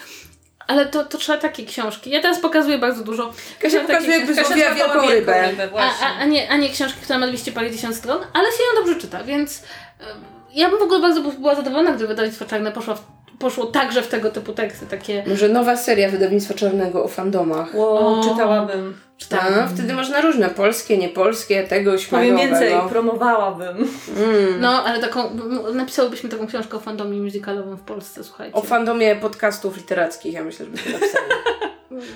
Ale 0.67 0.87
to, 0.87 1.05
to 1.05 1.19
trzeba 1.19 1.39
takie 1.39 1.65
książki. 1.65 2.11
Ja 2.11 2.23
teraz 2.23 2.41
pokazuję 2.41 2.79
bardzo 2.79 3.05
dużo. 3.05 3.33
Kasia 3.61 3.81
pokazuje 3.81 4.17
jakby 4.17 4.35
złowiła 4.35 4.75
wielką 4.75 5.09
rybę. 5.09 5.51
rybę 5.51 5.71
a, 5.77 6.07
a, 6.07 6.19
a, 6.19 6.25
nie, 6.25 6.51
a 6.51 6.57
nie 6.57 6.71
książki, 6.71 7.01
która 7.03 7.19
ma 7.19 7.27
200 7.27 7.53
parę 7.53 7.71
tysięcy 7.71 7.99
stron, 7.99 8.19
ale 8.33 8.45
się 8.45 8.63
ją 8.63 8.85
dobrze 8.85 9.01
czyta, 9.01 9.25
więc 9.25 9.63
ja 10.55 10.71
bym 10.71 10.79
w 10.79 10.83
ogóle 10.83 11.01
bardzo 11.01 11.21
była 11.21 11.55
zadowolona, 11.55 11.91
gdyby 11.91 12.09
wydawnictwo 12.09 12.45
Czarne 12.45 12.73
poszło, 12.73 12.95
w, 12.95 13.03
poszło 13.39 13.67
także 13.67 14.03
w 14.03 14.09
tego 14.09 14.31
typu 14.31 14.53
teksty. 14.53 14.87
takie. 14.87 15.25
Może 15.27 15.49
nowa 15.49 15.77
seria 15.77 16.09
wydawnictwa 16.09 16.55
Czarnego 16.55 17.05
o 17.05 17.09
fandomach. 17.09 17.75
Wow, 17.75 17.97
o, 17.97 18.25
czytałabym. 18.25 18.95
Czytałam. 19.19 19.55
A, 19.55 19.67
wtedy 19.67 19.93
można 19.93 20.21
różne, 20.21 20.51
polskie, 20.51 20.99
niepolskie, 20.99 21.65
tego, 21.65 21.99
śmagowego. 21.99 22.37
Powiem 22.37 22.51
więcej, 22.51 22.75
promowałabym. 22.89 23.77
Mm. 23.77 24.61
No, 24.61 24.85
ale 24.85 25.01
taką, 25.01 25.31
napisałybyśmy 25.75 26.31
taką 26.31 26.47
książkę 26.47 26.77
o 26.77 26.81
fandomie 26.81 27.21
musicalowym 27.21 27.77
w 27.77 27.83
Polsce, 27.83 28.25
słuchajcie. 28.25 28.55
O 28.55 28.63
fandomie 28.63 29.17
podcastów 29.17 29.77
literackich, 29.77 30.33
ja 30.35 30.45
myślę, 30.45 30.67
że 30.67 30.73
byśmy 30.73 30.93
napisali. 30.93 31.25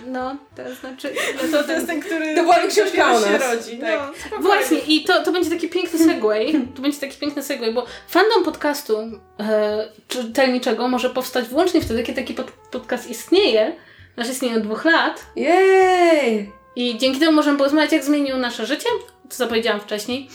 No, 0.06 0.36
to 0.56 0.74
znaczy... 0.74 1.14
No 1.42 1.58
to, 1.58 1.64
to 1.64 1.72
jest 1.72 1.86
ten, 1.86 2.00
który... 2.00 2.34
To 2.34 2.42
była 2.42 2.56
książka 2.68 3.12
o 3.12 3.20
nas. 3.20 3.24
się 3.24 3.38
rodzi. 3.38 3.78
Tak. 3.78 4.00
No, 4.30 4.38
Właśnie, 4.38 4.78
i 4.78 5.04
to, 5.04 5.22
to 5.22 5.32
będzie 5.32 5.50
taki 5.50 5.68
piękny 5.68 5.98
segway, 5.98 6.52
to 6.76 6.82
będzie 6.82 6.98
taki 6.98 7.18
piękny 7.18 7.42
segway, 7.42 7.72
bo 7.72 7.86
fandom 8.08 8.44
podcastu 8.44 8.98
e, 9.40 9.88
czytelniczego 10.08 10.88
może 10.88 11.10
powstać 11.10 11.48
wyłącznie 11.48 11.80
wtedy, 11.80 12.02
kiedy 12.02 12.20
taki 12.20 12.34
pod, 12.34 12.50
podcast 12.50 13.10
istnieje, 13.10 13.72
znaczy 14.14 14.30
istnieje 14.30 14.56
od 14.56 14.62
dwóch 14.62 14.84
lat. 14.84 15.26
Jej! 15.36 16.52
I 16.76 16.98
dzięki 16.98 17.20
temu 17.20 17.32
możemy 17.32 17.58
porozmawiać, 17.58 17.92
jak 17.92 18.04
zmienił 18.04 18.36
nasze 18.36 18.66
życie, 18.66 18.88
co 19.28 19.36
zapowiedziałam 19.36 19.80
wcześniej. 19.80 20.28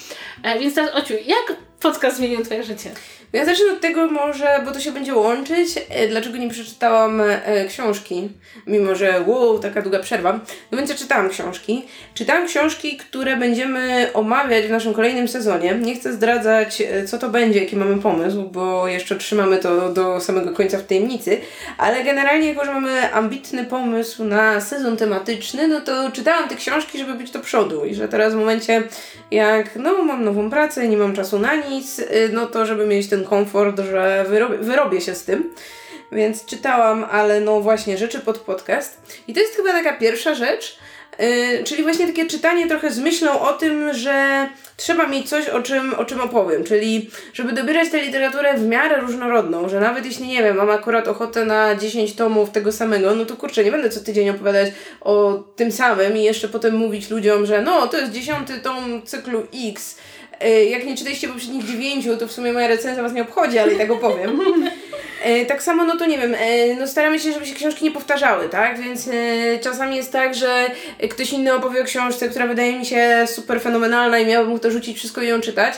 E, 0.43 0.59
więc 0.59 0.75
teraz, 0.75 0.95
Ociu, 0.95 1.13
jak 1.25 1.57
podcast 1.79 2.17
zmienił 2.17 2.43
Twoje 2.45 2.63
życie? 2.63 2.91
Ja 3.33 3.45
zacznę 3.45 3.65
od 3.73 3.81
tego 3.81 4.07
może, 4.07 4.61
bo 4.65 4.71
to 4.71 4.79
się 4.79 4.91
będzie 4.91 5.15
łączyć, 5.15 5.69
e, 5.89 6.07
dlaczego 6.07 6.37
nie 6.37 6.49
przeczytałam 6.49 7.21
e, 7.21 7.65
książki, 7.65 8.29
mimo 8.67 8.95
że 8.95 9.23
wow, 9.27 9.59
taka 9.59 9.81
długa 9.81 9.99
przerwa. 9.99 10.39
No 10.71 10.77
więc 10.77 10.89
ja 10.89 10.95
czytałam 10.95 11.29
książki. 11.29 11.85
Czytałam 12.13 12.47
książki, 12.47 12.97
które 12.97 13.37
będziemy 13.37 14.09
omawiać 14.13 14.65
w 14.65 14.69
naszym 14.69 14.93
kolejnym 14.93 15.27
sezonie. 15.27 15.75
Nie 15.81 15.95
chcę 15.95 16.13
zdradzać, 16.13 16.81
e, 16.81 17.05
co 17.05 17.17
to 17.17 17.29
będzie, 17.29 17.63
jaki 17.63 17.75
mamy 17.75 18.01
pomysł, 18.01 18.43
bo 18.43 18.87
jeszcze 18.87 19.15
trzymamy 19.15 19.57
to 19.57 19.89
do 19.89 20.21
samego 20.21 20.51
końca 20.51 20.77
w 20.77 20.85
tajemnicy, 20.85 21.37
ale 21.77 22.03
generalnie, 22.03 22.47
jako 22.47 22.65
że 22.65 22.73
mamy 22.73 23.13
ambitny 23.13 23.65
pomysł 23.65 24.23
na 24.23 24.61
sezon 24.61 24.97
tematyczny, 24.97 25.67
no 25.67 25.81
to 25.81 26.11
czytałam 26.11 26.49
te 26.49 26.55
książki, 26.55 26.97
żeby 26.97 27.13
być 27.13 27.31
do 27.31 27.39
przodu 27.39 27.85
i 27.85 27.95
że 27.95 28.07
teraz 28.07 28.33
w 28.33 28.37
momencie, 28.37 28.83
jak 29.31 29.75
no 29.75 30.03
mam 30.03 30.23
nową 30.23 30.49
pracę, 30.49 30.87
nie 30.87 30.97
mam 30.97 31.15
czasu 31.15 31.39
na 31.39 31.55
nic, 31.55 32.01
no 32.33 32.47
to 32.47 32.65
żeby 32.65 32.85
mieć 32.85 33.09
ten 33.09 33.22
komfort, 33.23 33.79
że 33.79 34.25
wyrobię, 34.29 34.57
wyrobię 34.57 35.01
się 35.01 35.15
z 35.15 35.25
tym. 35.25 35.53
Więc 36.11 36.45
czytałam, 36.45 37.05
ale 37.11 37.39
no 37.39 37.61
właśnie 37.61 37.97
rzeczy 37.97 38.19
pod 38.19 38.37
podcast. 38.37 39.01
I 39.27 39.33
to 39.33 39.39
jest 39.39 39.55
chyba 39.55 39.71
taka 39.71 39.93
pierwsza 39.93 40.35
rzecz, 40.35 40.77
Yy, 41.19 41.63
czyli 41.63 41.83
właśnie 41.83 42.07
takie 42.07 42.25
czytanie 42.25 42.67
trochę 42.67 42.91
z 42.91 42.99
myślą 42.99 43.41
o 43.41 43.53
tym, 43.53 43.93
że 43.93 44.47
trzeba 44.77 45.07
mieć 45.07 45.29
coś, 45.29 45.49
o 45.49 45.61
czym, 45.61 45.93
o 45.93 46.05
czym 46.05 46.21
opowiem, 46.21 46.63
czyli 46.63 47.09
żeby 47.33 47.53
dobierać 47.53 47.89
tę 47.89 48.01
literaturę 48.01 48.53
w 48.53 48.67
miarę 48.67 49.01
różnorodną, 49.01 49.69
że 49.69 49.79
nawet 49.79 50.05
jeśli, 50.05 50.27
nie 50.27 50.43
wiem, 50.43 50.57
mam 50.57 50.69
akurat 50.69 51.07
ochotę 51.07 51.45
na 51.45 51.75
10 51.75 52.15
tomów 52.15 52.49
tego 52.49 52.71
samego, 52.71 53.15
no 53.15 53.25
to 53.25 53.35
kurczę, 53.35 53.63
nie 53.63 53.71
będę 53.71 53.89
co 53.89 53.99
tydzień 53.99 54.29
opowiadać 54.29 54.71
o 55.01 55.43
tym 55.55 55.71
samym 55.71 56.17
i 56.17 56.23
jeszcze 56.23 56.47
potem 56.47 56.75
mówić 56.75 57.09
ludziom, 57.09 57.45
że 57.45 57.61
no, 57.61 57.87
to 57.87 57.97
jest 57.97 58.11
dziesiąty 58.11 58.59
tom 58.59 59.01
cyklu 59.05 59.43
X, 59.69 59.97
jak 60.49 60.85
nie 60.85 60.97
czytaliście 60.97 61.27
poprzednich 61.27 61.65
dziewięciu, 61.65 62.17
to 62.17 62.27
w 62.27 62.31
sumie 62.31 62.53
moja 62.53 62.67
recenzja 62.67 63.03
was 63.03 63.13
nie 63.13 63.21
obchodzi, 63.21 63.59
ale 63.59 63.73
i 63.73 63.77
tak 63.77 63.91
opowiem. 63.91 64.41
E, 65.23 65.45
tak 65.45 65.63
samo, 65.63 65.83
no 65.83 65.97
to 65.97 66.05
nie 66.05 66.17
wiem, 66.17 66.35
e, 66.35 66.75
no 66.75 66.87
staramy 66.87 67.19
się, 67.19 67.33
żeby 67.33 67.45
się 67.45 67.55
książki 67.55 67.85
nie 67.85 67.91
powtarzały, 67.91 68.49
tak? 68.49 68.79
Więc 68.79 69.09
czasami 69.61 69.95
jest 69.95 70.11
tak, 70.11 70.35
że 70.35 70.71
ktoś 71.09 71.33
inny 71.33 71.53
opowie 71.53 71.81
o 71.81 71.83
książce, 71.83 72.29
która 72.29 72.47
wydaje 72.47 72.79
mi 72.79 72.85
się 72.85 73.25
super 73.27 73.61
fenomenalna 73.61 74.19
i 74.19 74.25
miałbym 74.25 74.59
to 74.59 74.71
rzucić 74.71 74.97
wszystko 74.97 75.21
i 75.21 75.27
ją 75.27 75.41
czytać. 75.41 75.73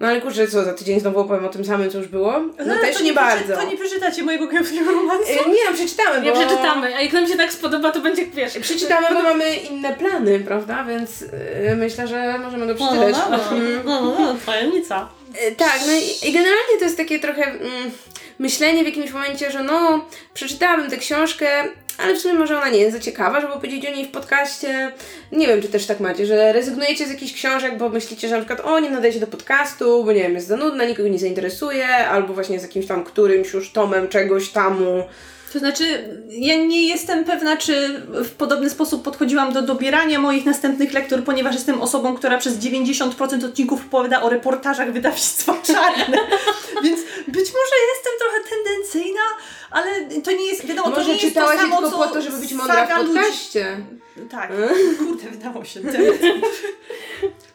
No 0.00 0.08
ale 0.08 0.20
kurczę, 0.20 0.48
co, 0.48 0.64
za 0.64 0.74
tydzień 0.74 1.00
znowu 1.00 1.20
opowiem 1.20 1.44
o 1.44 1.48
tym 1.48 1.64
samym, 1.64 1.90
co 1.90 1.98
już 1.98 2.08
było? 2.08 2.32
No, 2.32 2.64
no 2.66 2.74
też 2.74 2.98
nie, 2.98 3.04
nie 3.04 3.12
bardzo. 3.12 3.56
To 3.56 3.64
nie 3.64 3.76
przeczytacie 3.76 4.22
mojego 4.22 4.48
kiepskiego 4.48 4.92
romansu? 4.92 5.30
E, 5.30 5.50
nie, 5.50 5.64
no 5.70 5.72
przeczytamy, 5.74 6.20
Nie 6.20 6.32
bo... 6.32 6.40
przeczytamy, 6.40 6.96
a 6.96 7.00
jak 7.00 7.12
nam 7.12 7.28
się 7.28 7.36
tak 7.36 7.52
spodoba, 7.52 7.92
to 7.92 8.00
będzie, 8.00 8.26
wiesz... 8.26 8.58
Przeczytamy, 8.58 9.06
bo 9.14 9.22
mamy 9.22 9.56
inne 9.56 9.96
plany, 9.96 10.40
prawda? 10.40 10.84
Więc 10.84 11.24
e, 11.64 11.76
myślę, 11.76 12.08
że 12.08 12.38
możemy 12.38 12.66
go 12.66 12.74
przeczytać. 12.74 13.14
No, 13.30 13.30
no, 13.30 13.38
no, 13.84 14.00
no, 14.00 14.18
no 14.18 14.36
tajemnica. 14.46 15.08
E, 15.34 15.52
tak, 15.52 15.80
no 15.86 15.92
i, 15.92 16.28
i, 16.28 16.32
generalnie 16.32 16.78
to 16.78 16.84
jest 16.84 16.96
takie 16.96 17.18
trochę 17.18 17.42
mm, 17.42 17.90
myślenie 18.38 18.82
w 18.82 18.86
jakimś 18.86 19.10
momencie, 19.10 19.50
że 19.50 19.62
no, 19.62 20.04
przeczytałabym 20.34 20.90
tę 20.90 20.96
książkę, 20.96 21.64
ale 21.98 22.14
w 22.14 22.18
sumie 22.18 22.34
może 22.34 22.56
ona 22.56 22.68
nie 22.68 22.78
jest 22.78 22.96
za 22.96 23.02
ciekawa, 23.02 23.40
żeby 23.40 23.52
powiedzieć 23.52 23.86
o 23.86 23.90
niej 23.90 24.06
w 24.06 24.10
podcaście. 24.10 24.92
Nie 25.32 25.46
wiem, 25.46 25.62
czy 25.62 25.68
też 25.68 25.86
tak 25.86 26.00
macie, 26.00 26.26
że 26.26 26.52
rezygnujecie 26.52 27.06
z 27.06 27.10
jakichś 27.10 27.32
książek, 27.32 27.78
bo 27.78 27.88
myślicie, 27.88 28.28
że 28.28 28.34
na 28.34 28.44
przykład 28.44 28.60
o, 28.60 28.80
nie 28.80 28.90
nadaje 28.90 29.12
się 29.12 29.20
do 29.20 29.26
podcastu, 29.26 30.04
bo 30.04 30.12
nie 30.12 30.22
wiem, 30.22 30.34
jest 30.34 30.46
za 30.46 30.56
nudna, 30.56 30.84
nikogo 30.84 31.08
nie 31.08 31.18
zainteresuje, 31.18 31.86
albo 31.88 32.34
właśnie 32.34 32.60
z 32.60 32.62
jakimś 32.62 32.86
tam 32.86 33.04
którymś 33.04 33.52
już 33.52 33.72
tomem 33.72 34.08
czegoś 34.08 34.50
tamu 34.50 35.04
To 35.52 35.58
znaczy, 35.58 36.08
ja 36.30 36.56
nie 36.56 36.88
jestem 36.88 37.24
pewna, 37.24 37.56
czy 37.56 38.02
w 38.24 38.30
podobny 38.30 38.70
sposób 38.70 39.02
podchodziłam 39.02 39.52
do 39.52 39.62
dobierania 39.62 40.18
moich 40.18 40.44
następnych 40.44 40.92
lektur, 40.92 41.24
ponieważ 41.24 41.54
jestem 41.54 41.80
osobą, 41.82 42.16
która 42.16 42.38
przez 42.38 42.58
90% 42.58 43.44
odcinków 43.44 43.80
opowiada 43.86 44.22
o 44.22 44.28
reportażach 44.28 44.92
wydawnictwa 44.92 45.54
Czarne. 45.66 46.18
Więc 46.82 47.00
być 47.28 47.46
może 47.48 47.74
jestem 47.94 48.12
trochę 48.18 48.38
tendencyjna, 48.50 49.20
ale 49.70 50.20
to 50.24 50.32
nie 50.32 50.46
jest, 50.46 50.66
wiadomo, 50.66 50.90
Może 50.90 51.02
to 51.02 51.08
nie 51.08 51.18
jest 51.18 51.34
to 51.34 51.48
samo, 51.48 51.90
co 51.90 51.98
po 51.98 52.06
to, 52.06 52.22
żeby 52.22 52.36
być 52.38 52.52
mądra 52.52 52.74
w 52.86 52.88
saga 52.88 53.02
ludzi- 53.02 53.14
podcaście. 53.14 53.76
Tak, 54.30 54.52
kurde, 54.98 55.30
wydało 55.30 55.64
się. 55.64 55.80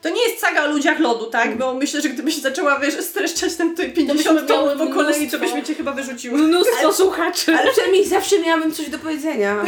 To 0.01 0.09
nie 0.09 0.23
jest 0.27 0.39
saga 0.39 0.63
o 0.63 0.67
ludziach 0.67 0.99
lodu, 0.99 1.25
tak? 1.25 1.57
Bo 1.57 1.73
myślę, 1.73 2.01
że 2.01 2.09
gdybyś 2.09 2.37
zaczęła, 2.37 2.79
wiesz, 2.79 2.93
streszczać 2.93 3.55
tutaj 3.55 3.93
50 3.93 4.17
byśmy 4.17 4.33
miały 4.33 4.47
tomów 4.47 4.87
po 4.87 4.93
kolei, 4.93 5.31
to 5.31 5.39
byśmy 5.39 5.63
cię 5.63 5.75
chyba 5.75 5.91
wyrzuciły. 5.91 6.37
Mnóstwo 6.37 6.93
słuchaczy. 6.93 7.55
Ale 7.57 7.71
przynajmniej 7.71 8.05
zawsze 8.05 8.39
miałabym 8.39 8.71
coś 8.71 8.89
do 8.89 8.99
powiedzenia. 8.99 9.63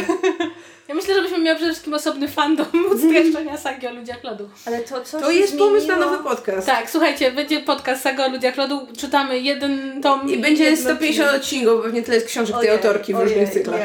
Ja 0.88 0.94
myślę, 0.94 1.14
żebyśmy 1.14 1.38
miały 1.38 1.56
przede 1.56 1.72
wszystkim 1.72 1.94
osobny 1.94 2.28
fandom 2.28 2.66
streszczenia 3.08 3.56
sagi 3.56 3.86
o 3.86 3.92
ludziach 3.92 4.24
lodu. 4.24 4.48
Ale 4.66 4.78
to 4.78 5.00
co 5.00 5.20
To 5.20 5.30
jest 5.30 5.58
pomysł 5.58 5.86
na 5.86 5.96
nowy 5.96 6.24
podcast. 6.24 6.66
Tak, 6.66 6.90
słuchajcie, 6.90 7.32
będzie 7.32 7.60
podcast 7.60 8.02
saga 8.02 8.26
o 8.26 8.28
ludziach 8.28 8.56
lodu, 8.56 8.86
czytamy 8.98 9.40
jeden 9.40 10.02
tom 10.02 10.30
I 10.30 10.38
będzie 10.38 10.64
jedno 10.64 10.90
150 10.90 11.30
odcinków, 11.36 11.82
pewnie 11.82 12.02
tyle 12.02 12.14
jest 12.14 12.26
książek 12.26 12.56
tej 12.60 12.70
autorki 12.70 13.14
w 13.14 13.18
różnych 13.18 13.50
cyklach. 13.50 13.80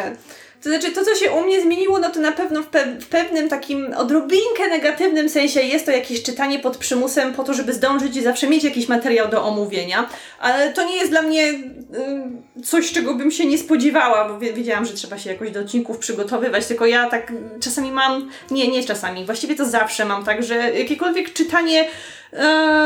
To 0.63 0.69
znaczy, 0.69 0.91
to 0.91 1.05
co 1.05 1.15
się 1.15 1.31
u 1.31 1.41
mnie 1.43 1.61
zmieniło, 1.61 1.99
no 1.99 2.09
to 2.09 2.19
na 2.19 2.31
pewno 2.31 2.61
w, 2.63 2.69
pe- 2.69 2.99
w 3.01 3.07
pewnym 3.07 3.49
takim 3.49 3.93
odrobinkę 3.97 4.67
negatywnym 4.69 5.29
sensie 5.29 5.61
jest 5.61 5.85
to 5.85 5.91
jakieś 5.91 6.23
czytanie 6.23 6.59
pod 6.59 6.77
przymusem 6.77 7.33
po 7.33 7.43
to, 7.43 7.53
żeby 7.53 7.73
zdążyć 7.73 8.15
i 8.17 8.23
zawsze 8.23 8.47
mieć 8.47 8.63
jakiś 8.63 8.87
materiał 8.87 9.27
do 9.29 9.43
omówienia. 9.43 10.09
Ale 10.39 10.73
to 10.73 10.83
nie 10.85 10.95
jest 10.95 11.11
dla 11.11 11.21
mnie 11.21 11.49
y, 11.49 12.63
coś, 12.65 12.91
czego 12.91 13.15
bym 13.15 13.31
się 13.31 13.45
nie 13.45 13.57
spodziewała, 13.57 14.29
bo 14.29 14.39
wie- 14.39 14.53
wiedziałam, 14.53 14.85
że 14.85 14.93
trzeba 14.93 15.17
się 15.17 15.29
jakoś 15.29 15.51
do 15.51 15.59
odcinków 15.59 15.97
przygotowywać, 15.97 16.65
tylko 16.65 16.85
ja 16.85 17.09
tak 17.09 17.33
czasami 17.61 17.91
mam, 17.91 18.29
nie, 18.51 18.67
nie 18.67 18.83
czasami, 18.83 19.25
właściwie 19.25 19.55
to 19.55 19.65
zawsze 19.65 20.05
mam 20.05 20.25
tak, 20.25 20.43
że 20.43 20.55
jakiekolwiek 20.73 21.33
czytanie 21.33 21.85
e, 22.33 22.80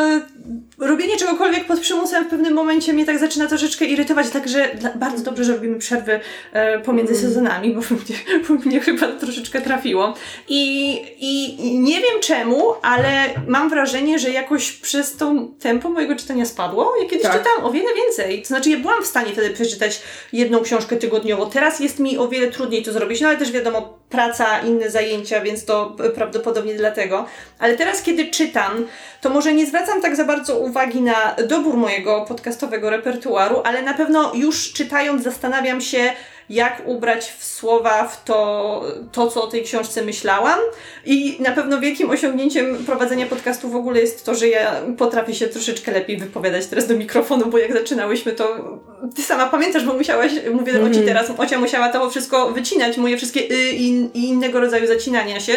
robienie 0.95 1.17
czegokolwiek 1.17 1.65
pod 1.65 1.79
przymusem 1.79 2.25
w 2.25 2.27
pewnym 2.27 2.53
momencie 2.53 2.93
mnie 2.93 3.05
tak 3.05 3.19
zaczyna 3.19 3.47
troszeczkę 3.47 3.85
irytować, 3.85 4.29
także 4.29 4.69
bardzo 4.95 5.23
dobrze, 5.23 5.43
że 5.43 5.53
robimy 5.53 5.79
przerwy 5.79 6.19
e, 6.53 6.79
pomiędzy 6.79 7.15
sezonami, 7.15 7.73
bo 7.73 7.81
mnie, 7.95 8.41
bo 8.47 8.53
mnie 8.53 8.79
chyba 8.79 9.07
troszeczkę 9.07 9.61
trafiło. 9.61 10.13
I, 10.47 10.91
i, 11.19 11.67
I 11.67 11.79
nie 11.79 11.95
wiem 11.95 12.19
czemu, 12.21 12.73
ale 12.81 13.09
mam 13.47 13.69
wrażenie, 13.69 14.19
że 14.19 14.29
jakoś 14.29 14.71
przez 14.71 15.15
to 15.17 15.33
tempo 15.59 15.89
mojego 15.89 16.15
czytania 16.15 16.45
spadło. 16.45 16.93
Ja 17.01 17.09
kiedyś 17.09 17.23
Tak. 17.23 17.37
czytałam 17.37 17.65
o 17.65 17.71
wiele 17.71 17.89
więcej. 17.95 18.41
To 18.41 18.47
znaczy, 18.47 18.69
ja 18.69 18.77
byłam 18.77 19.03
w 19.03 19.07
stanie 19.07 19.31
wtedy 19.31 19.49
przeczytać 19.49 20.01
jedną 20.33 20.59
książkę 20.61 20.95
tygodniowo. 20.95 21.45
Teraz 21.45 21.79
jest 21.79 21.99
mi 21.99 22.17
o 22.17 22.27
wiele 22.27 22.51
trudniej 22.51 22.83
to 22.83 22.93
zrobić, 22.93 23.21
no 23.21 23.27
ale 23.27 23.37
też 23.37 23.51
wiadomo, 23.51 23.94
praca, 24.09 24.59
inne 24.59 24.89
zajęcia, 24.89 25.41
więc 25.41 25.65
to 25.65 25.95
prawdopodobnie 26.15 26.73
dlatego. 26.73 27.25
Ale 27.59 27.77
teraz, 27.77 28.01
kiedy 28.01 28.27
czytam, 28.27 28.87
to 29.21 29.29
może 29.29 29.53
nie 29.53 29.65
zwracam 29.65 30.01
tak 30.01 30.15
za 30.15 30.25
bardzo 30.25 30.59
uwagi 30.59 31.01
na 31.01 31.35
dobór 31.47 31.77
mojego 31.77 32.25
podcastowego 32.27 32.89
repertuaru, 32.89 33.61
ale 33.63 33.81
na 33.81 33.93
pewno 33.93 34.31
już 34.33 34.73
czytając 34.73 35.23
zastanawiam 35.23 35.81
się, 35.81 36.13
jak 36.49 36.81
ubrać 36.85 37.33
w 37.39 37.45
słowa 37.45 38.07
w 38.07 38.23
to, 38.23 38.83
to, 39.11 39.27
co 39.27 39.43
o 39.43 39.47
tej 39.47 39.63
książce 39.63 40.01
myślałam. 40.01 40.59
I 41.05 41.37
na 41.39 41.51
pewno 41.51 41.79
wielkim 41.79 42.09
osiągnięciem 42.09 42.85
prowadzenia 42.85 43.25
podcastu 43.25 43.69
w 43.69 43.75
ogóle 43.75 44.01
jest 44.01 44.25
to, 44.25 44.35
że 44.35 44.47
ja 44.47 44.81
potrafię 44.97 45.35
się 45.35 45.47
troszeczkę 45.47 45.91
lepiej 45.91 46.17
wypowiadać 46.17 46.65
teraz 46.65 46.87
do 46.87 46.97
mikrofonu, 46.97 47.45
bo 47.45 47.57
jak 47.57 47.73
zaczynałyśmy, 47.73 48.31
to 48.31 48.79
ty 49.15 49.21
sama 49.21 49.45
pamiętasz, 49.45 49.85
bo 49.85 49.93
musiałaś, 49.93 50.31
mówię 50.53 50.73
do 50.73 50.83
Oci 50.83 51.01
teraz, 51.01 51.31
Ocia 51.37 51.59
musiała 51.59 51.89
to 51.89 52.09
wszystko 52.09 52.51
wycinać, 52.51 52.97
moje 52.97 53.17
wszystkie 53.17 53.39
y 53.51 53.71
i, 53.71 54.09
i 54.13 54.29
innego 54.29 54.59
rodzaju 54.59 54.87
zacinania 54.87 55.39
się. 55.39 55.53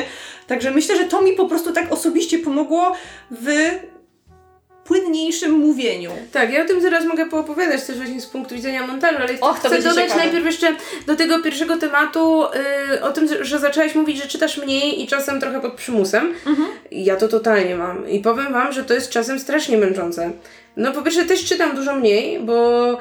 Także 0.46 0.70
myślę, 0.70 0.96
że 0.96 1.04
to 1.04 1.22
mi 1.22 1.32
po 1.32 1.46
prostu 1.46 1.72
tak 1.72 1.92
osobiście 1.92 2.38
pomogło 2.38 2.92
w 3.30 3.48
płynniejszym 4.88 5.52
mówieniu. 5.52 6.10
Tak, 6.32 6.52
ja 6.52 6.64
o 6.64 6.66
tym 6.66 6.80
zaraz 6.80 7.04
mogę 7.04 7.26
poopowiadać 7.28 7.84
też 7.84 7.96
właśnie 7.96 8.20
z 8.20 8.26
punktu 8.26 8.54
widzenia 8.54 8.86
montażu, 8.86 9.16
ale 9.20 9.40
Och, 9.40 9.58
chcę 9.58 9.68
dodać 9.82 9.94
ciekawe. 10.04 10.16
najpierw 10.16 10.44
jeszcze 10.46 10.76
do 11.06 11.16
tego 11.16 11.38
pierwszego 11.42 11.76
tematu 11.76 12.44
y, 12.94 13.02
o 13.02 13.12
tym, 13.12 13.28
że 13.40 13.58
zaczęłaś 13.58 13.94
mówić, 13.94 14.16
że 14.22 14.28
czytasz 14.28 14.58
mniej 14.58 15.02
i 15.02 15.06
czasem 15.06 15.40
trochę 15.40 15.60
pod 15.60 15.72
przymusem. 15.74 16.34
Ja 16.90 17.16
to 17.16 17.28
totalnie 17.28 17.76
mam 17.76 18.08
i 18.10 18.20
powiem 18.20 18.52
Wam, 18.52 18.72
że 18.72 18.84
to 18.84 18.94
jest 18.94 19.10
czasem 19.10 19.38
strasznie 19.40 19.78
męczące. 19.78 20.30
No 20.76 20.92
po 20.92 21.02
pierwsze 21.02 21.24
też 21.24 21.44
czytam 21.44 21.76
dużo 21.76 21.94
mniej, 21.94 22.40
bo 22.40 22.98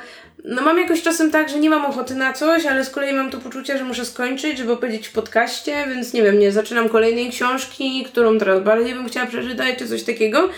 no 0.47 0.61
mam 0.61 0.77
jakoś 0.77 1.01
czasem 1.01 1.31
tak, 1.31 1.49
że 1.49 1.59
nie 1.59 1.69
mam 1.69 1.85
ochoty 1.85 2.15
na 2.15 2.33
coś, 2.33 2.65
ale 2.65 2.85
z 2.85 2.89
kolei 2.89 3.13
mam 3.13 3.31
to 3.31 3.37
poczucie, 3.37 3.77
że 3.77 3.83
muszę 3.83 4.05
skończyć, 4.05 4.57
żeby 4.57 4.71
opowiedzieć 4.71 5.07
w 5.07 5.11
podcaście, 5.11 5.85
więc 5.89 6.13
nie 6.13 6.23
wiem, 6.23 6.39
nie 6.39 6.51
zaczynam 6.51 6.89
kolejnej 6.89 7.29
książki, 7.29 8.05
którą 8.07 8.37
teraz 8.37 8.63
bardziej 8.63 8.93
bym 8.93 9.07
chciała 9.07 9.25
przeczytać, 9.27 9.75
czy 9.77 9.87
coś 9.87 10.03
takiego. 10.03 10.49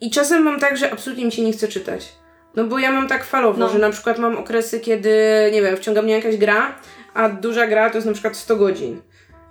I 0.00 0.10
czasem 0.10 0.42
mam 0.42 0.60
tak, 0.60 0.76
że 0.76 0.92
absolutnie 0.92 1.24
mi 1.24 1.32
się 1.32 1.42
nie 1.42 1.52
chce 1.52 1.68
czytać. 1.68 2.12
No 2.56 2.64
bo 2.64 2.78
ja 2.78 2.92
mam 2.92 3.08
tak 3.08 3.24
falowo, 3.24 3.58
No. 3.58 3.68
że 3.68 3.78
na 3.78 3.90
przykład 3.90 4.18
mam 4.18 4.36
okresy, 4.36 4.80
kiedy, 4.80 5.10
nie 5.52 5.62
wiem, 5.62 5.76
wciąga 5.76 6.02
mnie 6.02 6.14
jakaś 6.14 6.36
gra, 6.36 6.74
a 7.14 7.28
duża 7.28 7.66
gra 7.66 7.90
to 7.90 7.96
jest 7.96 8.06
na 8.06 8.12
przykład 8.12 8.36
100 8.36 8.56
godzin. 8.56 9.00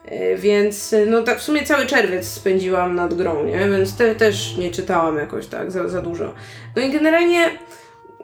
E, 0.06 0.36
Więc 0.36 0.96
no 1.08 1.22
tak 1.24 1.40
w 1.40 1.44
sumie 1.44 1.64
cały 1.64 1.86
czerwiec 1.86 2.28
spędziłam 2.28 2.96
nad 2.96 3.14
grą, 3.14 3.44
nie? 3.46 3.70
Więc 3.70 3.98
te, 3.98 4.16
też 4.16 4.58
nie 4.58 4.72
czytałam 4.72 5.18
jakoś 5.18 5.48
tak 5.48 5.72
za, 5.72 5.88
za 5.90 6.02
dużo. 6.02 6.34
No 6.76 6.82
i 6.82 6.90
generalnie 6.92 7.50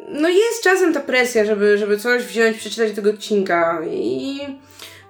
no 0.08 0.30
jest 0.30 0.64
czasem 0.64 0.94
ta 0.94 1.00
presja, 1.00 1.46
żeby, 1.46 1.78
żeby 1.78 1.98
coś 1.98 2.24
wziąć, 2.24 2.58
przeczytać 2.58 2.92
tego 2.92 3.10
odcinka 3.10 3.82
i 3.92 4.40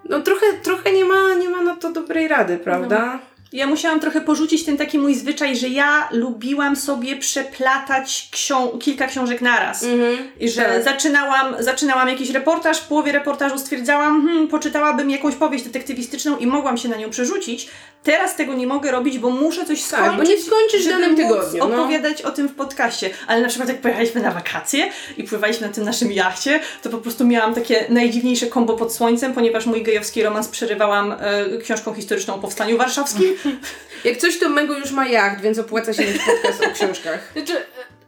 no 0.10 0.22
trochę, 0.22 0.46
trochę 0.64 0.92
nie 0.92 1.06
ma, 1.06 1.34
nie 1.34 1.50
ma 1.50 1.62
na 1.62 1.76
to 1.76 1.92
dobrej 1.92 2.28
rady, 2.28 2.58
prawda? 2.58 3.20
Ja 3.54 3.68
musiałam 3.68 4.00
trochę 4.00 4.22
porzucić 4.22 4.66
ten 4.66 4.78
taki 4.78 5.00
mój 5.00 5.16
zwyczaj, 5.16 5.56
że 5.58 5.68
ja 5.68 6.08
lubiłam 6.12 6.76
sobie 6.76 7.16
przeplatać 7.18 8.30
ksią- 8.32 8.80
kilka 8.80 9.08
książek 9.08 9.42
naraz. 9.42 9.84
Mhm. 9.84 10.18
I 10.40 10.50
że 10.50 10.62
Tak. 10.62 10.84
zaczynałam, 10.84 11.56
zaczynałam 11.60 12.10
jakiś 12.10 12.30
reportaż, 12.30 12.80
w 12.80 12.88
połowie 12.88 13.12
reportażu 13.12 13.58
stwierdzałam, 13.60 14.28
hmm, 14.28 14.48
poczytałabym 14.48 15.10
jakąś 15.10 15.36
powieść 15.36 15.64
detektywistyczną 15.66 16.38
i 16.38 16.48
mogłam 16.48 16.78
się 16.78 16.90
na 16.90 16.98
nią 16.98 17.10
przerzucić. 17.10 17.68
Teraz 18.04 18.36
tego 18.36 18.54
nie 18.54 18.68
mogę 18.68 18.92
robić, 18.92 19.20
bo 19.20 19.30
muszę 19.30 19.66
coś 19.66 19.84
Tak, 19.84 19.88
skończyć, 19.90 20.18
bo 20.18 20.24
nie 20.24 20.42
skończysz 20.42 20.86
w 20.86 20.90
danym 20.90 21.16
tygodniu, 21.16 21.68
no. 21.68 21.84
opowiadać 21.84 22.22
o 22.22 22.32
tym 22.32 22.50
w 22.50 22.56
podcaście. 22.56 23.10
Ale 23.28 23.42
na 23.42 23.48
przykład 23.48 23.70
jak 23.70 23.82
pojechaliśmy 23.82 24.22
na 24.22 24.32
wakacje 24.32 24.92
i 25.18 25.24
pływaliśmy 25.24 25.68
na 25.68 25.74
tym 25.74 25.84
naszym 25.84 26.12
jachcie, 26.12 26.60
to 26.84 26.90
po 26.90 26.98
prostu 26.98 27.28
miałam 27.28 27.54
takie 27.56 27.86
najdziwniejsze 27.90 28.48
kombo 28.48 28.74
pod 28.74 28.94
słońcem, 28.94 29.34
ponieważ 29.34 29.66
mój 29.66 29.84
gejowski 29.84 30.24
romans 30.24 30.48
przerywałam 30.48 31.12
e, 31.12 31.18
książką 31.64 31.94
historyczną 31.94 32.36
o 32.36 32.40
Powstaniu 32.40 32.78
Warszawskim. 32.78 33.37
Jak 34.04 34.17
coś, 34.17 34.39
to 34.39 34.50
Mego 34.50 34.78
już 34.78 34.91
ma 34.91 35.08
jacht, 35.08 35.41
więc 35.41 35.60
opłaca 35.60 35.93
się 35.93 36.06
mieć 36.06 36.21
podcast 36.23 36.63
o 36.63 36.71
książkach. 36.71 37.30
Znaczy, 37.36 37.54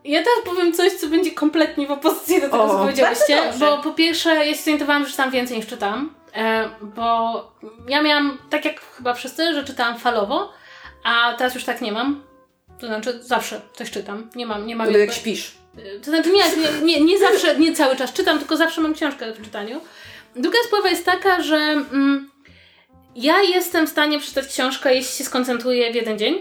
ja 0.03 0.19
teraz 0.19 0.39
powiem 0.45 0.73
coś, 0.73 0.93
co 0.93 1.07
będzie 1.07 1.31
kompletnie 1.31 1.87
w 1.87 1.91
opozycji 1.91 2.35
do 2.35 2.41
tego, 2.41 2.63
O, 2.63 2.69
co 2.69 2.77
powiedziałyście, 2.79 3.41
bo 3.59 3.77
po 3.77 3.91
pierwsze, 3.91 4.29
ja 4.45 4.53
się 4.53 4.61
zorientowałam, 4.61 5.05
że 5.05 5.11
czytam 5.11 5.31
więcej 5.31 5.57
niż 5.57 5.67
czytam, 5.67 6.13
e, 6.35 6.69
bo 6.81 7.51
ja 7.87 8.01
miałam, 8.01 8.37
tak 8.49 8.65
jak 8.65 8.81
chyba 8.97 9.13
wszyscy, 9.13 9.53
że 9.53 9.63
czytałam 9.63 9.99
falowo, 9.99 10.53
a 11.03 11.33
teraz 11.37 11.55
już 11.55 11.63
tak 11.63 11.81
nie 11.81 11.91
mam. 11.91 12.23
To 12.79 12.87
znaczy, 12.87 13.19
zawsze 13.23 13.61
coś 13.73 13.91
czytam. 13.91 14.29
Nie 14.35 14.45
mam, 14.45 14.67
nie 14.67 14.75
mam 14.75 14.87
jak 14.87 14.97
jakby- 14.97 15.15
śpisz. 15.15 15.51
to 16.05 16.11
znaczy 16.11 16.29
nie, 16.31 16.43
nie, 16.43 16.81
nie, 16.81 17.05
nie 17.05 17.19
zawsze, 17.19 17.59
nie 17.59 17.75
cały 17.75 17.95
czas 17.95 18.13
czytam, 18.13 18.39
tylko 18.39 18.57
zawsze 18.57 18.81
mam 18.81 18.93
książkę 18.93 19.33
w 19.33 19.43
czytaniu. 19.43 19.81
Druga 20.35 20.57
sprawa 20.67 20.89
jest 20.89 21.05
taka, 21.05 21.41
że 21.43 21.55
mm, 21.57 22.28
ja 23.15 23.41
jestem 23.41 23.87
w 23.87 23.89
stanie 23.89 24.19
przeczytać 24.19 24.47
książkę, 24.47 24.95
jeśli 24.95 25.17
się 25.17 25.23
skoncentruję 25.23 25.91
w 25.91 25.95
jeden 25.95 26.19
dzień. 26.19 26.35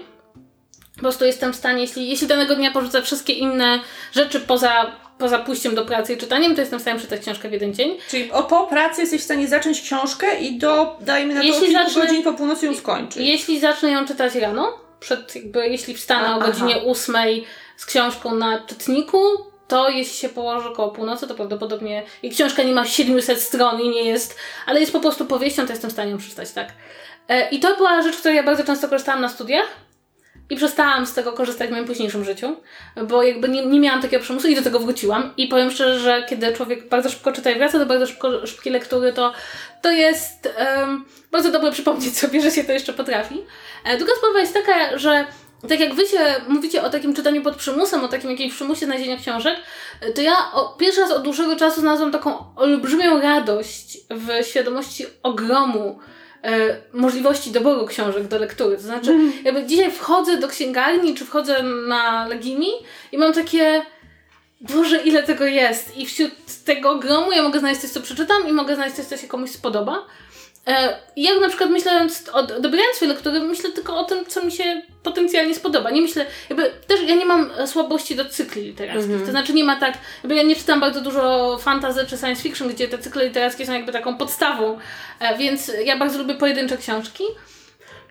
Po 0.94 1.00
prostu 1.00 1.24
jestem 1.24 1.52
w 1.52 1.56
stanie, 1.56 1.80
jeśli, 1.80 2.08
jeśli 2.08 2.26
danego 2.26 2.56
dnia 2.56 2.70
porzucę 2.70 3.02
wszystkie 3.02 3.32
inne 3.32 3.80
rzeczy 4.12 4.40
poza, 4.40 4.92
poza 5.18 5.38
pójściem 5.38 5.74
do 5.74 5.84
pracy 5.84 6.14
i 6.14 6.16
czytaniem, 6.16 6.54
to 6.54 6.60
jestem 6.60 6.78
w 6.78 6.82
stanie 6.82 6.98
przeczytać 6.98 7.20
książkę 7.22 7.48
w 7.48 7.52
jeden 7.52 7.74
dzień. 7.74 7.96
Czyli 8.10 8.32
o, 8.32 8.42
po 8.42 8.66
pracy 8.66 9.00
jesteś 9.00 9.20
w 9.20 9.24
stanie 9.24 9.48
zacząć 9.48 9.80
książkę 9.80 10.40
i 10.40 10.58
do, 10.58 10.96
dajmy 11.00 11.34
na 11.34 11.40
to, 11.40 11.46
Jeśli 11.46 11.66
kilku 11.68 11.74
zacznę- 11.84 12.06
godzin 12.06 12.22
po 12.22 12.32
północy 12.32 12.66
ją 12.66 12.74
skończyć. 12.74 13.26
Jeśli 13.26 13.60
zacznę 13.60 13.90
ją 13.90 14.06
czytać 14.06 14.34
rano, 14.34 14.78
przed 15.00 15.34
jakby, 15.36 15.68
jeśli 15.68 15.94
wstanę 15.94 16.28
A- 16.28 16.36
o 16.36 16.40
godzinie 16.40 16.78
ósmej 16.78 17.44
z 17.76 17.86
książką 17.86 18.34
na 18.34 18.60
czytniku, 18.66 19.22
to 19.68 19.88
jeśli 19.88 20.16
się 20.16 20.28
położę 20.28 20.68
koło 20.76 20.90
północy, 20.90 21.26
to 21.26 21.34
prawdopodobnie 21.34 22.02
i 22.22 22.30
książka 22.30 22.62
nie 22.62 22.72
ma 22.72 22.84
700 22.84 23.40
stron 23.40 23.80
i 23.80 23.88
nie 23.88 24.02
jest, 24.02 24.36
ale 24.66 24.80
jest 24.80 24.92
po 24.92 25.00
prostu 25.00 25.26
powieścią, 25.26 25.66
to 25.66 25.72
jestem 25.72 25.90
w 25.90 25.92
stanie 25.92 26.10
ją 26.10 26.18
przeczytać, 26.18 26.50
tak. 26.50 26.68
E, 27.28 27.50
I 27.50 27.60
to 27.60 27.76
była 27.76 28.02
rzecz, 28.02 28.16
której 28.16 28.36
ja 28.36 28.42
bardzo 28.42 28.64
często 28.64 28.88
korzystałam 28.88 29.20
na 29.20 29.28
studiach 29.28 29.66
i 30.50 30.56
przestałam 30.56 31.06
z 31.06 31.14
tego 31.14 31.32
korzystać 31.32 31.68
w 31.68 31.72
moim 31.72 31.84
późniejszym 31.84 32.24
życiu, 32.24 32.56
bo 33.08 33.22
jakby 33.22 33.48
nie, 33.48 33.66
nie 33.66 33.80
miałam 33.80 34.02
takiego 34.02 34.22
przymusu 34.22 34.48
i 34.48 34.54
do 34.54 34.62
tego 34.62 34.80
wróciłam. 34.80 35.34
I 35.36 35.48
powiem 35.48 35.70
szczerze, 35.70 36.00
że 36.00 36.26
kiedy 36.28 36.52
człowiek 36.52 36.88
bardzo 36.88 37.10
szybko 37.10 37.32
czyta 37.32 37.50
i 37.50 37.58
wraca 37.58 37.78
do 37.78 37.86
bardzo 37.86 38.06
szybko, 38.06 38.46
szybkiej 38.46 38.72
lektury, 38.72 39.12
to, 39.12 39.32
to 39.82 39.90
jest 39.90 40.48
em, 40.56 41.04
bardzo 41.32 41.50
dobre 41.50 41.72
przypomnieć 41.72 42.18
sobie, 42.18 42.40
że 42.40 42.50
się 42.50 42.64
to 42.64 42.72
jeszcze 42.72 42.92
potrafi. 42.92 43.42
E, 43.84 43.98
druga 43.98 44.12
sprawa 44.18 44.40
jest 44.40 44.54
taka, 44.54 44.98
że 44.98 45.26
tak 45.68 45.80
jak 45.80 45.94
wy 45.94 46.06
się 46.06 46.18
mówicie 46.48 46.82
o 46.82 46.90
takim 46.90 47.14
czytaniu 47.14 47.42
pod 47.42 47.56
przymusem, 47.56 48.04
o 48.04 48.08
takim 48.08 48.30
jakimś 48.30 48.54
przymusie 48.54 48.86
znalezienia 48.86 49.16
książek, 49.16 49.56
to 50.14 50.22
ja 50.22 50.52
o, 50.52 50.76
pierwszy 50.78 51.00
raz 51.00 51.10
od 51.10 51.22
dłuższego 51.22 51.56
czasu 51.56 51.80
znalazłam 51.80 52.12
taką 52.12 52.54
olbrzymią 52.56 53.20
radość 53.20 53.98
w 54.10 54.46
świadomości 54.46 55.06
ogromu 55.22 55.98
e, 56.44 56.76
możliwości 56.92 57.50
doboru 57.50 57.86
książek 57.86 58.28
do 58.28 58.38
lektury. 58.38 58.76
To 58.76 58.82
znaczy, 58.82 59.10
mm. 59.10 59.32
jakby 59.44 59.66
dzisiaj 59.66 59.90
wchodzę 59.90 60.36
do 60.36 60.48
księgarni, 60.48 61.14
czy 61.14 61.24
wchodzę 61.24 61.62
na 61.62 62.26
Legimi 62.26 62.68
i 63.12 63.18
mam 63.18 63.32
takie 63.32 63.82
Boże, 64.60 65.02
ile 65.02 65.22
tego 65.22 65.44
jest! 65.44 65.96
I 65.96 66.06
wśród 66.06 66.32
tego 66.64 66.90
ogromu 66.90 67.32
ja 67.32 67.42
mogę 67.42 67.58
znaleźć 67.58 67.80
coś, 67.80 67.90
co 67.90 68.00
przeczytam 68.00 68.48
i 68.48 68.52
mogę 68.52 68.74
znaleźć 68.74 68.96
coś, 68.96 69.06
co 69.06 69.16
się 69.16 69.28
komuś 69.28 69.50
spodoba. 69.50 70.06
E, 70.68 70.98
ja 71.16 71.40
na 71.40 71.48
przykład 71.48 71.70
myśląc, 71.70 72.24
o, 72.32 72.42
dobierając 72.42 72.96
swoje 72.96 73.12
lektury, 73.12 73.40
myślę 73.40 73.70
tylko 73.70 73.98
o 73.98 74.04
tym, 74.04 74.26
co 74.26 74.44
mi 74.44 74.52
się 74.52 74.82
potencjalnie 75.02 75.54
spodoba. 75.54 75.90
Nie 75.90 76.02
myślę, 76.02 76.26
jakby 76.50 76.70
też 76.86 77.00
ja 77.02 77.14
nie 77.14 77.24
mam 77.24 77.50
słabości 77.66 78.16
do 78.16 78.24
cykli 78.24 78.62
literackich. 78.62 79.04
Mm 79.04 79.20
-hmm. 79.20 79.24
To 79.24 79.30
znaczy 79.30 79.52
nie 79.52 79.64
ma 79.64 79.80
tak, 79.80 79.98
jakby 80.22 80.34
ja 80.34 80.42
nie 80.42 80.56
czytam 80.56 80.80
bardzo 80.80 81.00
dużo 81.00 81.58
fantasy 81.58 82.06
czy 82.06 82.18
science 82.18 82.42
fiction, 82.42 82.68
gdzie 82.68 82.88
te 82.88 82.98
cykle 82.98 83.24
literackie 83.24 83.66
są 83.66 83.72
jakby 83.72 83.92
taką 83.92 84.16
podstawą, 84.16 84.78
e, 85.20 85.38
więc 85.38 85.72
ja 85.84 85.96
bardzo 85.96 86.18
lubię 86.18 86.34
pojedyncze 86.34 86.76
książki. 86.76 87.24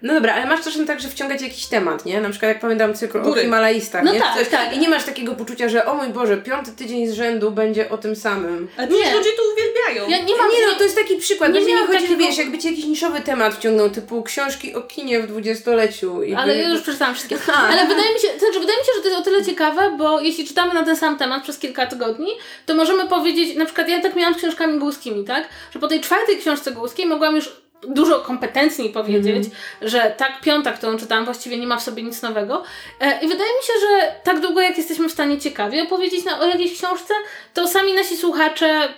No 0.01 0.13
dobra, 0.13 0.33
ale 0.33 0.45
masz 0.45 0.61
czasem 0.61 0.87
tak, 0.87 0.99
że 0.99 1.07
wciągać 1.07 1.41
jakiś 1.41 1.65
temat, 1.65 2.05
nie? 2.05 2.21
Na 2.21 2.29
przykład 2.29 2.49
jak 2.49 2.59
pamiętam 2.59 2.93
cykl 2.93 3.21
Góry. 3.21 3.41
o 3.41 3.43
Himalajstach, 3.43 4.03
no 4.03 4.13
nie? 4.13 4.19
Tak, 4.19 4.37
Coś, 4.37 4.49
tak. 4.49 4.75
I 4.75 4.79
nie 4.79 4.89
masz 4.89 5.03
takiego 5.03 5.35
poczucia, 5.35 5.69
że 5.69 5.85
o 5.85 5.93
mój 5.93 6.07
Boże, 6.07 6.37
piąty 6.37 6.71
tydzień 6.71 7.07
z 7.07 7.13
rzędu 7.13 7.51
będzie 7.51 7.89
o 7.89 7.97
tym 7.97 8.15
samym. 8.15 8.67
A 8.77 8.85
nie. 8.85 9.13
ludzie 9.13 9.29
to 9.29 9.43
uwielbiają. 9.53 10.09
Ja 10.09 10.25
nie 10.25 10.35
mam... 10.35 10.49
Nie 10.51 10.67
no, 10.67 10.75
to 10.77 10.83
jest 10.83 10.95
taki 10.95 11.17
przykład. 11.17 11.53
Nie, 11.53 11.59
nie 11.59 11.75
mi 11.75 11.87
chodzi, 11.87 11.93
takiego... 11.93 12.19
wiesz, 12.19 12.37
jakby 12.37 12.57
ci 12.57 12.67
jakiś 12.67 12.85
niszowy 12.85 13.21
temat 13.21 13.55
wciągnął, 13.55 13.89
typu 13.89 14.23
książki 14.23 14.75
o 14.75 14.81
kinie 14.81 15.19
w 15.19 15.27
dwudziestoleciu. 15.27 16.23
I 16.23 16.35
ale 16.35 16.53
by... 16.53 16.59
ja 16.59 16.69
już 16.69 16.81
przeczytałam 16.81 17.15
wszystkie. 17.15 17.37
Ale 17.71 17.87
wydaje 17.87 18.13
mi 18.13 18.19
się, 18.19 18.27
to 18.27 18.39
znaczy, 18.39 18.59
wydaje 18.59 18.79
mi 18.79 18.85
się, 18.85 18.91
że 18.95 19.01
to 19.01 19.07
jest 19.07 19.21
o 19.21 19.23
tyle 19.23 19.45
ciekawe, 19.45 19.91
bo 19.97 20.19
jeśli 20.19 20.47
czytamy 20.47 20.73
na 20.73 20.83
ten 20.83 20.95
sam 20.95 21.17
temat 21.17 21.43
przez 21.43 21.59
kilka 21.59 21.85
tygodni, 21.85 22.31
to 22.65 22.75
możemy 22.75 23.07
powiedzieć, 23.07 23.55
na 23.55 23.65
przykład 23.65 23.89
ja 23.89 24.01
tak 24.01 24.15
miałam 24.15 24.33
z 24.33 24.37
książkami 24.37 24.79
głuskimi, 24.79 25.25
tak? 25.25 25.47
Że 25.73 25.79
po 25.79 25.87
tej 25.87 26.01
czwartej 26.01 26.37
książce 26.37 26.71
głuskiej 26.71 27.05
mogłam 27.05 27.35
już 27.35 27.66
dużo 27.81 28.19
kompetentniej 28.19 28.89
powiedzieć, 28.89 29.45
mm. 29.45 29.57
że 29.81 30.13
tak 30.17 30.41
piąta, 30.41 30.71
którą 30.71 30.97
czytałam, 30.97 31.25
właściwie 31.25 31.57
nie 31.57 31.67
ma 31.67 31.77
w 31.77 31.83
sobie 31.83 32.03
nic 32.03 32.21
nowego. 32.21 32.63
E, 32.99 33.19
I 33.21 33.27
wydaje 33.27 33.49
mi 33.49 33.63
się, 33.67 33.73
że 33.81 34.11
tak 34.23 34.39
długo 34.39 34.61
jak 34.61 34.77
jesteśmy 34.77 35.09
w 35.09 35.11
stanie 35.11 35.37
ciekawie 35.37 35.83
opowiedzieć 35.83 36.25
na, 36.25 36.39
o 36.39 36.45
jakiejś 36.45 36.73
książce, 36.73 37.13
to 37.53 37.67
sami 37.67 37.93
nasi 37.93 38.17
słuchacze 38.17 38.93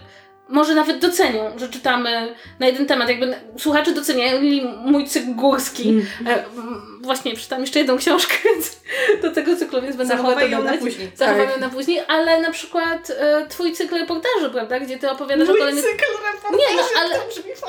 może 0.50 0.76
nawet 0.76 1.00
docenią, 1.00 1.60
że 1.60 1.70
czytamy 1.70 2.36
na 2.60 2.68
jeden 2.68 2.86
temat. 2.86 3.10
Jakby 3.10 3.36
słuchacze 3.58 3.92
doceniają 3.92 4.42
mój 4.86 5.08
cykl 5.08 5.36
górski. 5.36 5.90
Mm. 5.90 6.06
Właśnie 7.02 7.34
przeczytam 7.34 7.62
jeszcze 7.62 7.80
jedną 7.80 7.98
książkę 7.98 8.36
do 9.22 9.32
tego 9.32 9.56
cyklu, 9.56 9.82
więc 9.82 9.96
będę 9.96 10.16
mogła 10.16 10.36
to 10.36 10.48
ją 10.48 10.64
na 10.64 10.78
później. 10.78 11.12
Zachowam 11.16 11.46
tak. 11.46 11.56
ją 11.56 11.62
na 11.62 11.70
później, 11.70 12.00
ale 12.08 12.42
na 12.42 12.52
przykład 12.52 13.10
e, 13.10 13.48
twój 13.48 13.74
cykl 13.74 13.96
reportaży, 13.96 14.50
prawda, 14.52 14.80
gdzie 14.80 15.00
ty 15.00 15.12
opowiadasz 15.12 15.48
Mój 15.48 15.58
o 15.58 15.60
kolejnych... 15.60 15.86
cykl 15.86 16.06
reportaży, 16.26 16.58
Nie, 16.58 16.78
no, 16.78 16.84
ale, 17.02 17.16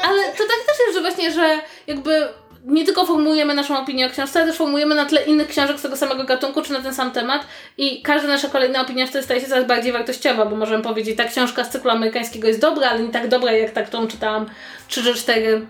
ale 0.02 0.22
to 0.22 0.44
tak 0.44 0.58
też 0.66 0.76
jest, 0.86 0.94
że 0.94 1.00
właśnie, 1.00 1.32
że 1.32 1.58
jakby 1.86 2.28
nie 2.64 2.84
tylko 2.84 3.06
formułujemy 3.06 3.54
naszą 3.54 3.78
opinię 3.78 4.06
o 4.06 4.10
książce, 4.10 4.38
ale 4.38 4.48
też 4.48 4.58
formułujemy 4.58 4.94
na 4.94 5.04
tle 5.04 5.22
innych 5.22 5.48
książek 5.48 5.78
z 5.78 5.82
tego 5.82 5.96
samego 5.96 6.24
gatunku, 6.24 6.62
czy 6.62 6.72
na 6.72 6.80
ten 6.80 6.94
sam 6.94 7.10
temat 7.10 7.46
i 7.78 8.02
każda 8.02 8.28
nasza 8.28 8.48
kolejna 8.48 8.80
opinia 8.80 9.06
wtedy 9.06 9.24
staje 9.24 9.40
się 9.40 9.46
coraz 9.46 9.66
bardziej 9.66 9.92
wartościowa, 9.92 10.46
bo 10.46 10.56
możemy 10.56 10.82
powiedzieć, 10.82 11.16
ta 11.16 11.24
książka 11.24 11.64
z 11.64 11.70
cyklu 11.70 11.90
amerykańskiego 11.90 12.48
jest 12.48 12.60
dobra, 12.60 12.90
ale 12.90 13.02
nie 13.02 13.08
tak 13.08 13.28
dobra 13.28 13.52
jak 13.52 13.70
ta, 13.70 13.82
którą 13.82 14.06
czytałam 14.06 14.46
3 14.88 15.02
czy 15.02 15.14
4 15.14 15.66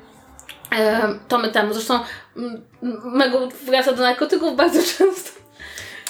e, 0.73 1.09
tomy 1.29 1.49
temu. 1.49 1.73
Zresztą 1.75 2.01
Mego 3.05 3.49
wraca 3.67 3.93
do 3.93 4.03
narkotyków 4.03 4.57
bardzo 4.57 4.81
często. 4.99 5.40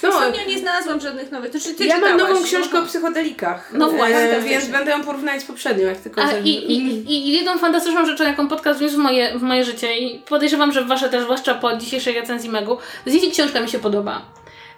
No, 0.03 0.09
Ostatnio 0.09 0.45
nie 0.49 0.59
znalazłam 0.59 1.01
żadnych 1.01 1.31
nowych. 1.31 1.51
To 1.51 1.61
czy 1.61 1.75
ty 1.75 1.85
ja 1.85 1.95
czytałaś? 1.95 2.21
mam 2.21 2.31
nową 2.31 2.45
książkę 2.45 2.79
o 2.79 2.83
psychodelikach. 2.83 3.71
No 3.73 3.91
właśnie. 3.91 4.17
E, 4.17 4.41
więc 4.41 4.67
będę 4.67 4.91
ją 4.91 5.05
porównać 5.05 5.43
z 5.43 5.45
poprzednią, 5.45 5.87
jak 5.87 5.99
tylko 5.99 6.23
A, 6.23 6.39
i, 6.39 6.49
i, 6.49 7.13
i, 7.13 7.33
jedną 7.33 7.59
fantastyczną 7.59 8.07
rzeczą, 8.07 8.25
jaką 8.25 8.49
podcast 8.49 8.79
wniósł 8.79 8.95
w 8.95 8.99
moje, 8.99 9.39
w 9.39 9.43
moje 9.43 9.65
życie 9.65 9.99
i 9.99 10.19
podejrzewam, 10.19 10.73
że 10.73 10.85
wasze 10.85 11.09
też, 11.09 11.23
zwłaszcza 11.23 11.55
po 11.55 11.77
dzisiejszej 11.77 12.15
recenzji 12.15 12.51
Megu, 12.51 12.79
z 13.07 13.33
książka 13.33 13.61
mi 13.61 13.69
się 13.69 13.79
podoba. 13.79 14.23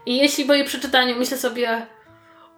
I 0.07 0.17
jeśli 0.17 0.45
po 0.45 0.55
jej 0.55 0.65
przeczytaniu 0.65 1.17
myślę 1.17 1.39
sobie, 1.39 1.87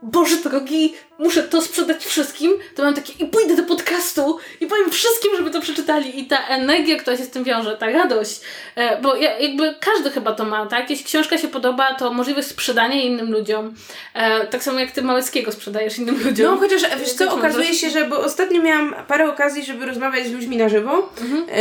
Boże 0.05 0.37
drogi, 0.37 0.95
muszę 1.19 1.43
to 1.43 1.63
sprzedać 1.63 2.05
wszystkim, 2.05 2.53
to 2.75 2.83
mam 2.85 2.95
takie 2.95 3.13
i 3.25 3.27
pójdę 3.27 3.57
do 3.57 3.63
podcastu 3.63 4.39
i 4.61 4.67
powiem 4.67 4.91
wszystkim, 4.91 5.31
żeby 5.37 5.51
to 5.51 5.61
przeczytali 5.61 6.21
i 6.21 6.27
ta 6.27 6.47
energia, 6.47 6.97
która 6.97 7.17
się 7.17 7.25
z 7.25 7.31
tym 7.31 7.45
wiąże, 7.45 7.77
ta 7.77 7.91
radość, 7.91 8.41
e, 8.77 9.01
bo 9.03 9.17
ja, 9.17 9.39
jakby 9.39 9.75
każdy 9.81 10.11
chyba 10.11 10.33
to 10.33 10.45
ma, 10.45 10.67
tak? 10.67 10.91
Jeśli 10.91 11.05
książka 11.05 11.39
się 11.39 11.49
podoba, 11.49 11.95
to 11.95 12.13
możliwość 12.13 12.49
sprzedania 12.49 13.03
innym 13.03 13.33
ludziom, 13.33 13.75
e, 14.15 14.47
tak 14.47 14.63
samo 14.63 14.81
jak 14.81 14.91
ty 14.91 15.03
Małeckiego 15.03 15.53
sprzedajesz 15.53 15.99
innym 15.99 16.25
ludziom. 16.25 16.55
No 16.55 16.61
chociaż 16.61 16.83
wiesz 17.01 17.13
co, 17.13 17.35
okazuje 17.35 17.75
się, 17.75 17.91
że 17.91 18.05
bo 18.05 18.21
ostatnio 18.21 18.63
miałam 18.63 18.95
parę 19.09 19.29
okazji, 19.29 19.65
żeby 19.65 19.87
rozmawiać 19.87 20.27
z 20.27 20.33
ludźmi 20.33 20.57
na 20.57 20.69
żywo, 20.69 21.13
mhm. 21.21 21.43
e, 21.43 21.55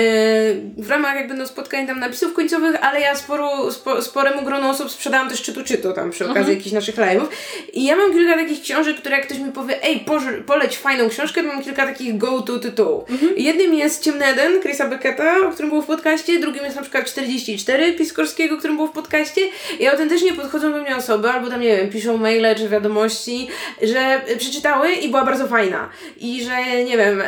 w 0.77 0.89
ramach 0.89 1.15
jakby 1.15 1.33
no 1.33 1.47
spotkań 1.47 1.87
tam 1.87 1.99
napisów 1.99 2.33
końcowych, 2.33 2.83
ale 2.83 3.01
ja 3.01 3.15
sporo, 3.15 3.71
spo, 3.71 4.01
sporemu 4.01 4.41
gronu 4.41 4.69
osób 4.69 4.91
sprzedałam 4.91 5.29
też 5.29 5.41
czytu 5.41 5.63
czytu 5.63 5.93
tam 5.93 6.11
przy 6.11 6.23
okazji 6.23 6.39
mhm. 6.39 6.57
jakichś 6.57 6.73
naszych 6.73 6.95
live'ów 6.95 7.27
i 7.73 7.85
ja 7.85 7.95
mam 7.95 8.13
kilka 8.13 8.32
takich 8.37 8.61
książek, 8.61 8.97
które 8.97 9.15
jak 9.15 9.25
ktoś 9.25 9.37
mi 9.39 9.51
powie, 9.51 9.83
ej, 9.83 10.05
poleć 10.45 10.77
fajną 10.77 11.09
książkę, 11.09 11.43
mam 11.43 11.63
kilka 11.63 11.85
takich 11.85 12.17
go-to 12.17 12.59
tytułów. 12.59 13.09
Mhm. 13.09 13.33
Jednym 13.37 13.73
jest 13.73 14.03
Ciemny 14.03 14.25
Eden, 14.25 14.61
Chrisa 14.61 14.87
Becketa, 14.87 15.47
o 15.47 15.51
którym 15.51 15.69
było 15.69 15.81
w 15.81 15.85
podcaście, 15.85 16.39
drugim 16.39 16.63
jest 16.63 16.75
na 16.75 16.81
przykład 16.81 17.05
44 17.05 17.93
Piskorskiego, 17.93 18.55
o 18.55 18.57
którym 18.57 18.75
było 18.75 18.87
w 18.87 18.91
podcaście 18.91 19.41
i 19.79 19.87
autentycznie 19.87 20.33
podchodzą 20.33 20.71
do 20.71 20.81
mnie 20.81 20.97
osoby, 20.97 21.29
albo 21.29 21.49
tam, 21.49 21.61
nie 21.61 21.77
wiem, 21.77 21.89
piszą 21.89 22.17
maile 22.17 22.55
czy 22.57 22.69
wiadomości, 22.69 23.47
że 23.81 24.21
przeczytały 24.37 24.91
i 24.91 25.09
była 25.09 25.25
bardzo 25.25 25.47
fajna. 25.47 25.89
I 26.17 26.43
że, 26.43 26.83
nie 26.83 26.97
wiem, 26.97 27.21
e, 27.21 27.25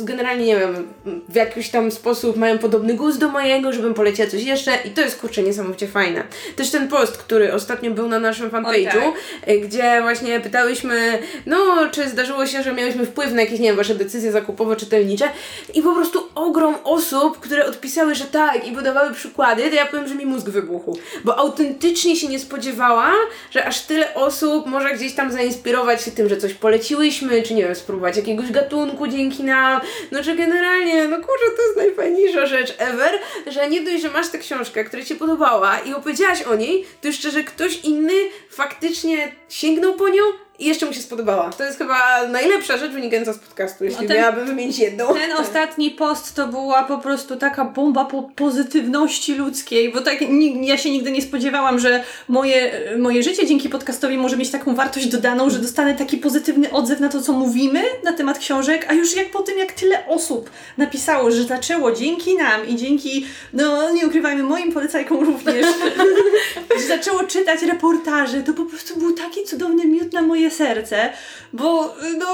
generalnie, 0.00 0.46
nie 0.46 0.56
wiem, 0.56 0.88
w 1.28 1.34
jakiś 1.34 1.68
tam 1.68 1.90
sposób 1.90 2.36
mają 2.36 2.58
podobny 2.58 2.94
gust 2.94 3.18
do 3.18 3.28
mojego, 3.28 3.72
żebym 3.72 3.94
poleciła 3.94 4.28
coś 4.28 4.42
jeszcze 4.42 4.78
i 4.84 4.90
to 4.90 5.00
jest, 5.00 5.20
kurczę, 5.20 5.42
niesamowicie 5.42 5.88
fajne. 5.88 6.24
Też 6.56 6.70
ten 6.70 6.88
post, 6.88 7.16
który 7.16 7.52
ostatnio 7.52 7.90
był 7.90 8.08
na 8.08 8.18
naszym 8.18 8.50
fanpage'u, 8.50 8.92
tak. 8.92 9.14
E, 9.46 9.58
gdzie 9.58 10.02
właśnie 10.02 10.33
pytałyśmy, 10.40 11.18
no, 11.46 11.88
czy 11.90 12.08
zdarzyło 12.08 12.46
się, 12.46 12.62
że 12.62 12.72
miałyśmy 12.72 13.06
wpływ 13.06 13.32
na 13.32 13.40
jakieś, 13.40 13.60
nie 13.60 13.68
wiem, 13.68 13.76
wasze 13.76 13.94
decyzje 13.94 14.32
zakupowe, 14.32 14.76
czytelnicze 14.76 15.28
i 15.74 15.82
po 15.82 15.94
prostu 15.94 16.28
ogrom 16.34 16.74
osób, 16.84 17.40
które 17.40 17.66
odpisały, 17.66 18.14
że 18.14 18.24
tak 18.24 18.68
i 18.68 18.72
podawały 18.72 19.12
przykłady, 19.12 19.68
to 19.68 19.74
ja 19.74 19.86
powiem, 19.86 20.08
że 20.08 20.14
mi 20.14 20.26
mózg 20.26 20.48
wybuchł, 20.48 20.98
bo 21.24 21.38
autentycznie 21.38 22.16
się 22.16 22.28
nie 22.28 22.38
spodziewałam, 22.38 23.14
że 23.50 23.64
aż 23.64 23.80
tyle 23.82 24.14
osób 24.14 24.66
może 24.66 24.94
gdzieś 24.94 25.14
tam 25.14 25.32
zainspirować 25.32 26.02
się 26.02 26.10
tym, 26.10 26.28
że 26.28 26.36
coś 26.36 26.54
poleciłyśmy, 26.54 27.42
czy 27.42 27.54
nie 27.54 27.62
wiem, 27.62 27.74
spróbować 27.74 28.16
jakiegoś 28.16 28.50
gatunku 28.50 29.06
dzięki 29.06 29.44
nam, 29.44 29.80
no 30.12 30.24
czy 30.24 30.36
generalnie, 30.36 31.08
no 31.08 31.16
kurczę, 31.16 31.44
to 31.56 31.62
jest 31.62 31.76
najfajniejsza 31.76 32.46
rzecz 32.46 32.74
ever, 32.78 33.12
że 33.46 33.68
nie 33.68 33.82
dość, 33.82 34.02
że 34.02 34.10
masz 34.10 34.28
tę 34.28 34.38
książkę, 34.38 34.84
która 34.84 35.04
Ci 35.04 35.14
podobała 35.14 35.78
i 35.78 35.94
opowiedziałaś 35.94 36.42
o 36.42 36.54
niej, 36.54 36.86
to 37.00 37.08
jeszcze, 37.08 37.30
że 37.30 37.44
ktoś 37.44 37.80
inny 37.80 38.12
faktycznie 38.50 39.32
sięgnął 39.48 39.94
po 39.94 40.08
nią 40.08 40.13
you? 40.14 40.38
I 40.58 40.66
jeszcze 40.66 40.86
mu 40.86 40.92
się 40.92 41.00
spodobała. 41.00 41.50
To 41.50 41.64
jest 41.64 41.78
chyba 41.78 42.28
najlepsza 42.28 42.76
rzecz 42.76 42.92
wynikająca 42.92 43.32
z 43.32 43.38
podcastu, 43.38 43.84
jeśli 43.84 44.02
no 44.02 44.08
ten, 44.08 44.16
miałabym 44.16 44.46
wymienić 44.46 44.78
jedną. 44.78 45.14
Ten 45.14 45.30
tak. 45.30 45.40
ostatni 45.40 45.90
post 45.90 46.34
to 46.34 46.48
była 46.48 46.82
po 46.82 46.98
prostu 46.98 47.36
taka 47.36 47.64
bomba 47.64 48.04
po 48.04 48.22
pozytywności 48.22 49.34
ludzkiej, 49.34 49.92
bo 49.92 50.00
tak 50.00 50.18
ja 50.60 50.78
się 50.78 50.90
nigdy 50.90 51.10
nie 51.10 51.22
spodziewałam, 51.22 51.78
że 51.78 52.04
moje, 52.28 52.72
moje 52.98 53.22
życie 53.22 53.46
dzięki 53.46 53.68
podcastowi 53.68 54.18
może 54.18 54.36
mieć 54.36 54.50
taką 54.50 54.74
wartość 54.74 55.06
dodaną, 55.06 55.50
że 55.50 55.58
dostanę 55.58 55.94
taki 55.94 56.18
pozytywny 56.18 56.70
odzew 56.70 57.00
na 57.00 57.08
to, 57.08 57.22
co 57.22 57.32
mówimy 57.32 57.82
na 58.04 58.12
temat 58.12 58.38
książek, 58.38 58.86
a 58.88 58.92
już 58.92 59.16
jak 59.16 59.30
po 59.30 59.42
tym, 59.42 59.58
jak 59.58 59.72
tyle 59.72 60.06
osób 60.06 60.50
napisało, 60.78 61.30
że 61.30 61.44
zaczęło 61.44 61.92
dzięki 61.92 62.36
nam 62.36 62.68
i 62.68 62.76
dzięki, 62.76 63.26
no 63.52 63.90
nie 63.90 64.06
ukrywajmy, 64.06 64.42
moim 64.42 64.72
polecajkom 64.72 65.24
również, 65.24 65.66
że 66.80 66.86
zaczęło 66.88 67.24
czytać 67.24 67.62
reportaże, 67.62 68.42
to 68.42 68.52
po 68.52 68.64
prostu 68.64 68.98
był 68.98 69.12
taki 69.12 69.44
cudowny 69.44 69.84
miód 69.84 70.12
na 70.12 70.22
moje 70.22 70.43
moje 70.44 70.50
serce, 70.50 71.12
bo 71.52 71.94
no, 72.18 72.26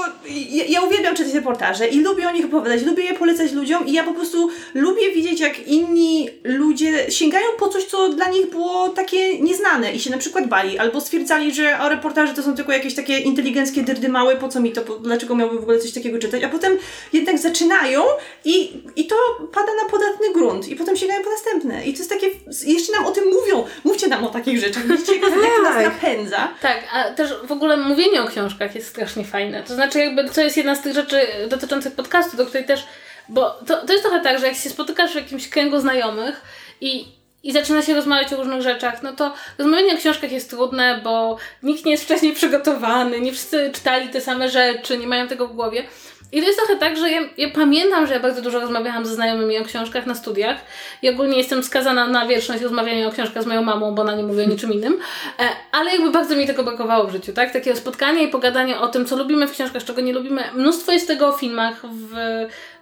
ja, 0.49 0.63
ja 0.67 0.81
uwielbiam 0.81 1.15
czytać 1.15 1.33
reportaże 1.33 1.87
i 1.87 1.99
lubię 1.99 2.27
o 2.29 2.31
nich 2.31 2.45
opowiadać, 2.45 2.83
lubię 2.83 3.03
je 3.03 3.13
polecać 3.13 3.51
ludziom 3.51 3.87
i 3.87 3.93
ja 3.93 4.03
po 4.03 4.13
prostu 4.13 4.49
lubię 4.73 5.11
widzieć, 5.11 5.39
jak 5.39 5.67
inni 5.67 6.29
ludzie 6.43 7.11
sięgają 7.11 7.45
po 7.59 7.67
coś, 7.67 7.83
co 7.83 8.09
dla 8.09 8.29
nich 8.29 8.49
było 8.49 8.89
takie 8.89 9.39
nieznane 9.39 9.93
i 9.93 9.99
się 9.99 10.09
na 10.09 10.17
przykład 10.17 10.47
bali, 10.47 10.79
albo 10.79 11.01
stwierdzali, 11.01 11.53
że 11.53 11.79
o 11.79 11.89
reportaże 11.89 12.33
to 12.33 12.43
są 12.43 12.55
tylko 12.55 12.71
jakieś 12.71 12.95
takie 12.95 13.19
inteligenckie 13.19 13.83
dyrdy 13.83 14.09
małe, 14.09 14.35
po 14.35 14.47
co 14.47 14.59
mi 14.59 14.71
to, 14.71 14.81
po, 14.81 14.95
dlaczego 14.95 15.35
miałbym 15.35 15.57
w 15.59 15.61
ogóle 15.61 15.79
coś 15.79 15.91
takiego 15.91 16.19
czytać, 16.19 16.43
a 16.43 16.49
potem 16.49 16.77
jednak 17.13 17.39
zaczynają 17.39 18.03
i, 18.45 18.71
i 18.95 19.07
to 19.07 19.15
pada 19.53 19.71
na 19.83 19.89
podatny 19.89 20.33
grunt 20.33 20.67
i 20.67 20.75
potem 20.75 20.95
sięgają 20.97 21.23
po 21.23 21.29
następne 21.29 21.85
i 21.85 21.93
to 21.93 21.97
jest 21.97 22.09
takie, 22.09 22.27
jeszcze 22.65 22.93
nam 22.93 23.05
o 23.05 23.11
tym 23.11 23.23
mówią, 23.33 23.65
mówcie 23.83 24.07
nam 24.07 24.23
o 24.23 24.29
takich 24.29 24.59
rzeczach, 24.59 24.87
widzicie, 24.87 25.15
jak, 25.15 25.23
jak 25.23 25.63
nas 25.63 25.75
tak. 25.75 25.85
napędza. 25.85 26.47
Tak, 26.61 26.83
a 26.93 27.11
też 27.11 27.33
w 27.43 27.51
ogóle 27.51 27.77
mówię 27.77 28.00
mówienie 28.01 28.23
o 28.23 28.27
książkach 28.27 28.75
jest 28.75 28.87
strasznie 28.87 29.25
fajne. 29.25 29.63
To 29.63 29.73
znaczy, 29.73 29.99
jakby 29.99 30.29
to 30.29 30.41
jest 30.41 30.57
jedna 30.57 30.75
z 30.75 30.81
tych 30.81 30.93
rzeczy 30.93 31.27
dotyczących 31.49 31.93
podcastu, 31.93 32.37
do 32.37 32.45
której 32.45 32.65
też. 32.65 32.83
Bo 33.29 33.49
to, 33.49 33.85
to 33.85 33.93
jest 33.93 34.03
trochę 34.05 34.21
tak, 34.21 34.39
że 34.39 34.47
jak 34.47 34.55
się 34.55 34.69
spotykasz 34.69 35.11
w 35.11 35.15
jakimś 35.15 35.49
kręgu 35.49 35.79
znajomych 35.79 36.41
i 36.81 37.05
i 37.43 37.51
zaczyna 37.51 37.81
się 37.81 37.95
rozmawiać 37.95 38.33
o 38.33 38.35
różnych 38.35 38.61
rzeczach, 38.61 39.03
no 39.03 39.13
to 39.13 39.33
rozmawianie 39.57 39.93
o 39.93 39.97
książkach 39.97 40.31
jest 40.31 40.49
trudne, 40.49 41.01
bo 41.03 41.37
nikt 41.63 41.85
nie 41.85 41.91
jest 41.91 42.03
wcześniej 42.03 42.33
przygotowany, 42.33 43.21
nie 43.21 43.31
wszyscy 43.31 43.71
czytali 43.73 44.09
te 44.09 44.21
same 44.21 44.49
rzeczy, 44.49 44.97
nie 44.97 45.07
mają 45.07 45.27
tego 45.27 45.47
w 45.47 45.55
głowie. 45.55 45.83
I 46.31 46.41
to 46.41 46.47
jest 46.47 46.59
trochę 46.59 46.75
tak, 46.75 46.97
że 46.97 47.11
ja, 47.11 47.21
ja, 47.37 47.49
pamiętam, 47.49 48.07
że 48.07 48.13
ja 48.13 48.19
bardzo 48.19 48.41
dużo 48.41 48.59
rozmawiałam 48.59 49.05
ze 49.05 49.15
znajomymi 49.15 49.57
o 49.57 49.65
książkach 49.65 50.05
na 50.05 50.15
studiach 50.15 50.57
i 51.01 51.09
ogólnie 51.09 51.37
jestem 51.37 51.63
skazana 51.63 52.07
na 52.07 52.27
wieczność 52.27 52.63
rozmawiania 52.63 53.07
o 53.07 53.11
książkach 53.11 53.43
z 53.43 53.45
moją 53.45 53.61
mamą, 53.61 53.95
bo 53.95 54.01
ona 54.01 54.15
nie 54.15 54.23
mówi 54.23 54.41
o 54.41 54.45
niczym 54.45 54.73
innym, 54.73 54.97
e, 55.39 55.49
ale 55.71 55.91
jakby 55.91 56.11
bardzo 56.11 56.35
mi 56.35 56.47
tego 56.47 56.63
brakowało 56.63 57.07
w 57.07 57.11
życiu, 57.11 57.33
tak? 57.33 57.53
Takiego 57.53 57.77
spotkania 57.77 58.21
i 58.21 58.27
pogadania 58.27 58.81
o 58.81 58.87
tym, 58.87 59.05
co 59.05 59.15
lubimy 59.15 59.47
w 59.47 59.51
książkach, 59.51 59.83
czego 59.83 60.01
nie 60.01 60.13
lubimy. 60.13 60.43
Mnóstwo 60.53 60.91
jest 60.91 61.07
tego 61.07 61.27
o 61.27 61.31
filmach 61.31 61.81
w, 61.83 62.15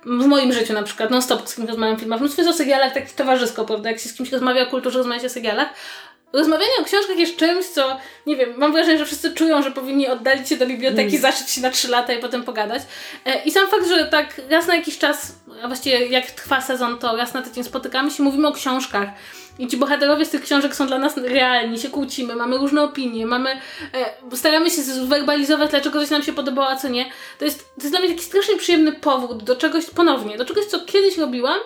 w 0.06 0.26
moim 0.26 0.54
życiu 0.54 0.74
na 0.74 0.84
przykład, 0.84 1.12
non 1.12 1.22
stop 1.22 1.50
z 1.50 1.56
kimś 1.56 1.70
rozmawiam 1.70 1.95
o 1.95 2.00
filmach, 2.00 2.20
mnóstwo 2.20 2.41
jest 2.41 2.56
o 2.56 2.58
serialach 2.58 2.93
takich 2.93 3.16
towarzysko, 3.16 3.66
prawda? 3.66 3.89
Jak 3.89 4.00
się 4.00 4.10
z 4.10 4.14
kimś 4.14 4.32
rozmawia 4.32 4.64
o 4.64 4.66
kulturze, 4.66 4.97
rozmawia 4.97 5.20
się 5.20 5.28
o 5.28 5.30
serialach, 5.30 5.70
Rozmawianie 6.34 6.71
o 6.82 6.84
książkach 6.84 7.17
jest 7.17 7.38
czymś, 7.38 7.65
co, 7.65 7.97
nie 8.25 8.36
wiem, 8.36 8.53
mam 8.57 8.71
wrażenie, 8.71 8.97
że 8.97 9.05
wszyscy 9.05 9.34
czują, 9.34 9.61
że 9.61 9.71
powinni 9.71 10.07
oddalić 10.07 10.49
się 10.49 10.57
do 10.57 10.67
biblioteki, 10.67 11.17
mm. 11.17 11.21
zaszyć 11.21 11.49
się 11.49 11.61
na 11.61 11.69
trzy 11.69 11.88
lata 11.88 12.13
i 12.13 12.19
potem 12.19 12.43
pogadać. 12.43 12.82
E, 13.25 13.43
I 13.43 13.51
sam 13.51 13.67
fakt, 13.67 13.88
że 13.88 14.05
tak 14.05 14.41
raz 14.49 14.67
na 14.67 14.75
jakiś 14.75 14.97
czas, 14.97 15.36
a 15.63 15.67
właściwie 15.67 16.07
jak 16.07 16.32
trwa 16.32 16.61
sezon, 16.61 16.97
to 16.97 17.15
raz 17.15 17.34
na 17.34 17.41
tydzień 17.41 17.63
spotykamy 17.63 18.11
się, 18.11 18.23
mówimy 18.23 18.47
o 18.47 18.51
książkach. 18.51 19.09
I 19.59 19.67
ci 19.67 19.77
bohaterowie 19.77 20.25
z 20.25 20.30
tych 20.30 20.41
książek 20.41 20.75
są 20.75 20.88
dla 20.88 20.97
nas 20.97 21.17
realni, 21.17 21.80
się 21.80 21.89
kłócimy, 21.89 22.36
mamy 22.36 22.57
różne 22.57 22.84
opinie, 22.84 23.25
mamy, 23.25 23.49
e, 24.32 24.38
staramy 24.38 24.69
się 24.69 24.82
zwerbalizować, 24.82 25.69
dlaczego 25.69 25.99
coś 25.99 26.09
nam 26.09 26.23
się 26.23 26.34
podobało, 26.34 26.69
a 26.69 26.75
co 26.75 26.88
nie. 26.88 27.05
To 27.39 27.45
jest, 27.45 27.59
to 27.59 27.82
jest 27.82 27.91
dla 27.91 27.99
mnie 27.99 28.09
taki 28.09 28.23
strasznie 28.23 28.57
przyjemny 28.57 28.91
powód 28.91 29.43
do 29.43 29.55
czegoś 29.55 29.86
ponownie, 29.86 30.38
do 30.38 30.45
czegoś, 30.45 30.65
co 30.65 30.80
kiedyś 30.80 31.17
robiłam, 31.17 31.59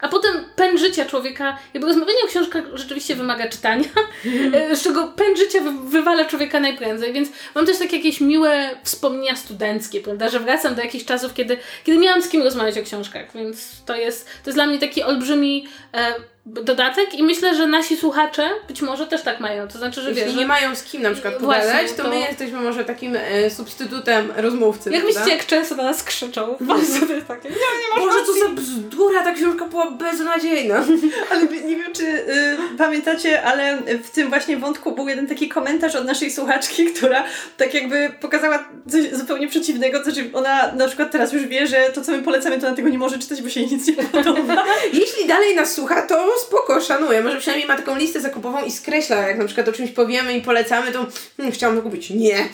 a 0.00 0.08
potem 0.08 0.44
pęd 0.56 0.80
życia 0.80 1.04
człowieka, 1.04 1.58
jakby 1.74 1.88
rozmawianie 1.88 2.24
o 2.24 2.28
książkach 2.28 2.64
rzeczywiście 2.74 3.16
wymaga 3.16 3.48
czytania, 3.48 3.88
mm. 4.24 4.76
z 4.76 4.82
czego 4.82 5.08
pęd 5.08 5.38
życia 5.38 5.60
wy, 5.60 5.70
wywala 5.90 6.24
człowieka 6.24 6.60
najprędzej, 6.60 7.12
więc 7.12 7.28
mam 7.54 7.66
też 7.66 7.78
takie 7.78 7.96
jakieś 7.96 8.20
miłe 8.20 8.70
wspomnienia 8.82 9.36
studenckie, 9.36 10.00
prawda, 10.00 10.28
że 10.28 10.40
wracam 10.40 10.74
do 10.74 10.82
jakichś 10.82 11.04
czasów, 11.04 11.34
kiedy, 11.34 11.56
kiedy 11.84 11.98
miałam 11.98 12.22
z 12.22 12.28
kim 12.28 12.42
rozmawiać 12.42 12.78
o 12.78 12.82
książkach, 12.82 13.32
więc 13.34 13.84
to 13.84 13.96
jest, 13.96 14.26
to 14.26 14.50
jest 14.50 14.56
dla 14.56 14.66
mnie 14.66 14.78
taki 14.78 15.02
olbrzymi 15.02 15.66
e, 15.94 16.14
dodatek 16.48 17.14
i 17.14 17.22
myślę, 17.22 17.54
że 17.54 17.66
nasi 17.66 17.96
słuchacze 17.96 18.50
być 18.68 18.82
może 18.82 19.06
też 19.06 19.22
tak 19.22 19.40
mają. 19.40 19.68
To 19.68 19.78
znaczy, 19.78 20.02
że 20.02 20.08
Jeśli 20.08 20.24
wiesz, 20.24 20.34
nie 20.34 20.46
mają 20.46 20.74
z 20.74 20.82
kim 20.82 21.02
na 21.02 21.10
przykład 21.10 21.34
pogadać, 21.34 21.92
to, 21.92 22.02
to, 22.02 22.10
my 22.10 22.18
jesteśmy 22.18 22.60
może 22.60 22.84
takim 22.84 23.16
e, 23.16 23.50
substytutem 23.50 24.32
rozmówcy. 24.36 24.90
Jak 24.90 25.04
myślicie, 25.04 25.30
jak 25.30 25.46
często 25.46 25.74
na 25.74 25.82
nas 25.82 26.02
krzyczą? 26.02 26.56
Bardzo 26.60 27.06
to 27.06 27.12
jest 27.12 27.26
takie, 27.26 27.48
nie, 27.48 27.54
nie 27.56 28.06
Może 28.06 28.18
to 28.18 28.32
za 28.32 28.48
bzdura, 28.48 29.22
ta 29.22 29.32
książka 29.32 29.64
była 29.64 29.90
beznadziejna. 29.90 30.84
ale 31.30 31.42
nie 31.42 31.76
wiem, 31.76 31.92
czy 31.92 32.04
y, 32.04 32.56
pamiętacie, 32.78 33.42
ale 33.42 33.78
w 34.02 34.10
tym 34.10 34.28
właśnie 34.28 34.56
wątku 34.56 34.92
był 34.92 35.08
jeden 35.08 35.26
taki 35.26 35.48
komentarz 35.48 35.94
od 35.94 36.04
naszej 36.04 36.30
słuchaczki, 36.30 36.86
która 36.94 37.24
tak 37.56 37.74
jakby 37.74 38.12
pokazała 38.20 38.64
coś 38.90 39.10
zupełnie 39.12 39.48
przeciwnego, 39.48 39.98
to 39.98 40.04
znaczy 40.04 40.30
ona 40.32 40.72
na 40.72 40.86
przykład 40.86 41.10
teraz 41.10 41.32
już 41.32 41.46
wie, 41.46 41.66
że 41.66 41.90
to, 41.94 42.02
co 42.02 42.12
my 42.12 42.22
polecamy, 42.22 42.60
to 42.60 42.70
na 42.70 42.76
tego 42.76 42.88
nie 42.88 42.98
może 42.98 43.18
czytać, 43.18 43.42
bo 43.42 43.48
się 43.48 43.60
jej 43.60 43.70
nic 43.70 43.86
nie 43.86 43.94
podoba. 43.94 44.64
Jeśli 44.92 45.26
dalej 45.26 45.56
nas 45.56 45.74
słucha, 45.74 46.02
to 46.02 46.37
spoko, 46.46 46.80
szanuję. 46.80 47.22
Może 47.22 47.38
przynajmniej 47.38 47.68
ma 47.68 47.76
taką 47.76 47.96
listę 47.96 48.20
zakupową 48.20 48.64
i 48.64 48.70
skreśla, 48.70 49.16
jak 49.16 49.38
na 49.38 49.44
przykład 49.44 49.68
o 49.68 49.72
czymś 49.72 49.90
powiemy 49.90 50.36
i 50.36 50.40
polecamy, 50.40 50.92
to 50.92 51.06
hmm, 51.36 51.54
chciałam 51.54 51.76
to 51.76 51.82
kupić. 51.82 52.10
Nie. 52.10 52.48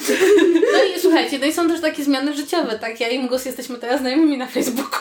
No 0.73 0.85
i 0.85 1.01
słuchajcie, 1.01 1.39
no 1.39 1.47
i 1.47 1.53
są 1.53 1.69
też 1.69 1.81
takie 1.81 2.05
zmiany 2.05 2.35
życiowe, 2.35 2.79
tak? 2.79 3.01
Ja 3.01 3.09
i 3.09 3.19
Mgos 3.19 3.45
jesteśmy 3.45 3.79
teraz 3.79 4.01
znajomymi 4.01 4.39
na 4.39 4.47
Facebooku. 4.47 5.01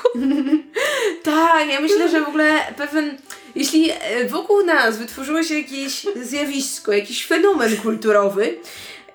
tak, 1.23 1.69
ja 1.69 1.81
myślę, 1.81 2.09
że 2.09 2.21
w 2.21 2.27
ogóle 2.27 2.59
pewien... 2.77 3.17
Jeśli 3.55 3.91
e, 3.91 4.25
wokół 4.29 4.65
nas 4.65 4.97
wytworzyło 4.97 5.43
się 5.43 5.57
jakieś 5.57 6.05
zjawisko, 6.23 6.91
jakiś 6.91 7.25
fenomen 7.25 7.77
kulturowy, 7.77 8.57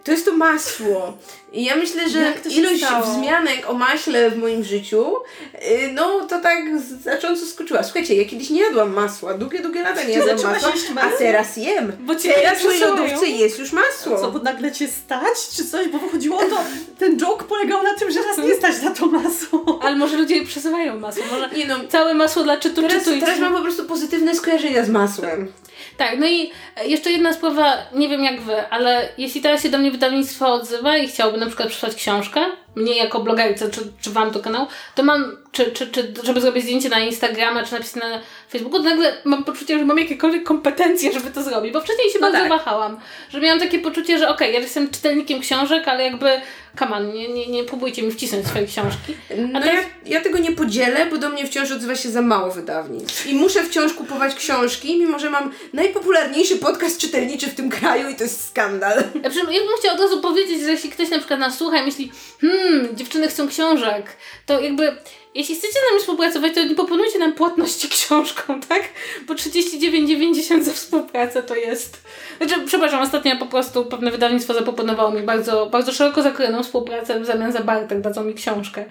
to 0.08 0.12
jest 0.12 0.24
to 0.24 0.32
masło. 0.32 1.18
I 1.52 1.64
ja 1.64 1.76
myślę, 1.76 2.08
że 2.08 2.32
ilość 2.50 2.84
wzmianek 3.04 3.70
o 3.70 3.74
maśle 3.74 4.30
w 4.30 4.38
moim 4.38 4.64
życiu, 4.64 5.12
yy, 5.54 5.92
no 5.92 6.26
to 6.26 6.40
tak 6.40 6.58
znacząco 6.80 7.46
skoczyła. 7.46 7.82
Słuchajcie, 7.82 8.14
ja 8.14 8.24
kiedyś 8.24 8.50
nie 8.50 8.60
jadłam 8.60 8.92
masła, 8.92 9.34
długie, 9.34 9.60
długie 9.60 9.82
lata 9.82 10.02
nie 10.02 10.14
jadłam 10.14 10.52
masła, 10.52 10.72
a 10.96 11.10
teraz 11.18 11.56
jem. 11.56 11.92
Bo 12.00 12.16
cię 12.16 12.32
teraz 12.34 12.62
w 12.62 12.80
lodówce 12.80 13.26
jest 13.26 13.58
już 13.58 13.72
masło. 13.72 14.20
Co, 14.20 14.30
bo 14.30 14.38
nagle 14.38 14.72
cię 14.72 14.88
stać, 14.88 15.48
czy 15.56 15.64
coś? 15.64 15.88
Bo 15.88 15.98
chodziło 15.98 16.38
o 16.38 16.44
to, 16.44 16.56
ten 16.98 17.18
joke 17.18 17.44
polegał 17.44 17.82
na 17.82 17.94
tym, 17.94 18.10
że 18.10 18.22
raz 18.22 18.38
nie 18.38 18.54
stać 18.54 18.82
na 18.82 18.90
to 18.90 19.06
masło. 19.06 19.78
Ale 19.82 19.96
może 19.96 20.16
ludzie 20.16 20.44
przesuwają 20.44 21.00
masło, 21.00 21.24
może 21.30 21.50
nie 21.56 21.66
no, 21.66 21.74
całe 21.88 22.14
masło 22.14 22.42
dla 22.42 22.56
czytu, 22.56 22.82
teraz, 22.82 23.04
czytu 23.04 23.20
Teraz 23.20 23.38
mam 23.38 23.54
po 23.54 23.62
prostu 23.62 23.84
pozytywne 23.84 24.34
skojarzenia 24.34 24.84
z 24.84 24.88
masłem. 24.88 25.52
Tak, 25.98 26.18
no 26.18 26.26
i 26.26 26.50
jeszcze 26.84 27.10
jedna 27.10 27.32
sprawa, 27.32 27.76
nie 27.94 28.08
wiem 28.08 28.24
jak 28.24 28.40
wy, 28.40 28.68
ale 28.70 29.08
jeśli 29.18 29.40
teraz 29.40 29.62
się 29.62 29.68
do 29.68 29.78
mnie 29.78 29.90
wydawnictwo 29.90 30.52
odzywa 30.52 30.96
i 30.96 31.08
chciałoby 31.08 31.38
na 31.38 31.46
przykład 31.46 31.68
przysłać 31.68 31.94
książkę, 31.94 32.40
mnie 32.78 32.96
jako 32.96 33.20
blogerce, 33.20 33.70
czy, 33.70 33.80
czy 34.00 34.10
wam 34.10 34.30
to 34.30 34.40
kanał, 34.40 34.66
to 34.94 35.02
mam, 35.02 35.36
czy, 35.52 35.72
czy, 35.72 35.86
czy 35.86 36.14
żeby 36.22 36.40
zrobić 36.40 36.62
zdjęcie 36.62 36.88
na 36.88 37.00
Instagrama, 37.00 37.64
czy 37.64 37.72
napisać 37.72 38.02
na 38.02 38.20
Facebooku, 38.50 38.78
to 38.78 38.84
nagle 38.84 39.12
mam 39.24 39.44
poczucie, 39.44 39.78
że 39.78 39.84
mam 39.84 39.98
jakiekolwiek 39.98 40.44
kompetencje, 40.44 41.12
żeby 41.12 41.30
to 41.30 41.42
zrobić, 41.42 41.72
bo 41.72 41.80
wcześniej 41.80 42.10
się 42.10 42.18
no 42.18 42.26
bardzo 42.26 42.38
tak. 42.38 42.48
wahałam, 42.48 43.00
że 43.30 43.40
miałam 43.40 43.60
takie 43.60 43.78
poczucie, 43.78 44.18
że 44.18 44.28
okej, 44.28 44.48
okay, 44.48 44.52
ja 44.52 44.60
jestem 44.60 44.90
czytelnikiem 44.90 45.40
książek, 45.40 45.88
ale 45.88 46.04
jakby 46.04 46.40
Kaman, 46.78 47.12
nie, 47.12 47.28
nie, 47.28 47.46
nie 47.46 47.64
próbujcie 47.64 48.02
mi 48.02 48.12
wcisnąć 48.12 48.46
swojej 48.46 48.68
książki. 48.68 49.14
No 49.52 49.64
ja, 49.64 49.72
ja 50.06 50.20
tego 50.20 50.38
nie 50.38 50.52
podzielę, 50.52 51.06
bo 51.06 51.18
do 51.18 51.30
mnie 51.30 51.46
wciąż 51.46 51.70
odzywa 51.70 51.96
się 51.96 52.08
za 52.10 52.22
mało 52.22 52.50
wydawnictw. 52.50 53.26
I 53.26 53.34
muszę 53.34 53.62
wciąż 53.62 53.92
kupować 53.92 54.34
książki, 54.34 54.98
mimo 54.98 55.18
że 55.18 55.30
mam 55.30 55.52
najpopularniejszy 55.72 56.56
podcast 56.56 57.00
czytelniczy 57.00 57.46
w 57.46 57.54
tym 57.54 57.70
kraju 57.70 58.08
i 58.08 58.14
to 58.14 58.22
jest 58.22 58.48
skandal. 58.48 58.98
Ja, 59.14 59.30
ja 59.52 59.60
bym 59.60 59.76
chciała 59.78 59.94
od 59.94 60.00
razu 60.00 60.20
powiedzieć, 60.20 60.62
że 60.62 60.70
jeśli 60.70 60.90
ktoś 60.90 61.10
na 61.10 61.18
przykład 61.18 61.40
nas 61.40 61.58
słucha 61.58 61.78
i 61.78 61.84
myśli, 61.84 62.12
hmm, 62.40 62.67
dziewczyny 62.94 63.28
chcą 63.28 63.48
książek, 63.48 64.16
to 64.46 64.60
jakby 64.60 64.96
jeśli 65.34 65.54
chcecie 65.54 65.72
z 65.72 65.90
nami 65.90 66.00
współpracować, 66.00 66.54
to 66.54 66.64
nie 66.64 66.74
proponujcie 66.74 67.18
nam 67.18 67.32
płatności 67.32 67.88
książką, 67.98 68.60
tak? 68.60 68.82
Bo 69.26 69.34
39,90 69.34 70.62
za 70.62 70.72
współpracę 70.72 71.42
to 71.42 71.54
jest... 71.54 72.02
Znaczy, 72.38 72.54
przepraszam, 72.66 73.02
ostatnio 73.02 73.36
po 73.36 73.46
prostu 73.46 73.84
pewne 73.84 74.10
wydawnictwo 74.10 74.54
zaproponowało 74.54 75.10
mi 75.10 75.22
bardzo, 75.22 75.66
bardzo 75.66 75.92
szeroko 75.92 76.22
zakrojoną 76.22 76.62
współpracę 76.62 77.20
w 77.20 77.26
zamian 77.26 77.52
za 77.52 77.60
barter, 77.60 78.00
dadzą 78.00 78.24
mi 78.24 78.34
książkę. 78.34 78.84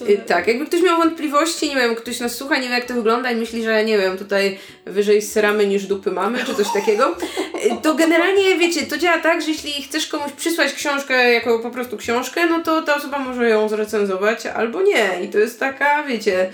Y, 0.00 0.18
tak, 0.26 0.46
jakby 0.46 0.66
ktoś 0.66 0.82
miał 0.82 0.98
wątpliwości, 0.98 1.68
nie 1.68 1.74
wiem, 1.74 1.94
ktoś 1.94 2.20
nas 2.20 2.34
słucha, 2.36 2.56
nie 2.56 2.68
wie 2.68 2.74
jak 2.74 2.84
to 2.84 2.94
wygląda 2.94 3.30
i 3.30 3.36
myśli, 3.36 3.64
że 3.64 3.84
nie 3.84 3.98
wiem, 3.98 4.18
tutaj 4.18 4.58
wyżej 4.86 5.22
sramy 5.22 5.66
niż 5.66 5.86
dupy 5.86 6.10
mamy, 6.10 6.44
czy 6.44 6.54
coś 6.54 6.72
takiego, 6.72 7.16
y, 7.64 7.82
to 7.82 7.94
generalnie, 7.94 8.58
wiecie, 8.58 8.86
to 8.86 8.98
działa 8.98 9.18
tak, 9.18 9.42
że 9.42 9.48
jeśli 9.50 9.82
chcesz 9.82 10.06
komuś 10.06 10.32
przysłać 10.32 10.72
książkę 10.72 11.32
jako 11.32 11.58
po 11.58 11.70
prostu 11.70 11.96
książkę, 11.96 12.46
no 12.46 12.60
to 12.60 12.82
ta 12.82 12.96
osoba 12.96 13.18
może 13.18 13.48
ją 13.48 13.68
zrecenzować 13.68 14.46
albo 14.46 14.82
nie. 14.82 15.08
I 15.24 15.28
to 15.28 15.38
jest 15.38 15.60
taka, 15.60 16.02
wiecie, 16.02 16.50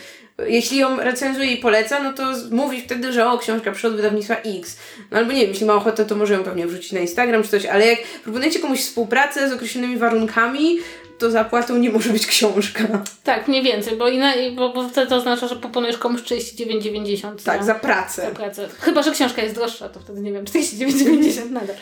jeśli 0.47 0.79
ją 0.79 0.97
recenzuje 0.97 1.53
i 1.53 1.57
poleca, 1.57 2.03
no 2.03 2.13
to 2.13 2.23
mówi 2.51 2.81
wtedy, 2.81 3.13
że 3.13 3.27
o, 3.27 3.39
książka 3.39 3.73
przyszła 3.73 3.91
wydawnictwa 3.91 4.37
X. 4.37 4.77
No 5.11 5.19
albo 5.19 5.33
nie 5.33 5.41
wiem, 5.41 5.51
jeśli 5.51 5.67
ma 5.67 5.75
ochotę, 5.75 6.05
to 6.05 6.17
może 6.17 6.35
ją 6.35 6.45
pewnie 6.45 6.67
wrzucić 6.67 6.93
na 6.93 7.01
Instagram 7.01 7.43
czy 7.43 7.49
coś, 7.49 7.67
ale 7.67 7.87
jak 7.87 7.99
proponujecie 8.23 8.59
komuś 8.59 8.81
współpracę 8.81 9.49
z 9.49 9.53
określonymi 9.53 9.97
warunkami, 9.97 10.79
to 11.19 11.31
zapłatą 11.31 11.77
nie 11.77 11.91
może 11.91 12.11
być 12.11 12.27
książka. 12.27 12.85
Tak, 13.25 13.49
mniej 13.49 13.63
więcej, 13.63 13.97
bo, 13.97 14.09
ina, 14.09 14.33
bo, 14.57 14.73
bo 14.73 14.89
wtedy 14.89 15.07
to 15.07 15.17
oznacza, 15.17 15.49
że 15.49 15.57
proponujesz 15.57 15.99
komuś 15.99 16.21
39,90 16.21 17.43
Tak, 17.45 17.61
za, 17.61 17.67
za 17.67 17.75
pracę. 17.75 18.23
Za 18.23 18.31
pracę. 18.31 18.69
Chyba, 18.81 19.03
że 19.03 19.11
książka 19.11 19.43
jest 19.43 19.55
droższa, 19.55 19.89
to 19.89 20.01
wtedy 20.01 20.21
nie 20.21 20.33
wiem, 20.33 20.45
49,90 20.45 21.51
nadal. 21.51 21.77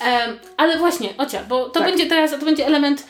Um, 0.00 0.38
ale 0.56 0.78
właśnie, 0.78 1.14
Ocia, 1.18 1.42
bo 1.48 1.64
to 1.64 1.80
tak. 1.80 1.88
będzie 1.88 2.06
teraz, 2.06 2.30
to 2.30 2.38
będzie 2.38 2.66
element 2.66 3.06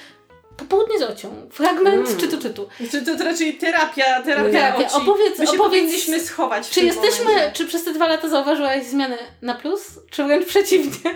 Popołudnie 0.56 0.98
z 0.98 1.02
ocią. 1.02 1.48
Fragment 1.50 2.08
mm. 2.08 2.20
czytu 2.20 2.38
czytu. 2.38 2.68
Czy 2.90 3.02
to, 3.02 3.16
to 3.16 3.24
raczej 3.24 3.54
terapia, 3.54 4.22
terapia 4.22 4.76
oci. 4.76 4.96
Opowiedz, 4.96 5.38
My 5.38 5.46
się 5.46 5.52
opowiedz, 5.52 5.58
powinniśmy 5.58 6.20
schować 6.20 6.70
Czy 6.70 6.80
jesteśmy, 6.80 7.24
momencie. 7.24 7.52
czy 7.52 7.66
przez 7.66 7.84
te 7.84 7.92
dwa 7.92 8.08
lata 8.08 8.28
zauważyłaś 8.28 8.84
zmiany 8.84 9.18
na 9.42 9.54
plus? 9.54 9.82
Czy 10.10 10.24
wręcz 10.24 10.46
przeciwnie? 10.46 11.14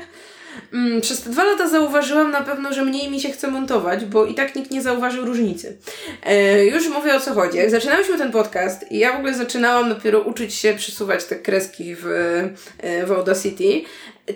Mm, 0.73 1.01
przez 1.01 1.23
te 1.23 1.31
dwa 1.31 1.45
lata 1.45 1.69
zauważyłam 1.69 2.31
na 2.31 2.41
pewno, 2.41 2.73
że 2.73 2.85
mniej 2.85 3.11
mi 3.11 3.21
się 3.21 3.29
chce 3.29 3.49
montować, 3.49 4.05
bo 4.05 4.27
i 4.27 4.35
tak 4.35 4.57
nikt 4.57 4.71
nie 4.71 4.83
zauważył 4.83 5.25
różnicy. 5.25 5.77
E, 6.23 6.65
już 6.65 6.89
mówię 6.89 7.15
o 7.15 7.21
co 7.21 7.35
chodzi. 7.35 7.59
Jak 7.59 7.71
zaczynałyśmy 7.71 8.19
ten 8.19 8.33
podcast 8.33 8.93
i 8.93 8.99
ja 8.99 9.13
w 9.13 9.17
ogóle 9.17 9.35
zaczynałam 9.35 9.89
dopiero 9.89 10.21
uczyć 10.21 10.55
się 10.55 10.75
przesuwać 10.75 11.25
te 11.25 11.37
kreski 11.37 11.95
w, 11.95 12.07
e, 12.79 13.07
w 13.07 13.13
Audacity, 13.13 13.83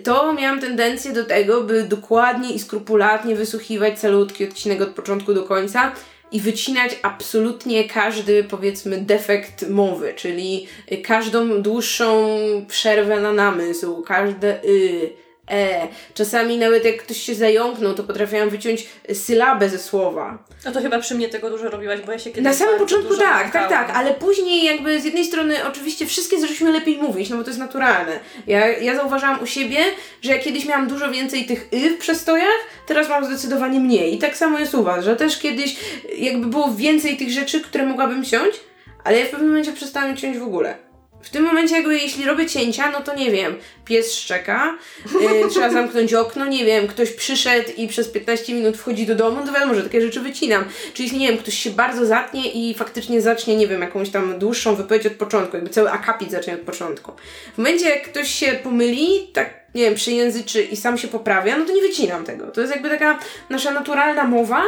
to 0.03 0.33
miałam 0.33 0.59
tendencję 0.59 1.11
do 1.11 1.25
tego, 1.25 1.61
by 1.61 1.83
dokładnie 1.83 2.53
i 2.53 2.59
skrupulatnie 2.59 3.35
wysłuchiwać 3.35 3.99
calutki 3.99 4.43
odcinek 4.43 4.81
od 4.81 4.89
początku 4.89 5.33
do 5.33 5.43
końca 5.43 5.91
i 6.31 6.39
wycinać 6.39 6.99
absolutnie 7.01 7.89
każdy, 7.89 8.43
powiedzmy, 8.43 8.97
defekt 8.97 9.69
mowy, 9.69 10.13
czyli 10.15 10.67
każdą 11.03 11.61
dłuższą 11.61 12.27
przerwę 12.67 13.19
na 13.19 13.33
namysł, 13.33 14.01
każde 14.01 14.63
y, 14.63 15.22
E. 15.51 15.87
Czasami 16.13 16.57
nawet 16.57 16.85
jak 16.85 16.97
ktoś 16.97 17.17
się 17.17 17.35
zająknął, 17.35 17.93
to 17.93 18.03
potrafiłam 18.03 18.49
wyciąć 18.49 18.87
sylabę 19.13 19.69
ze 19.69 19.79
słowa. 19.79 20.37
No 20.65 20.71
to 20.71 20.81
chyba 20.81 20.99
przy 20.99 21.15
mnie 21.15 21.29
tego 21.29 21.49
dużo 21.49 21.69
robiłaś, 21.69 21.99
bo 22.05 22.11
ja 22.11 22.19
się 22.19 22.29
kiedyś 22.29 22.43
Na 22.43 22.53
samym 22.53 22.79
początku 22.79 23.17
tak, 23.17 23.51
tak, 23.51 23.69
tak, 23.69 23.89
ale 23.89 24.13
później 24.13 24.65
jakby 24.65 25.01
z 25.01 25.05
jednej 25.05 25.25
strony 25.25 25.67
oczywiście 25.67 26.05
wszystkie 26.05 26.39
zaczęliśmy 26.39 26.71
lepiej 26.71 26.97
mówić, 26.97 27.29
no 27.29 27.37
bo 27.37 27.43
to 27.43 27.49
jest 27.49 27.59
naturalne. 27.59 28.19
Ja, 28.47 28.67
ja 28.67 28.95
zauważyłam 28.95 29.43
u 29.43 29.45
siebie, 29.45 29.77
że 30.21 30.31
ja 30.31 30.39
kiedyś 30.39 30.65
miałam 30.65 30.87
dużo 30.87 31.11
więcej 31.11 31.45
tych 31.45 31.67
y 31.73 31.89
w 31.89 31.97
przestojach, 31.97 32.59
teraz 32.87 33.09
mam 33.09 33.25
zdecydowanie 33.25 33.79
mniej. 33.79 34.15
I 34.15 34.17
tak 34.17 34.37
samo 34.37 34.59
jest 34.59 34.73
u 34.75 34.83
Was, 34.83 35.05
że 35.05 35.15
też 35.15 35.39
kiedyś 35.39 35.75
jakby 36.17 36.47
było 36.47 36.73
więcej 36.73 37.17
tych 37.17 37.29
rzeczy, 37.29 37.61
które 37.61 37.85
mogłabym 37.85 38.25
ciąć, 38.25 38.55
ale 39.03 39.19
ja 39.19 39.25
w 39.25 39.29
pewnym 39.29 39.49
momencie 39.49 39.73
przestałam 39.73 40.17
ciąć 40.17 40.37
w 40.37 40.43
ogóle. 40.43 40.92
W 41.23 41.29
tym 41.29 41.43
momencie 41.43 41.75
jakby 41.75 41.97
jeśli 41.97 42.25
robię 42.25 42.45
cięcia, 42.45 42.91
no 42.91 43.01
to 43.01 43.15
nie 43.15 43.31
wiem, 43.31 43.55
pies 43.85 44.13
szczeka, 44.13 44.77
yy, 45.21 45.49
trzeba 45.51 45.69
zamknąć 45.69 46.13
okno, 46.13 46.45
nie 46.45 46.65
wiem, 46.65 46.87
ktoś 46.87 47.11
przyszedł 47.11 47.69
i 47.77 47.87
przez 47.87 48.09
15 48.09 48.53
minut 48.53 48.77
wchodzi 48.77 49.05
do 49.05 49.15
domu, 49.15 49.37
no 49.39 49.45
to 49.45 49.53
wiadomo, 49.53 49.73
że 49.75 49.83
takie 49.83 50.01
rzeczy 50.01 50.19
wycinam. 50.19 50.65
Czy 50.93 51.03
jeśli, 51.03 51.19
nie 51.19 51.27
wiem, 51.27 51.37
ktoś 51.37 51.53
się 51.53 51.69
bardzo 51.69 52.05
zatnie 52.05 52.51
i 52.51 52.73
faktycznie 52.73 53.21
zacznie, 53.21 53.55
nie 53.55 53.67
wiem, 53.67 53.81
jakąś 53.81 54.09
tam 54.09 54.39
dłuższą 54.39 54.75
wypowiedź 54.75 55.05
od 55.05 55.13
początku, 55.13 55.55
jakby 55.55 55.69
cały 55.69 55.91
akapit 55.91 56.31
zacznie 56.31 56.53
od 56.53 56.61
początku. 56.61 57.11
W 57.53 57.57
momencie 57.57 57.89
jak 57.89 58.03
ktoś 58.03 58.31
się 58.31 58.59
pomyli, 58.63 59.29
tak, 59.33 59.53
nie 59.75 59.81
wiem, 59.81 59.95
przyjęzyczy 59.95 60.63
i 60.63 60.75
sam 60.75 60.97
się 60.97 61.07
poprawia, 61.07 61.57
no 61.57 61.65
to 61.65 61.73
nie 61.73 61.81
wycinam 61.81 62.23
tego. 62.23 62.47
To 62.47 62.61
jest 62.61 62.73
jakby 62.73 62.89
taka 62.89 63.19
nasza 63.49 63.71
naturalna 63.71 64.23
mowa, 64.23 64.63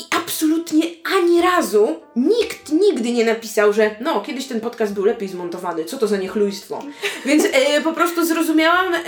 i 0.00 0.04
absolutnie 0.16 0.82
ani 1.16 1.42
razu 1.42 2.00
nikt 2.16 2.72
nigdy 2.72 3.12
nie 3.12 3.24
napisał, 3.24 3.72
że 3.72 3.90
no, 4.00 4.20
kiedyś 4.20 4.46
ten 4.46 4.60
podcast 4.60 4.92
był 4.94 5.04
lepiej 5.04 5.28
zmontowany, 5.28 5.84
co 5.84 5.98
to 5.98 6.06
za 6.06 6.16
niechlujstwo. 6.16 6.82
Więc 7.24 7.44
e, 7.52 7.80
po 7.80 7.92
prostu 7.92 8.24
zrozumiałam 8.26 8.94
e, 8.94 9.00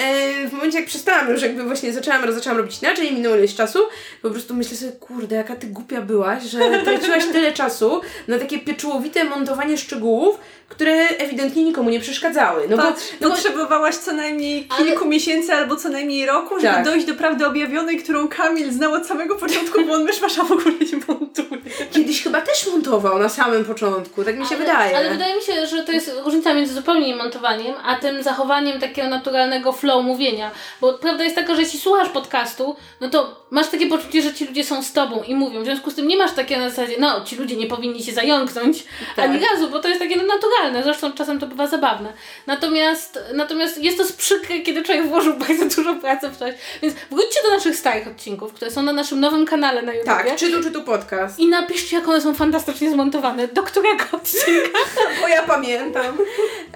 w 0.49 0.53
momencie, 0.53 0.79
jak 0.79 0.89
przestałam 0.89 1.31
już 1.31 1.43
jakby 1.43 1.65
właśnie 1.65 1.93
zaczęłam, 1.93 2.33
zaczęłam 2.33 2.59
robić 2.59 2.83
inaczej 2.83 3.13
minęło 3.13 3.37
ileś 3.37 3.55
czasu, 3.55 3.79
po 4.23 4.31
prostu 4.31 4.55
myślę 4.55 4.77
sobie, 4.77 4.93
kurde, 4.93 5.37
jaka 5.37 5.57
ty 5.57 5.67
głupia 5.67 6.01
byłaś, 6.03 6.43
że 6.43 6.59
traciłaś 6.85 7.25
tyle 7.33 7.53
czasu 7.53 8.01
na 8.29 8.39
takie 8.39 8.59
pieczołowite 8.59 9.25
montowanie 9.25 9.79
szczegółów, 9.79 10.37
które 10.69 10.93
ewidentnie 11.09 11.65
nikomu 11.65 11.91
nie 11.91 12.01
przeszkadzały. 12.01 12.63
No 12.69 12.77
bo, 12.77 12.83
Patrz, 12.83 13.03
no 13.21 13.29
bo 13.29 13.35
potrzebowałaś 13.35 13.97
co 13.97 14.13
najmniej 14.13 14.67
Ale- 14.71 14.87
kilku 14.87 15.09
miesięcy 15.09 15.53
albo 15.53 15.77
co 15.77 15.89
najmniej 15.89 16.27
roku, 16.27 16.55
żeby 16.55 16.75
Tak. 16.75 16.85
dojść 16.85 17.07
do 17.07 17.15
prawdy 17.15 17.47
objawionej, 17.47 17.97
którą 17.97 18.29
Kamil 18.29 18.73
znał 18.73 18.93
od 18.93 19.07
samego 19.07 19.35
początku, 19.35 19.85
bo 19.87 19.93
on 19.93 20.05
myszmasza 20.05 20.45
w 20.45 20.53
ogóle 20.53 20.80
nie 20.81 20.99
montuje. 21.09 21.61
kiedyś 21.93 22.10
chyba 22.31 22.43
też 22.43 22.67
montował 22.67 23.19
na 23.19 23.29
samym 23.29 23.65
początku, 23.65 24.25
tak 24.25 24.39
mi 24.39 24.47
się 24.47 24.55
ale, 24.55 24.65
wydaje. 24.65 24.97
Ale 24.97 25.11
wydaje 25.11 25.37
mi 25.37 25.43
się, 25.43 25.67
że 25.67 25.85
to 25.85 25.93
jest 25.93 26.13
różnica 26.25 26.55
między 26.55 26.75
zupełnie 26.75 27.17
montowaniem, 27.17 27.75
a 27.85 27.97
tym 27.97 28.23
zachowaniem 28.23 28.81
takiego 28.81 29.09
naturalnego 29.09 29.73
flow 29.73 30.05
mówienia. 30.05 30.51
Bo 30.81 30.93
prawda 30.93 31.25
jest 31.25 31.37
taka, 31.37 31.55
że 31.55 31.63
jeśli 31.63 31.79
słuchasz 31.79 32.09
podcastu, 32.09 32.77
no 33.01 33.11
to 33.11 33.41
masz 33.51 33.69
takie 33.69 33.87
poczucie, 33.87 34.23
że 34.23 34.35
ci 34.35 34.47
ludzie 34.47 34.65
są 34.65 34.83
z 34.83 34.93
tobą 34.93 35.23
i 35.23 35.35
mówią. 35.35 35.63
W 35.63 35.65
związku 35.65 35.91
z 35.91 35.95
tym 35.95 36.09
nie 36.09 36.17
masz 36.17 36.33
takiego 36.33 36.61
na 36.61 36.71
zasadzie, 36.71 36.97
no 36.99 37.25
ci 37.25 37.37
ludzie 37.37 37.57
nie 37.57 37.67
powinni 37.67 38.03
się 38.03 38.13
zająknąć 38.13 38.85
Tak. 39.17 39.25
ani 39.25 39.41
razu, 39.53 39.71
bo 39.71 39.79
to 39.79 39.89
jest 39.89 40.01
takie 40.01 40.17
no, 40.17 40.25
naturalne. 40.25 40.83
Zresztą 40.83 41.13
czasem 41.13 41.39
to 41.39 41.47
bywa 41.47 41.67
zabawne. 41.67 42.13
Natomiast, 42.47 43.19
natomiast 43.35 43.79
jest 43.79 43.99
to 43.99 44.05
przykre, 44.17 44.59
kiedy 44.59 44.83
człowiek 44.83 45.07
włożył 45.07 45.35
bardzo 45.37 45.77
dużo 45.77 45.95
pracy 45.95 46.29
w 46.29 46.37
coś. 46.37 46.55
Więc 46.83 46.95
wróćcie 47.11 47.41
do 47.49 47.55
naszych 47.57 47.77
starych 47.77 48.09
odcinków, 48.09 48.53
które 48.53 48.71
są 48.71 48.83
na 48.83 48.93
naszym 48.93 49.21
nowym 49.21 49.47
kanale 49.47 49.83
na 49.83 49.93
YouTube. 49.93 50.07
Tak, 50.07 50.37
czy 50.37 50.51
tu, 50.51 50.63
czy 50.63 50.71
tu 50.71 50.83
podcast. 50.83 51.39
I 51.39 51.49
napiszcie, 51.49 51.97
jak 51.97 52.09
one 52.09 52.20
są 52.21 52.35
fantastycznie 52.35 52.91
zmontowane. 52.91 53.49
Do 53.49 53.63
którego 53.63 54.05
odcinka? 54.13 54.79
Bo 55.21 55.29
ja 55.29 55.43
pamiętam. 55.43 56.19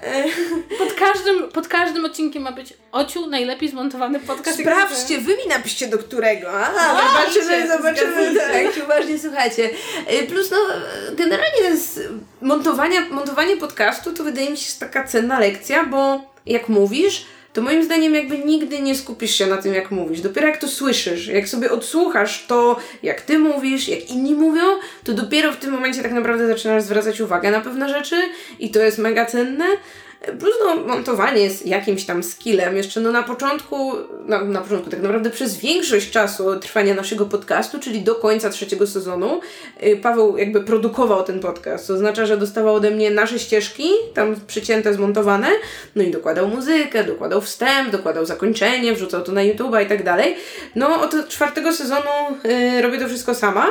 Pod 0.79 0.93
każdym, 0.93 1.49
pod 1.49 1.67
każdym 1.67 2.05
odcinkiem 2.05 2.43
ma 2.43 2.51
być 2.51 2.73
Ociu, 2.91 3.27
najlepiej 3.27 3.69
zmontowany 3.69 4.19
podcast. 4.19 4.59
Sprawdźcie, 4.59 5.17
wy 5.17 5.37
mi 5.37 5.47
napiszcie 5.49 5.87
do 5.87 5.97
którego. 5.97 6.51
A, 6.51 6.69
A, 6.69 7.07
zobaczymy, 7.07 7.57
idzie, 7.57 7.67
zobaczymy, 7.67 8.35
tak, 8.35 8.85
uważnie 8.85 9.19
słuchacie. 9.19 9.69
E, 10.07 10.23
Plus, 10.23 10.51
no, 10.51 10.57
generalnie 11.15 11.77
z 11.77 11.99
montowania, 12.41 13.01
montowanie 13.11 13.57
podcastu 13.57 14.13
to 14.13 14.23
wydaje 14.23 14.49
mi 14.49 14.57
się 14.57 14.65
jest 14.65 14.79
taka 14.79 15.03
cenna 15.03 15.39
lekcja, 15.39 15.83
bo 15.83 16.21
jak 16.45 16.69
mówisz, 16.69 17.25
to 17.55 17.61
moim 17.61 17.83
zdaniem 17.83 18.15
jakby 18.15 18.37
nigdy 18.37 18.81
nie 18.81 18.95
skupisz 18.95 19.35
się 19.35 19.47
na 19.47 19.57
tym, 19.57 19.73
jak 19.73 19.91
mówisz. 19.91 20.21
Dopiero 20.21 20.47
jak 20.47 20.57
to 20.57 20.67
słyszysz, 20.67 21.27
jak 21.27 21.47
sobie 21.47 21.71
odsłuchasz 21.71 22.45
to, 22.47 22.79
jak 23.03 23.21
ty 23.21 23.39
mówisz, 23.39 23.87
jak 23.87 24.09
inni 24.09 24.35
mówią, 24.35 24.61
to 25.03 25.13
dopiero 25.13 25.51
w 25.51 25.57
tym 25.57 25.71
momencie 25.71 26.03
tak 26.03 26.11
naprawdę 26.11 26.47
zaczynasz 26.47 26.83
zwracać 26.83 27.21
uwagę 27.21 27.51
na 27.51 27.61
pewne 27.61 27.89
rzeczy 27.89 28.15
i 28.59 28.69
to 28.71 28.79
jest 28.79 28.97
mega 28.97 29.25
cenne. 29.25 29.65
Plus 30.39 30.53
no, 30.65 30.75
montowanie 30.75 31.41
jest 31.41 31.65
jakimś 31.65 32.05
tam 32.05 32.23
skillem. 32.23 32.77
Jeszcze 32.77 32.99
no 32.99 33.11
na 33.11 33.23
początku, 33.23 33.91
na, 34.25 34.43
na 34.43 34.61
początku 34.61 34.89
tak 34.89 35.01
naprawdę 35.01 35.29
przez 35.29 35.57
większość 35.57 36.11
czasu 36.11 36.59
trwania 36.59 36.93
naszego 36.93 37.25
podcastu, 37.25 37.79
czyli 37.79 38.01
do 38.01 38.15
końca 38.15 38.49
trzeciego 38.49 38.87
sezonu, 38.87 39.39
y, 39.83 39.97
Paweł 39.97 40.37
jakby 40.37 40.61
produkował 40.61 41.23
ten 41.23 41.39
podcast. 41.39 41.87
To 41.87 41.93
oznacza, 41.93 42.25
że 42.25 42.37
dostawał 42.37 42.75
ode 42.75 42.91
mnie 42.91 43.11
nasze 43.11 43.39
ścieżki, 43.39 43.89
tam 44.13 44.35
przycięte, 44.47 44.93
zmontowane, 44.93 45.47
no 45.95 46.03
i 46.03 46.11
dokładał 46.11 46.47
muzykę, 46.47 47.03
dokładał 47.03 47.41
wstęp, 47.41 47.91
dokładał 47.91 48.25
zakończenie, 48.25 48.93
wrzucał 48.93 49.23
to 49.23 49.31
na 49.31 49.41
YouTube'a 49.41 49.85
i 49.85 49.89
tak 49.89 50.03
dalej. 50.03 50.35
No 50.75 51.01
od 51.01 51.29
czwartego 51.29 51.73
sezonu 51.73 52.11
y, 52.45 52.81
robię 52.81 52.99
to 52.99 53.07
wszystko 53.07 53.35
sama. 53.35 53.67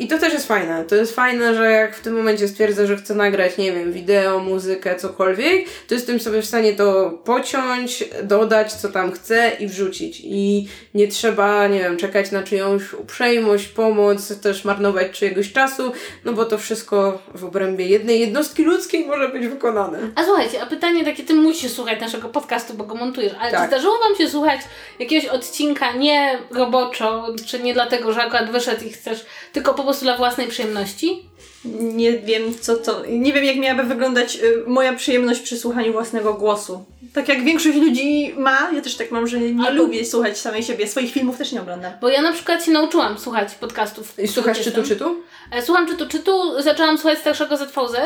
I 0.00 0.08
to 0.08 0.18
też 0.18 0.32
jest 0.32 0.48
fajne. 0.48 0.84
To 0.84 0.94
jest 0.94 1.14
fajne, 1.14 1.54
że 1.54 1.70
jak 1.70 1.96
w 1.96 2.00
tym 2.00 2.14
momencie 2.14 2.48
stwierdzę, 2.48 2.86
że 2.86 2.96
chcę 2.96 3.14
nagrać, 3.14 3.58
nie 3.58 3.72
wiem, 3.72 3.92
wideo, 3.92 4.38
muzykę, 4.38 4.96
cokolwiek, 4.96 5.66
to 5.88 5.94
jestem 5.94 6.20
sobie 6.20 6.42
w 6.42 6.46
stanie 6.46 6.72
to 6.72 7.10
pociąć, 7.24 8.04
dodać, 8.22 8.72
co 8.72 8.88
tam 8.88 9.12
chcę 9.12 9.52
i 9.60 9.66
wrzucić. 9.66 10.20
I 10.24 10.68
nie 10.94 11.08
trzeba, 11.08 11.66
nie 11.66 11.78
wiem, 11.78 11.96
czekać 11.96 12.30
na 12.30 12.42
czyjąś 12.42 12.94
uprzejmość, 12.94 13.68
pomoc, 13.68 14.40
też 14.40 14.64
marnować 14.64 15.10
czyjegoś 15.10 15.52
czasu, 15.52 15.92
no 16.24 16.32
bo 16.32 16.44
to 16.44 16.58
wszystko 16.58 17.22
w 17.34 17.44
obrębie 17.44 17.86
jednej 17.86 18.20
jednostki 18.20 18.64
ludzkiej 18.64 19.06
może 19.06 19.28
być 19.28 19.46
wykonane. 19.48 19.98
A 20.14 20.24
słuchajcie, 20.24 20.62
a 20.62 20.66
pytanie 20.66 21.04
takie, 21.04 21.22
ty 21.22 21.34
musisz 21.34 21.72
słuchać 21.72 22.00
naszego 22.00 22.28
podcastu, 22.28 22.74
bo 22.74 22.84
go 22.84 22.94
montujesz, 22.94 23.32
ale 23.40 23.50
Tak. 23.50 23.60
czy 23.60 23.66
zdarzyło 23.68 23.94
wam 23.98 24.16
się 24.16 24.28
słuchać 24.30 24.60
jakiegoś 24.98 25.28
odcinka 25.28 25.92
nie 25.92 26.38
roboczo, 26.50 27.26
czy 27.46 27.60
nie 27.62 27.74
dlatego, 27.74 28.12
że 28.12 28.22
akurat 28.22 28.50
wyszedł 28.50 28.84
i 28.84 28.90
chcesz, 28.90 29.26
tylko 29.52 29.74
po 29.74 29.89
prostu 29.90 30.04
dla 30.04 30.16
własnej 30.16 30.46
przyjemności? 30.48 31.22
Nie 31.64 32.18
wiem, 32.18 32.54
co 32.60 32.76
to. 32.76 33.02
Nie 33.06 33.32
wiem, 33.32 33.44
jak 33.44 33.56
miałaby 33.56 33.84
wyglądać 33.88 34.36
y, 34.36 34.64
moja 34.66 34.92
przyjemność 34.92 35.40
przy 35.40 35.58
słuchaniu 35.58 35.92
własnego 35.92 36.34
głosu. 36.34 36.84
Tak 37.14 37.28
jak 37.28 37.44
większość 37.44 37.76
ludzi 37.78 38.34
ma, 38.36 38.70
ja 38.74 38.80
też 38.80 38.96
tak 38.96 39.10
mam, 39.10 39.26
że 39.26 39.40
nie 39.40 39.70
lubię 39.70 40.04
słuchać 40.04 40.38
samej 40.38 40.62
siebie. 40.62 40.86
Swoich 40.88 41.12
filmów 41.12 41.38
też 41.38 41.52
nie 41.52 41.60
oglądam. 41.60 41.92
Bo 42.00 42.08
ja 42.08 42.22
na 42.22 42.32
przykład 42.32 42.64
się 42.64 42.70
nauczyłam 42.70 43.18
słuchać 43.18 43.54
podcastów. 43.54 44.18
I 44.18 44.28
słuchasz 44.28 44.60
czytu, 44.60 44.82
czytu? 44.82 45.16
E, 45.52 45.62
Słucham 45.62 45.86
czytu, 45.88 46.08
czytu, 46.08 46.62
zaczęłam 46.62 46.98
słuchać 46.98 47.18
starszego 47.18 47.56
ZVZ 47.56 47.96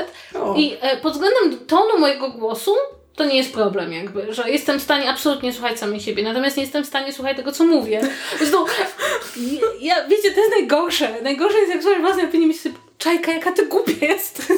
O. 0.40 0.54
i 0.56 0.76
e, 0.80 0.96
pod 0.96 1.12
względem 1.12 1.66
tonu 1.66 1.98
mojego 1.98 2.30
głosu 2.30 2.74
to 3.16 3.24
nie 3.24 3.36
jest 3.36 3.52
problem 3.52 3.92
jakby, 3.92 4.34
że 4.34 4.50
jestem 4.50 4.78
w 4.78 4.82
stanie 4.82 5.10
absolutnie 5.10 5.52
słuchać 5.52 5.78
samej 5.78 6.00
siebie, 6.00 6.22
natomiast 6.22 6.56
nie 6.56 6.62
jestem 6.62 6.84
w 6.84 6.86
stanie 6.86 7.12
słuchać 7.12 7.36
tego, 7.36 7.52
co 7.52 7.64
mówię. 7.64 8.00
Prostu, 8.38 8.66
ja, 9.80 10.08
wiecie, 10.08 10.30
to 10.30 10.40
jest 10.40 10.52
najgorsze. 10.58 11.14
Najgorsze 11.22 11.58
jest, 11.58 11.72
jak 11.72 11.82
słuchasz 11.82 12.00
własnej 12.00 12.26
opinii, 12.26 12.46
myślisz 12.46 12.74
czajka, 12.98 13.32
jaka 13.32 13.52
ty 13.52 13.66
głupia 13.66 14.06
jest. 14.06 14.52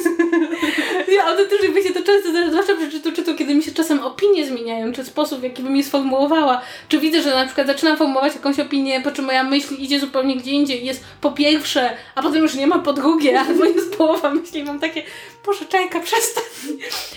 ja 1.17 1.25
autentycznie, 1.25 1.69
wiecie, 1.69 1.93
to 1.93 2.03
często, 2.03 2.29
zwłaszcza 2.49 2.75
przy 2.75 2.91
czytu, 2.91 3.11
czytu, 3.11 3.35
kiedy 3.35 3.55
mi 3.55 3.63
się 3.63 3.71
czasem 3.71 3.99
opinie 3.99 4.45
zmieniają, 4.45 4.93
czy 4.93 5.05
sposób, 5.05 5.39
w 5.39 5.43
jaki 5.43 5.63
bym 5.63 5.75
je 5.75 5.83
sformułowała, 5.83 6.61
czy 6.89 6.99
widzę, 6.99 7.21
że 7.21 7.29
na 7.29 7.45
przykład 7.45 7.67
zaczynam 7.67 7.97
formułować 7.97 8.35
jakąś 8.35 8.59
opinię, 8.59 9.01
po 9.01 9.11
czym 9.11 9.25
moja 9.25 9.43
myśl 9.43 9.75
idzie 9.75 9.99
zupełnie 9.99 10.37
gdzie 10.37 10.51
indziej 10.51 10.85
jest 10.85 11.03
po 11.21 11.31
pierwsze, 11.31 11.89
a 12.15 12.21
potem 12.21 12.41
już 12.41 12.55
nie 12.55 12.67
ma 12.67 12.79
po 12.79 12.93
drugie, 12.93 13.39
albo 13.39 13.65
jest 13.65 13.97
połowa 13.97 14.29
myśli 14.29 14.63
mam 14.63 14.79
takie, 14.79 15.03
Boże, 15.47 15.65
czajka, 15.65 15.99
przestań. 16.09 16.43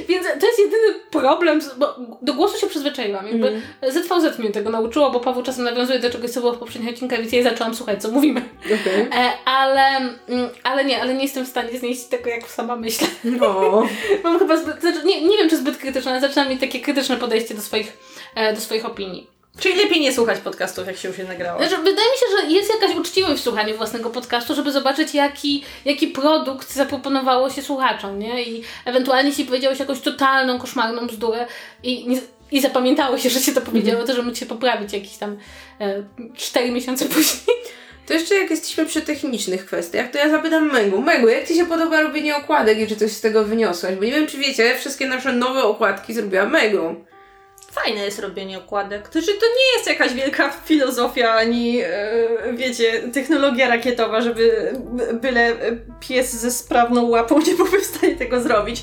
Więc 0.08 0.26
to 0.40 0.46
jest 0.46 0.58
jedyny 0.58 1.00
problem, 1.10 1.60
bo 1.78 1.96
do 2.22 2.34
głosu 2.34 2.58
się 2.58 2.66
przyzwyczaiłam. 2.66 3.26
Jakby 3.26 3.48
Mhm. 3.48 3.92
ZVZ 3.92 4.38
mnie 4.38 4.50
tego 4.50 4.70
nauczyło, 4.70 5.10
bo 5.10 5.20
Paweł 5.20 5.42
czasem 5.42 5.64
nawiązuje 5.64 5.98
do 5.98 6.10
czegoś, 6.10 6.30
co 6.30 6.40
było 6.40 6.52
w 6.52 6.58
poprzednich 6.58 6.90
odcinkach, 6.90 7.20
więc 7.20 7.32
ja 7.32 7.42
zaczęłam 7.42 7.74
słuchać, 7.74 8.02
co 8.02 8.10
mówimy. 8.10 8.42
Okej. 8.66 9.08
E, 9.12 9.32
ale, 9.44 9.96
mm, 10.28 10.48
ale 10.62 10.84
nie, 10.84 11.02
ale 11.02 11.14
nie 11.14 11.22
jestem 11.22 11.44
w 11.44 11.48
stanie 11.48 11.78
znieść 11.78 12.04
tego, 12.04 12.30
jak 12.30 12.48
sama 12.48 12.76
myślę. 12.76 13.06
No. 13.24 13.82
Mam 14.24 14.38
chyba 14.38 14.56
zbyt, 14.56 14.80
znaczy, 14.80 14.98
nie, 15.04 15.28
nie 15.28 15.36
wiem, 15.38 15.50
czy 15.50 15.56
zbyt 15.56 15.76
krytyczne, 15.76 16.10
ale 16.10 16.20
zaczynam 16.20 16.48
mieć 16.48 16.60
takie 16.60 16.80
krytyczne 16.80 17.16
podejście 17.16 17.54
do 17.54 17.62
swoich, 17.62 17.96
e, 18.34 18.52
do 18.52 18.60
swoich 18.60 18.86
opinii. 18.86 19.39
Czyli 19.60 19.76
lepiej 19.76 20.00
nie 20.00 20.12
słuchać 20.12 20.38
podcastów, 20.38 20.86
jak 20.86 20.96
się 20.96 21.08
już 21.08 21.18
je 21.18 21.24
nagrało. 21.24 21.58
Znaczy, 21.58 21.76
wydaje 21.76 22.08
mi 22.10 22.18
się, 22.18 22.26
że 22.36 22.52
jest 22.52 22.70
jakaś 22.80 22.96
uczciwość 22.96 23.40
w 23.40 23.44
słuchaniu 23.44 23.76
własnego 23.76 24.10
podcastu, 24.10 24.54
żeby 24.54 24.72
zobaczyć, 24.72 25.14
jaki, 25.14 25.64
jaki 25.84 26.06
produkt 26.06 26.72
zaproponowało 26.72 27.50
się 27.50 27.62
słuchaczom, 27.62 28.18
nie? 28.18 28.42
I 28.42 28.62
ewentualnie, 28.84 29.28
jeśli 29.28 29.44
powiedziałeś 29.44 29.78
jakąś 29.78 30.00
totalną, 30.00 30.58
koszmarną 30.58 31.06
bzdurę 31.06 31.46
i, 31.82 32.08
nie, 32.08 32.20
i 32.50 32.60
zapamiętało 32.60 33.18
się, 33.18 33.30
że 33.30 33.40
się 33.40 33.52
to 33.52 33.60
powiedziało, 33.60 34.04
to 34.04 34.14
że 34.14 34.22
móc 34.22 34.38
się 34.38 34.46
poprawić 34.46 34.92
jakieś 34.92 35.16
tam 35.16 35.36
e, 35.80 36.02
4 36.36 36.70
miesiące 36.70 37.04
później. 37.14 37.56
To 38.06 38.14
jeszcze 38.14 38.34
jak 38.34 38.50
jesteśmy 38.50 38.86
przy 38.86 39.02
technicznych 39.02 39.66
kwestiach, 39.66 40.10
to 40.10 40.18
ja 40.18 40.30
zapytam 40.30 40.72
Megu. 40.72 41.02
Megu, 41.02 41.28
jak 41.28 41.48
Ci 41.48 41.54
się 41.54 41.66
podoba 41.66 42.00
robienie 42.00 42.36
okładek 42.36 42.78
i 42.78 42.86
czy 42.86 42.96
coś 42.96 43.12
z 43.12 43.20
tego 43.20 43.44
wyniosłaś? 43.44 43.94
Bo 43.94 44.04
nie 44.04 44.12
wiem, 44.12 44.26
czy 44.26 44.38
wiecie, 44.38 44.74
wszystkie 44.78 45.06
nasze 45.06 45.32
nowe 45.32 45.62
okładki 45.62 46.14
zrobiła 46.14 46.44
Megu. 46.46 47.09
Fajne 47.70 48.04
jest 48.04 48.18
robienie 48.18 48.58
okładek. 48.58 49.08
To, 49.08 49.20
że 49.20 49.26
to 49.26 49.46
nie 49.46 49.76
jest 49.76 49.88
jakaś 49.88 50.14
wielka 50.14 50.50
filozofia, 50.64 51.32
ani 51.32 51.80
e, 51.80 52.52
wiecie, 52.52 53.02
technologia 53.12 53.68
rakietowa, 53.68 54.20
żeby 54.20 54.72
byle 55.12 55.56
pies 56.00 56.32
ze 56.32 56.50
sprawną 56.50 57.08
łapą 57.08 57.38
nie 57.38 57.54
byłby 57.54 57.80
w 57.80 57.84
stanie 57.84 58.16
tego 58.16 58.40
zrobić. 58.40 58.82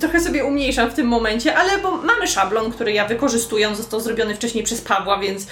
Trochę 0.00 0.20
sobie 0.20 0.44
umniejszam 0.44 0.90
w 0.90 0.94
tym 0.94 1.06
momencie, 1.06 1.56
ale 1.56 1.78
bo 1.78 1.90
mamy 1.90 2.26
szablon, 2.26 2.72
który 2.72 2.92
ja 2.92 3.04
wykorzystuję, 3.04 3.74
został 3.74 4.00
zrobiony 4.00 4.34
wcześniej 4.34 4.64
przez 4.64 4.80
Pawła, 4.80 5.18
więc, 5.18 5.46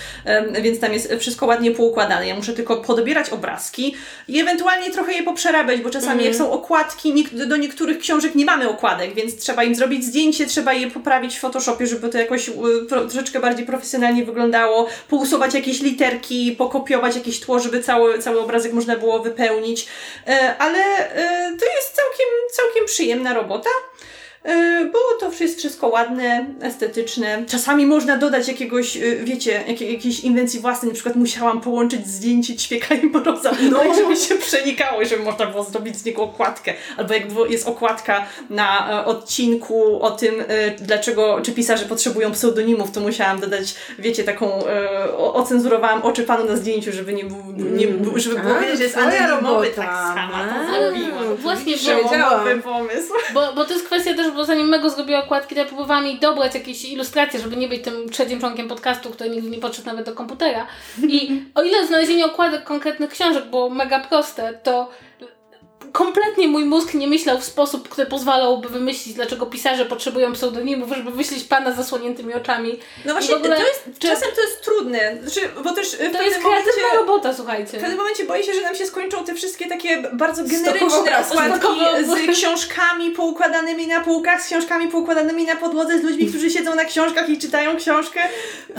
więc 0.62 0.80
tam 0.80 0.92
jest 0.92 1.14
wszystko 1.20 1.46
ładnie 1.46 1.70
poukładane. 1.70 2.28
Ja 2.28 2.34
muszę 2.34 2.52
tylko 2.52 2.76
podobierać 2.76 3.30
obrazki 3.30 3.94
i 4.28 4.40
ewentualnie 4.40 4.90
trochę 4.90 5.12
je 5.12 5.22
poprzerabiać, 5.22 5.80
bo 5.80 5.90
czasami 5.90 6.24
jak 6.24 6.34
są 6.34 6.52
okładki, 6.52 7.28
do 7.32 7.56
niektórych 7.56 7.98
książek 7.98 8.34
nie 8.34 8.44
mamy 8.44 8.68
okładek, 8.68 9.14
więc 9.14 9.36
trzeba 9.36 9.64
im 9.64 9.74
zrobić 9.74 10.04
zdjęcie, 10.04 10.46
trzeba 10.46 10.72
je 10.72 10.90
poprawić 10.90 11.36
w 11.36 11.40
Photoshopie, 11.40 11.86
żeby 11.86 12.08
to 12.08 12.18
jakoś 12.18 12.50
pro, 12.88 13.00
troszeczkę 13.00 13.40
bardziej 13.40 13.66
profesjonalnie 13.66 14.24
wyglądało, 14.24 14.86
pousuwać 15.08 15.54
jakieś 15.54 15.80
literki, 15.80 16.52
pokopiować 16.58 17.16
jakieś 17.16 17.40
tło, 17.40 17.60
żeby 17.60 17.82
cały, 17.82 18.18
cały 18.18 18.40
obrazek 18.40 18.72
można 18.72 18.96
było 18.96 19.18
wypełnić. 19.18 19.86
E, 20.26 20.56
ale 20.58 20.78
e, 20.78 21.56
to 21.60 21.66
jest 21.76 21.94
całkiem, 21.94 22.26
całkiem 22.52 22.84
przyjemna 22.86 23.34
robota. 23.34 23.70
E, 24.46 24.84
Bo 24.92 24.98
to 25.20 25.32
jest 25.40 25.58
wszystko 25.58 25.88
ładne, 25.88 26.46
estetyczne. 26.62 27.44
Czasami 27.48 27.86
można 27.86 28.16
dodać 28.16 28.48
jakiegoś, 28.48 28.96
e, 28.96 29.00
wiecie, 29.00 29.64
jakie, 29.68 29.92
jakiejś 29.92 30.20
inwencji 30.20 30.60
własnej. 30.60 30.88
Na 30.88 30.94
przykład 30.94 31.16
musiałam 31.16 31.60
połączyć 31.60 32.06
zdjęcie 32.06 32.56
ćwieka 32.56 32.94
i 32.94 33.06
mroza, 33.06 33.52
no. 33.70 33.78
tak 33.78 33.94
żeby 33.94 34.16
się 34.16 34.34
przenikało 34.34 35.04
żeby 35.04 35.22
można 35.22 35.46
było 35.46 35.64
zrobić 35.64 35.96
z 35.96 36.04
niego 36.04 36.22
okładkę. 36.22 36.74
Albo 36.96 37.14
jak 37.14 37.22
jest 37.48 37.68
okładka 37.68 38.26
na 38.50 39.00
e, 39.00 39.04
odcinku 39.04 40.02
o 40.02 40.10
tym, 40.10 40.34
dlaczego, 40.80 41.40
czy 41.42 41.52
pisarze 41.52 41.84
potrzebują 41.84 42.32
pseudonimów, 42.32 42.90
to 42.90 43.00
musiałam 43.00 43.40
dodać, 43.40 43.74
wiecie, 43.98 44.24
taką, 44.24 44.64
ocenzurowałam 45.18 46.02
oczy 46.02 46.22
panu 46.22 46.44
na 46.44 46.56
zdjęciu, 46.56 46.92
żeby 46.92 47.14
nie, 47.14 47.24
nie, 47.56 47.86
był- 47.86 48.18
żeby 48.18 48.38
było 48.38 48.54
że 48.76 48.82
jest 48.84 48.96
anonimowy, 48.96 49.66
tak 49.66 49.86
sama 49.86 50.44
to 50.44 50.72
zrobiłam. 50.72 51.36
Właśnie. 51.36 51.76
Przełomowy 51.76 52.62
pomysł. 52.62 53.12
Bo, 53.34 53.52
bo 53.54 53.64
to 53.64 53.72
jest 53.72 53.86
kwestia 53.86 54.14
też, 54.14 54.30
bo 54.36 54.44
zanim 54.44 54.68
Mego 54.68 54.90
zrobiła 54.90 55.24
okładki, 55.24 55.54
to 55.54 55.60
ja 55.60 55.66
próbowałam 55.66 56.06
jej 56.06 56.18
dobrać 56.18 56.54
jakieś 56.54 56.84
ilustracje, 56.84 57.40
żeby 57.40 57.56
nie 57.56 57.68
być 57.68 57.84
tym 57.84 58.08
trzecim 58.08 58.40
członkiem 58.40 58.68
podcastu, 58.68 59.10
który 59.10 59.30
nigdy 59.30 59.50
nie 59.50 59.58
podszedł 59.58 59.86
nawet 59.86 60.06
do 60.06 60.12
komputera. 60.12 60.66
I 61.08 61.42
o 61.54 61.62
ile 61.62 61.86
znalezienie 61.86 62.26
okładek 62.26 62.64
konkretnych 62.64 63.10
książek 63.10 63.50
było 63.50 63.70
mega 63.70 64.00
proste, 64.00 64.54
to 64.62 64.90
kompletnie 65.96 66.48
mój 66.48 66.64
mózg 66.64 66.94
nie 66.94 67.06
myślał 67.06 67.38
w 67.38 67.44
sposób, 67.44 67.88
który 67.88 68.06
pozwalałby 68.06 68.68
wymyślić, 68.68 69.14
dlaczego 69.14 69.46
pisarze 69.46 69.86
potrzebują 69.86 70.32
pseudonimów, 70.32 70.88
żeby 70.96 71.10
wyślić 71.10 71.44
pana 71.44 71.72
z 71.72 71.76
zasłoniętymi 71.76 72.34
oczami. 72.34 72.78
No 73.04 73.12
właśnie, 73.12 73.36
ogóle, 73.36 73.56
to 73.56 73.62
jest, 73.66 73.84
czy- 73.98 74.08
czasem 74.08 74.28
to 74.34 74.40
jest 74.40 74.62
trudne, 74.64 75.16
znaczy, 75.22 75.40
bo 75.64 75.72
też 75.72 75.88
w 75.88 75.96
To 75.98 76.02
jest 76.04 76.16
momencie... 76.16 76.40
kreatywna 76.40 77.00
robota, 77.00 77.34
słuchajcie. 77.34 77.78
W 77.78 77.80
pewnym 77.80 77.96
momencie 77.98 78.24
boję 78.24 78.42
się, 78.44 78.54
że 78.54 78.60
nam 78.62 78.74
się 78.74 78.86
skończą 78.86 79.24
te 79.24 79.34
wszystkie 79.34 79.66
takie 79.66 80.02
bardzo 80.12 80.44
generyczne 80.44 80.86
obrazki. 81.00 81.36
z 82.06 82.36
książkami 82.38 83.10
poukładanymi 83.10 83.86
na 83.86 84.00
półkach, 84.00 84.42
z 84.42 84.46
książkami 84.46 84.88
poukładanymi 84.88 85.44
na 85.44 85.56
podłodze, 85.56 85.98
z 85.98 86.02
ludźmi, 86.02 86.26
którzy 86.26 86.50
siedzą 86.50 86.74
na 86.74 86.84
książkach 86.84 87.28
i 87.28 87.38
czytają 87.38 87.76
książkę. 87.76 88.20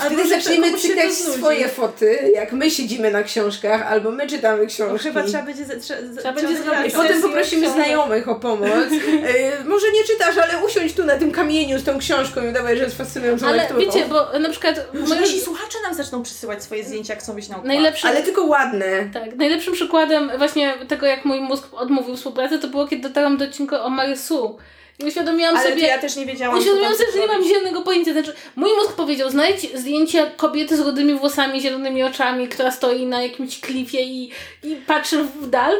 Wtedy 0.05 0.27
zaczniemy 0.27 0.69
znudzi. 0.69 1.13
swoje 1.13 1.69
foty, 1.69 2.31
jak 2.35 2.51
my 2.51 2.71
siedzimy 2.71 3.11
na 3.11 3.23
książkach, 3.23 3.91
albo 3.91 4.11
my 4.11 4.27
czytamy 4.27 4.61
No, 4.63 4.69
książki. 4.69 5.07
chyba 5.07 5.23
trzeba 5.23 5.43
będzie, 5.43 5.65
trzeba, 5.65 6.01
Trzeba 6.17 6.33
będzie 6.33 6.57
zrobić 6.63 6.93
potem 7.07 7.21
poprosimy 7.21 7.61
książek. 7.61 7.83
znajomych 7.85 8.29
o 8.29 8.35
pomoc. 8.35 8.69
E, 8.69 9.63
może 9.73 9.91
nie 9.91 10.03
czytasz, 10.03 10.37
ale 10.37 10.65
usiądź 10.65 10.93
tu 10.93 11.05
na 11.05 11.15
tym 11.15 11.31
kamieniu 11.31 11.79
z 11.79 11.83
tą 11.83 11.99
książką 11.99 12.45
i 12.45 12.47
udawaj, 12.49 12.77
że 12.77 12.83
jest 12.83 12.97
fascynującą 12.97 13.47
Ale 13.47 13.57
lekturą. 13.57 13.79
wiecie, 13.79 14.05
bo 14.09 14.39
na 14.39 14.49
przykład 14.49 14.87
Może 14.93 15.07
moje- 15.07 15.21
nasi 15.21 15.41
słuchacze 15.41 15.77
nam 15.83 15.93
zaczną 15.93 16.23
przysyłać 16.23 16.63
swoje 16.63 16.83
zdjęcia, 16.83 17.13
jak 17.13 17.23
chcą 17.23 17.33
być 17.33 17.49
na 17.49 17.55
okładce. 17.55 17.73
najlepszy 17.73 18.07
Ale 18.07 18.23
tylko 18.23 18.43
ładne. 18.45 19.09
Tak, 19.13 19.35
najlepszym 19.35 19.73
przykładem 19.73 20.31
właśnie 20.37 20.73
tego, 20.87 21.05
jak 21.05 21.25
mój 21.25 21.39
mózg 21.41 21.67
odmówił 21.73 22.15
współpracy, 22.15 22.59
to 22.59 22.67
było, 22.67 22.87
kiedy 22.87 23.01
dotarłam 23.09 23.37
do 23.37 23.45
odcinka 23.45 23.83
o 23.83 23.89
Marysu. 23.89 24.57
I 24.99 25.05
uświadomiłam 25.05 25.57
Ale 25.57 25.69
sobie... 25.69 25.87
ja 25.87 25.97
też 25.97 26.15
nie 26.15 26.25
wiedziałam, 26.25 26.57
Uświadomiłam 26.59 26.93
sobie, 26.95 27.11
że 27.11 27.19
nie 27.19 27.27
mam 27.27 27.43
zielonego 27.43 27.81
pojęcia. 27.81 28.11
Znaczy, 28.13 28.33
mój 28.55 28.69
mózg 28.75 28.93
powiedział, 28.95 29.29
znajdź 29.29 29.77
zdjęcie 29.79 30.31
kobiety 30.37 30.77
z 30.77 30.79
rudymi 30.79 31.13
włosami, 31.13 31.61
zielonymi 31.61 32.03
oczami, 32.03 32.47
która 32.47 32.71
stoi 32.71 33.05
na 33.05 33.23
jakimś 33.23 33.59
klifie 33.59 34.01
i, 34.03 34.31
i 34.63 34.75
patrzy 34.75 35.23
w 35.23 35.49
dal, 35.49 35.75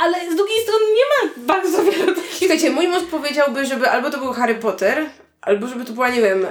ale 0.00 0.32
z 0.32 0.36
drugiej 0.36 0.62
strony 0.62 0.84
nie 0.84 1.28
ma 1.28 1.32
bardzo 1.54 1.84
wiele 1.84 2.06
takich... 2.14 2.38
Słuchajcie, 2.38 2.70
mój 2.70 2.88
mózg 2.88 3.06
powiedziałby, 3.06 3.66
żeby 3.66 3.90
albo 3.90 4.10
to 4.10 4.18
był 4.18 4.32
Harry 4.32 4.54
Potter, 4.54 5.10
albo 5.42 5.66
żeby 5.66 5.84
to 5.84 5.92
była, 5.92 6.08
nie 6.10 6.20
wiem, 6.20 6.44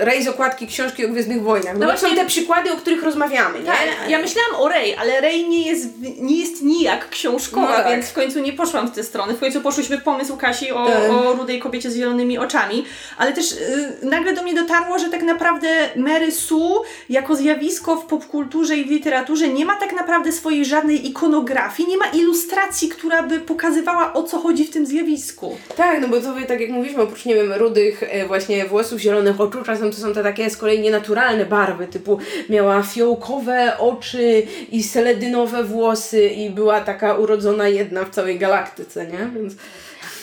e, 0.00 0.04
rej 0.04 0.22
z 0.24 0.28
okładki 0.28 0.66
książki 0.66 1.06
o 1.06 1.08
Gwiezdnych 1.08 1.42
Wojnach. 1.42 1.78
No, 1.78 1.86
No 1.86 1.92
to 1.92 1.98
są 1.98 2.06
właśnie- 2.06 2.22
te 2.22 2.26
przykłady, 2.28 2.72
o 2.72 2.76
których 2.76 3.02
rozmawiamy, 3.02 3.58
nie? 3.58 3.64
Tak, 3.66 3.78
ja 4.08 4.18
myślałam 4.18 4.54
o 4.56 4.68
Rey, 4.68 4.94
ale 4.96 5.20
Rey 5.20 5.48
nie 5.48 5.66
jest, 5.66 5.86
nie 6.18 6.40
jest 6.40 6.62
nijak 6.62 7.08
książkowa, 7.08 7.68
No 7.68 7.76
tak. 7.76 7.88
więc 7.88 8.06
w 8.06 8.12
końcu 8.12 8.40
nie 8.40 8.52
poszłam 8.52 8.88
w 8.88 8.94
tę 8.94 9.02
stronę. 9.02 9.34
W 9.34 9.40
końcu 9.40 9.60
poszłyśmy 9.60 9.98
pomysł 9.98 10.36
Kasi 10.36 10.72
o, 10.72 10.86
Tak. 10.86 11.10
o 11.10 11.32
rudej 11.32 11.58
kobiecie 11.60 11.90
z 11.90 11.96
zielonymi 11.96 12.38
oczami, 12.38 12.84
ale 13.18 13.32
też 13.32 13.52
y, 13.52 13.96
nagle 14.02 14.32
do 14.32 14.42
mnie 14.42 14.54
dotarło, 14.54 14.98
że 14.98 15.08
tak 15.10 15.22
naprawdę 15.22 15.68
Mary 15.96 16.32
Sue 16.32 16.82
jako 17.08 17.36
zjawisko 17.36 17.96
w 17.96 18.06
popkulturze 18.06 18.76
i 18.76 18.84
w 18.84 18.90
literaturze 18.90 19.48
nie 19.48 19.64
ma 19.66 19.76
tak 19.76 19.92
naprawdę 19.92 20.32
swojej 20.32 20.64
żadnej 20.64 21.08
ikonografii, 21.08 21.88
nie 21.88 21.96
ma 21.96 22.06
ilustracji, 22.06 22.88
która 22.88 23.22
by 23.22 23.40
pokazywała 23.40 24.12
o 24.12 24.22
co 24.22 24.38
chodzi 24.38 24.64
w 24.64 24.70
tym 24.70 24.86
zjawisku. 24.86 25.56
Tak, 25.76 26.00
no 26.00 26.08
bo 26.08 26.20
to 26.20 26.34
tak 26.48 26.60
jak 26.60 26.70
mówiliśmy, 26.70 27.02
oprócz, 27.02 27.24
nie 27.24 27.34
wiem, 27.34 27.52
rudych 27.52 28.05
e, 28.10 28.26
właśnie 28.26 28.64
włosów, 28.64 29.00
zielonych 29.00 29.40
oczu, 29.40 29.62
czasem 29.64 29.90
to 29.90 29.96
są 29.96 30.12
te 30.12 30.22
takie 30.22 30.50
z 30.50 30.56
kolei 30.56 30.80
nienaturalne 30.80 31.44
barwy, 31.44 31.86
typu 31.86 32.18
miała 32.48 32.82
fiołkowe 32.82 33.78
oczy 33.78 34.46
i 34.72 34.82
seledynowe 34.82 35.64
włosy 35.64 36.26
i 36.28 36.50
była 36.50 36.80
taka 36.80 37.14
urodzona 37.14 37.68
jedna 37.68 38.04
w 38.04 38.10
całej 38.10 38.38
galaktyce, 38.38 39.06
nie? 39.06 39.30
Więc 39.34 39.54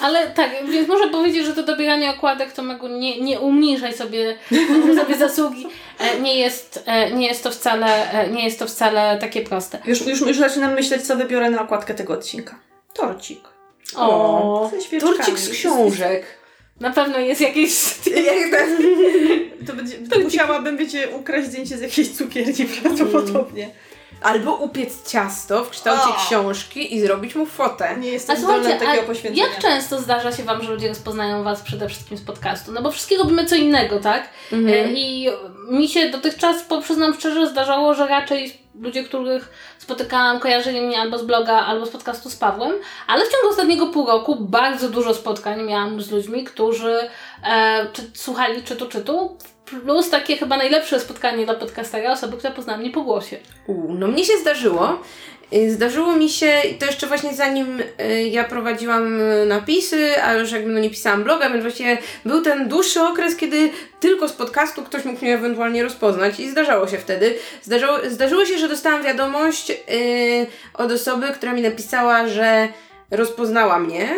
Ale 0.01 0.27
tak, 0.27 0.49
więc 0.71 0.87
muszę 0.87 1.09
powiedzieć, 1.09 1.45
że 1.45 1.53
to 1.53 1.63
dobieranie 1.63 2.09
okładek 2.11 2.51
to 2.51 2.63
Megu, 2.63 2.87
nie, 2.87 3.21
nie 3.21 3.39
umniejszaj 3.39 3.93
sobie, 3.93 4.37
sobie 5.01 5.15
zasługi. 5.15 5.67
E, 5.99 6.19
Nie 6.19 6.39
jest, 6.39 6.83
e, 6.85 7.11
nie, 7.11 7.27
jest 7.27 7.43
to 7.43 7.51
wcale, 7.51 8.07
nie 8.31 8.45
jest 8.45 8.59
to 8.59 8.67
wcale 8.67 9.17
takie 9.21 9.41
proste. 9.41 9.79
Już, 9.85 10.07
już, 10.07 10.21
już 10.21 10.37
zaczynam 10.37 10.73
myśleć, 10.73 11.01
co 11.01 11.15
wybiorę 11.15 11.49
na 11.49 11.61
okładkę 11.61 11.93
tego 11.93 12.13
odcinka. 12.13 12.55
Torcik. 12.93 13.39
O, 13.95 14.71
świeczkami. 14.85 15.15
turcik 15.15 15.39
z 15.39 15.49
książek. 15.49 16.25
Na 16.79 16.89
pewno 16.89 17.19
jest 17.19 17.41
jakieś... 17.41 17.71
Jak 18.05 18.67
To 19.67 19.73
będzie, 19.73 19.97
to 19.97 20.19
musiałabym, 20.19 20.77
wiecie, 20.77 21.09
ukraść 21.09 21.47
zdjęcie 21.47 21.77
z 21.77 21.81
jakiejś 21.81 22.09
cukierni 22.09 22.65
prawdopodobnie. 22.81 23.69
Albo 24.21 24.55
upiec 24.55 25.09
ciasto 25.11 25.63
w 25.63 25.69
kształcie 25.69 26.09
O! 26.09 26.25
książki 26.27 26.95
i 26.95 27.01
zrobić 27.01 27.35
mu 27.35 27.45
fotę. 27.45 27.97
Nie 27.97 28.09
jestem 28.09 28.37
zdolna 28.37 28.69
takiego 28.69 29.01
a 29.03 29.05
poświęcenia. 29.07 29.47
jak 29.47 29.59
często 29.59 29.99
zdarza 29.99 30.31
się 30.31 30.43
Wam, 30.43 30.63
że 30.63 30.71
ludzie 30.71 30.87
rozpoznają 30.87 31.43
Was 31.43 31.61
przede 31.61 31.89
wszystkim 31.89 32.17
z 32.17 32.21
podcastu? 32.21 32.71
No 32.71 32.81
bo 32.81 32.91
wszystkiego 32.91 33.23
robimy 33.23 33.45
co 33.45 33.55
innego, 33.55 33.99
tak? 33.99 34.29
Mhm. 34.51 34.85
E, 34.87 34.91
I 34.93 35.29
mi 35.69 35.87
się 35.89 36.09
dotychczas, 36.09 36.61
po- 36.63 36.81
przyznam 36.81 37.13
szczerze, 37.13 37.47
zdarzało, 37.47 37.93
że 37.93 38.07
raczej 38.07 38.63
ludzie, 38.81 39.03
których 39.03 39.49
spotykałam, 39.79 40.39
kojarzyli 40.39 40.81
mnie 40.81 40.99
albo 41.01 41.17
z 41.17 41.23
bloga, 41.23 41.53
albo 41.53 41.85
z 41.85 41.89
podcastu 41.89 42.29
z 42.29 42.35
Pawłem, 42.35 42.71
ale 43.07 43.25
w 43.25 43.31
ciągu 43.31 43.47
ostatniego 43.49 43.87
pół 43.87 44.07
roku 44.07 44.35
bardzo 44.39 44.89
dużo 44.89 45.13
spotkań 45.13 45.63
miałam 45.63 46.01
z 46.01 46.11
ludźmi, 46.11 46.43
którzy 46.43 47.09
e, 47.45 47.87
czy, 47.93 48.01
słuchali 48.13 48.63
czytu 48.63 48.87
czytu, 48.87 49.37
plus 49.65 50.09
takie 50.09 50.37
chyba 50.37 50.57
najlepsze 50.57 50.99
spotkanie 50.99 51.45
dla 51.45 51.55
podcastera, 51.55 52.11
osoby, 52.11 52.37
które 52.37 52.53
poznałam 52.53 52.81
mnie 52.81 52.91
po 52.91 53.01
głosie. 53.01 53.37
U, 53.67 53.93
no 53.93 54.07
mnie 54.07 54.25
się 54.25 54.37
zdarzyło. 54.41 54.99
Y, 55.53 55.71
Zdarzyło 55.71 56.15
mi 56.15 56.29
się, 56.29 56.51
to 56.79 56.85
jeszcze 56.85 57.07
właśnie 57.07 57.33
zanim 57.33 57.79
y, 57.79 58.23
ja 58.23 58.43
prowadziłam 58.43 59.21
y, 59.21 59.45
napisy, 59.45 60.23
a 60.23 60.33
już 60.33 60.51
jakby 60.51 60.71
no 60.71 60.79
nie 60.79 60.89
pisałam 60.89 61.23
bloga, 61.23 61.49
więc 61.49 61.61
właściwie 61.61 61.97
był 62.25 62.41
ten 62.41 62.67
dłuższy 62.67 63.01
okres, 63.01 63.35
kiedy 63.35 63.69
tylko 63.99 64.27
z 64.27 64.33
podcastu 64.33 64.83
ktoś 64.83 65.05
mógł 65.05 65.21
mnie 65.21 65.35
ewentualnie 65.35 65.83
rozpoznać 65.83 66.39
i 66.39 66.49
zdarzało 66.49 66.87
się 66.87 66.97
wtedy. 66.97 67.35
Zdarzało, 67.61 67.97
zdarzyło 68.09 68.45
się, 68.45 68.57
że 68.57 68.69
dostałam 68.69 69.03
wiadomość 69.03 69.69
y, 69.69 69.75
od 70.73 70.91
osoby, 70.91 71.27
która 71.27 71.53
mi 71.53 71.61
napisała, 71.61 72.27
że 72.27 72.67
rozpoznała 73.11 73.79
mnie, 73.79 74.15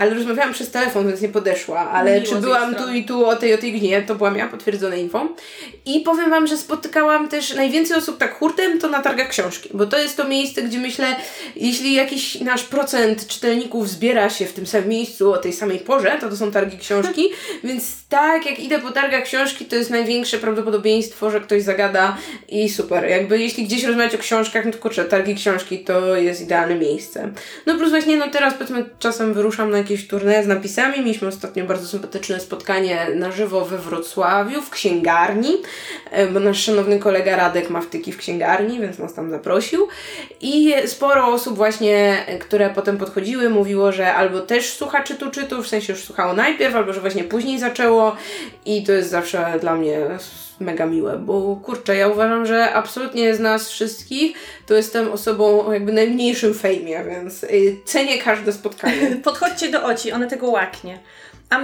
ale 0.00 0.14
rozmawiałam 0.14 0.52
przez 0.52 0.70
telefon, 0.70 1.08
więc 1.08 1.20
nie 1.20 1.28
podeszła, 1.28 1.90
ale 1.90 2.20
Miło 2.20 2.34
czy 2.34 2.40
byłam 2.40 2.74
tu 2.74 2.92
i 2.92 3.04
tu 3.04 3.26
o 3.26 3.36
tej, 3.36 3.54
o 3.54 3.58
tej 3.58 3.72
gnie, 3.72 4.02
to 4.02 4.14
była 4.14 4.30
miała 4.30 4.50
potwierdzone 4.50 5.00
info. 5.00 5.28
I 5.86 6.00
powiem 6.00 6.30
Wam, 6.30 6.46
że 6.46 6.56
spotykałam 6.56 7.28
też 7.28 7.54
najwięcej 7.54 7.96
osób 7.96 8.18
tak 8.18 8.38
hurtem, 8.38 8.78
to 8.78 8.88
na 8.88 9.02
targach 9.02 9.28
książki, 9.28 9.68
bo 9.74 9.86
to 9.86 9.98
jest 9.98 10.16
to 10.16 10.28
miejsce, 10.28 10.62
gdzie 10.62 10.78
myślę, 10.78 11.06
jeśli 11.56 11.94
jakiś 11.94 12.40
nasz 12.40 12.62
procent 12.62 13.26
czytelników 13.26 13.88
zbiera 13.88 14.30
się 14.30 14.46
w 14.46 14.52
tym 14.52 14.66
samym 14.66 14.88
miejscu 14.88 15.32
o 15.32 15.36
tej 15.36 15.52
samej 15.52 15.78
porze, 15.78 16.18
to 16.20 16.28
to 16.28 16.36
są 16.36 16.50
targi 16.50 16.78
książki, 16.78 17.28
więc 17.64 17.84
tak, 18.08 18.46
jak 18.46 18.58
idę 18.58 18.78
po 18.78 18.90
targach 18.90 19.24
książki, 19.24 19.64
to 19.64 19.76
jest 19.76 19.90
największe 19.90 20.38
prawdopodobieństwo, 20.38 21.30
że 21.30 21.40
ktoś 21.40 21.62
zagada 21.62 22.16
i 22.48 22.68
super. 22.68 23.04
Jakby 23.04 23.38
jeśli 23.38 23.64
gdzieś 23.64 23.84
rozmawiać 23.84 24.14
o 24.14 24.18
książkach, 24.18 24.64
no 24.64 24.72
to 24.72 24.78
kurczę, 24.78 25.04
targi 25.04 25.34
książki 25.34 25.78
to 25.78 26.16
jest 26.16 26.40
idealne 26.40 26.74
miejsce. 26.74 27.32
No 27.66 27.74
plus 27.74 27.90
właśnie, 27.90 28.16
no 28.16 28.30
teraz 28.30 28.54
powiedzmy 28.54 28.84
czasem 28.98 29.34
wyruszam 29.34 29.70
na 29.70 29.78
jakieś 29.78 29.89
jakieś 29.90 30.08
tournée 30.08 30.44
z 30.44 30.46
napisami. 30.46 30.98
Mieliśmy 30.98 31.28
ostatnio 31.28 31.64
bardzo 31.64 31.86
sympatyczne 31.86 32.40
spotkanie 32.40 33.06
na 33.14 33.32
żywo 33.32 33.64
we 33.64 33.78
Wrocławiu, 33.78 34.62
w 34.62 34.70
księgarni, 34.70 35.56
bo 36.32 36.40
nasz 36.40 36.64
szanowny 36.64 36.98
kolega 36.98 37.36
Radek 37.36 37.70
ma 37.70 37.80
wtyki 37.80 38.12
w 38.12 38.16
księgarni, 38.16 38.80
więc 38.80 38.98
nas 38.98 39.14
tam 39.14 39.30
zaprosił. 39.30 39.88
I 40.40 40.74
sporo 40.86 41.26
osób 41.26 41.56
właśnie, 41.56 42.24
e, 42.26 42.38
które 42.38 42.70
potem 42.70 42.98
podchodziły, 42.98 43.50
mówiło, 43.50 43.92
że 43.92 44.14
albo 44.14 44.40
też 44.40 44.72
słucha 44.72 45.02
czytu 45.02 45.30
czytu, 45.30 45.62
w 45.62 45.68
sensie 45.68 45.92
już 45.92 46.04
słuchało 46.04 46.32
najpierw, 46.32 46.74
albo 46.74 46.92
że 46.92 47.00
właśnie 47.00 47.24
później 47.24 47.58
zaczęło 47.58 48.16
i 48.66 48.84
to 48.84 48.92
jest 48.92 49.10
zawsze 49.10 49.54
dla 49.60 49.74
mnie 49.74 49.98
mega 50.60 50.86
miłe, 50.86 51.18
bo 51.18 51.56
kurczę, 51.56 51.96
ja 51.96 52.08
uważam, 52.08 52.46
że 52.46 52.72
absolutnie 52.72 53.34
z 53.34 53.40
nas 53.40 53.70
wszystkich 53.70 54.36
to 54.66 54.74
jestem 54.74 55.12
osobą 55.12 55.66
o 55.66 55.72
jakby 55.72 55.92
najmniejszym 55.92 56.54
fejmie, 56.54 57.04
więc 57.04 57.44
y, 57.44 57.76
cenię 57.84 58.18
każde 58.18 58.52
spotkanie. 58.52 59.16
Podchodźcie 59.24 59.70
do 59.70 59.84
Oci, 59.84 60.12
ona 60.12 60.26
tego 60.26 60.50
łaknie. 60.50 60.98
A 61.50 61.58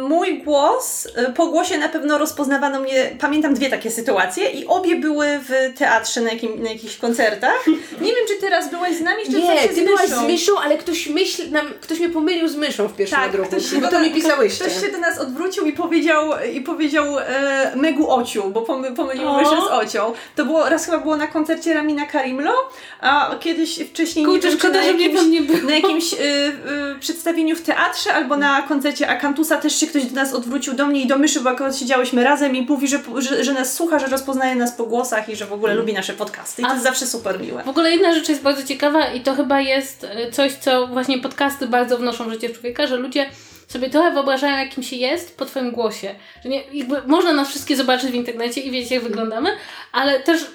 mój 0.00 0.42
głos, 0.42 1.06
y, 1.06 1.32
po 1.32 1.46
głosie 1.46 1.78
na 1.78 1.88
pewno 1.88 2.18
rozpoznawano 2.18 2.80
mnie, 2.80 3.10
pamiętam 3.20 3.54
dwie 3.54 3.70
takie 3.70 3.90
sytuacje 3.90 4.50
i 4.50 4.66
obie 4.66 4.96
były 4.96 5.26
w 5.48 5.78
teatrze 5.78 6.20
na, 6.20 6.30
jakim, 6.32 6.62
na 6.62 6.70
jakichś 6.70 6.96
koncertach. 6.96 7.66
Nie 8.00 8.06
wiem, 8.14 8.24
czy 8.28 8.34
teraz 8.40 8.70
byłaś 8.70 8.94
z 8.96 9.00
nami, 9.00 9.22
czy 9.24 9.30
Nie, 9.30 9.68
ty 9.68 9.74
z 9.74 9.84
byłaś 9.84 10.08
z 10.08 10.22
myszą, 10.22 10.52
ale 10.64 10.78
ktoś 10.78 11.06
myśl, 11.06 11.50
nam, 11.50 11.66
ktoś 11.80 11.98
mnie 11.98 12.08
pomylił 12.08 12.48
z 12.48 12.56
myszą 12.56 12.88
w 12.88 12.96
pierwszym 12.96 13.18
Tak, 13.18 13.42
ktoś 13.48 13.70
się, 13.70 13.80
bo 13.80 13.88
to 13.88 14.00
mi 14.00 14.10
pisałyście. 14.10 14.64
ktoś 14.64 14.80
się 14.80 14.92
do 14.92 14.98
nas 14.98 15.18
odwrócił 15.18 15.66
i 15.66 15.72
powiedział, 15.72 16.30
i 16.54 16.60
powiedział 16.60 17.18
e, 17.18 17.72
Megu 17.76 18.10
Ociu, 18.10 18.50
bo 18.50 18.62
pomy, 18.62 18.92
pomylił 18.92 19.28
O. 19.28 19.38
myszę 19.38 19.56
z 19.68 19.70
Ocią. 19.72 20.12
To 20.36 20.44
było, 20.44 20.68
raz 20.68 20.84
chyba 20.86 20.98
było 20.98 21.16
na 21.16 21.26
koncercie 21.26 21.74
Ramina 21.74 22.06
Karimlo, 22.06 22.52
a 23.00 23.34
kiedyś 23.40 23.80
wcześniej 23.90 24.24
nie 24.26 24.32
Kurczę, 24.32 24.48
wiem, 24.48 24.58
czy 24.58 24.64
szkoda, 24.64 24.80
na 24.80 24.86
jakimś, 24.86 25.22
nie 25.22 25.40
było. 25.40 25.58
na 25.68 25.74
jakimś 25.74 26.12
y, 26.12 26.16
y, 26.16 26.98
przedstawieniu 27.00 27.56
w 27.56 27.62
teatrze 27.62 28.14
albo 28.14 28.36
na 28.36 28.62
koncercie 28.62 29.08
Akantusa 29.28 29.56
też 29.56 29.80
się 29.80 29.86
ktoś 29.86 30.04
do 30.04 30.14
nas 30.14 30.34
odwrócił 30.34 30.74
do 30.74 30.86
mnie 30.86 31.00
i 31.02 31.06
do 31.06 31.18
myszy, 31.18 31.40
bo 31.40 31.50
akurat 31.50 31.78
siedziałyśmy 31.78 32.24
razem 32.24 32.56
i 32.56 32.62
mówi, 32.62 32.88
że, 32.88 32.98
że, 33.18 33.44
że 33.44 33.52
nas 33.52 33.74
słucha, 33.74 33.98
że 33.98 34.06
rozpoznaje 34.06 34.54
nas 34.54 34.72
po 34.72 34.86
głosach 34.86 35.28
i 35.28 35.36
że 35.36 35.46
w 35.46 35.52
ogóle 35.52 35.74
lubi 35.74 35.92
nasze 35.92 36.12
podcasty. 36.12 36.62
I 36.62 36.64
to 36.64 36.70
A- 36.70 36.74
jest 36.74 36.84
zawsze 36.84 37.06
super 37.06 37.40
miłe. 37.40 37.62
W 37.62 37.68
ogóle 37.68 37.90
jedna 37.90 38.14
rzecz 38.14 38.28
jest 38.28 38.42
bardzo 38.42 38.62
ciekawa 38.62 39.06
i 39.06 39.20
to 39.20 39.34
chyba 39.34 39.60
jest 39.60 40.04
e, 40.04 40.30
coś, 40.30 40.52
co 40.52 40.86
właśnie 40.86 41.18
podcasty 41.18 41.66
bardzo 41.66 41.98
wnoszą 41.98 42.28
w 42.28 42.32
życie 42.32 42.50
człowieka, 42.50 42.86
że 42.86 42.96
ludzie 42.96 43.30
sobie 43.68 43.90
trochę 43.90 44.10
wyobrażają, 44.12 44.58
jakim 44.58 44.82
się 44.82 44.96
jest 44.96 45.36
po 45.36 45.44
Twoim 45.44 45.70
głosie. 45.70 46.14
Że 46.44 46.48
nie, 46.48 46.62
można 47.06 47.32
nas 47.32 47.48
wszystkie 47.48 47.76
zobaczyć 47.76 48.10
w 48.10 48.14
internecie 48.14 48.60
i 48.60 48.70
wiedzieć, 48.70 48.90
jak 48.90 49.02
wyglądamy, 49.02 49.50
ale 49.92 50.20
też 50.20 50.46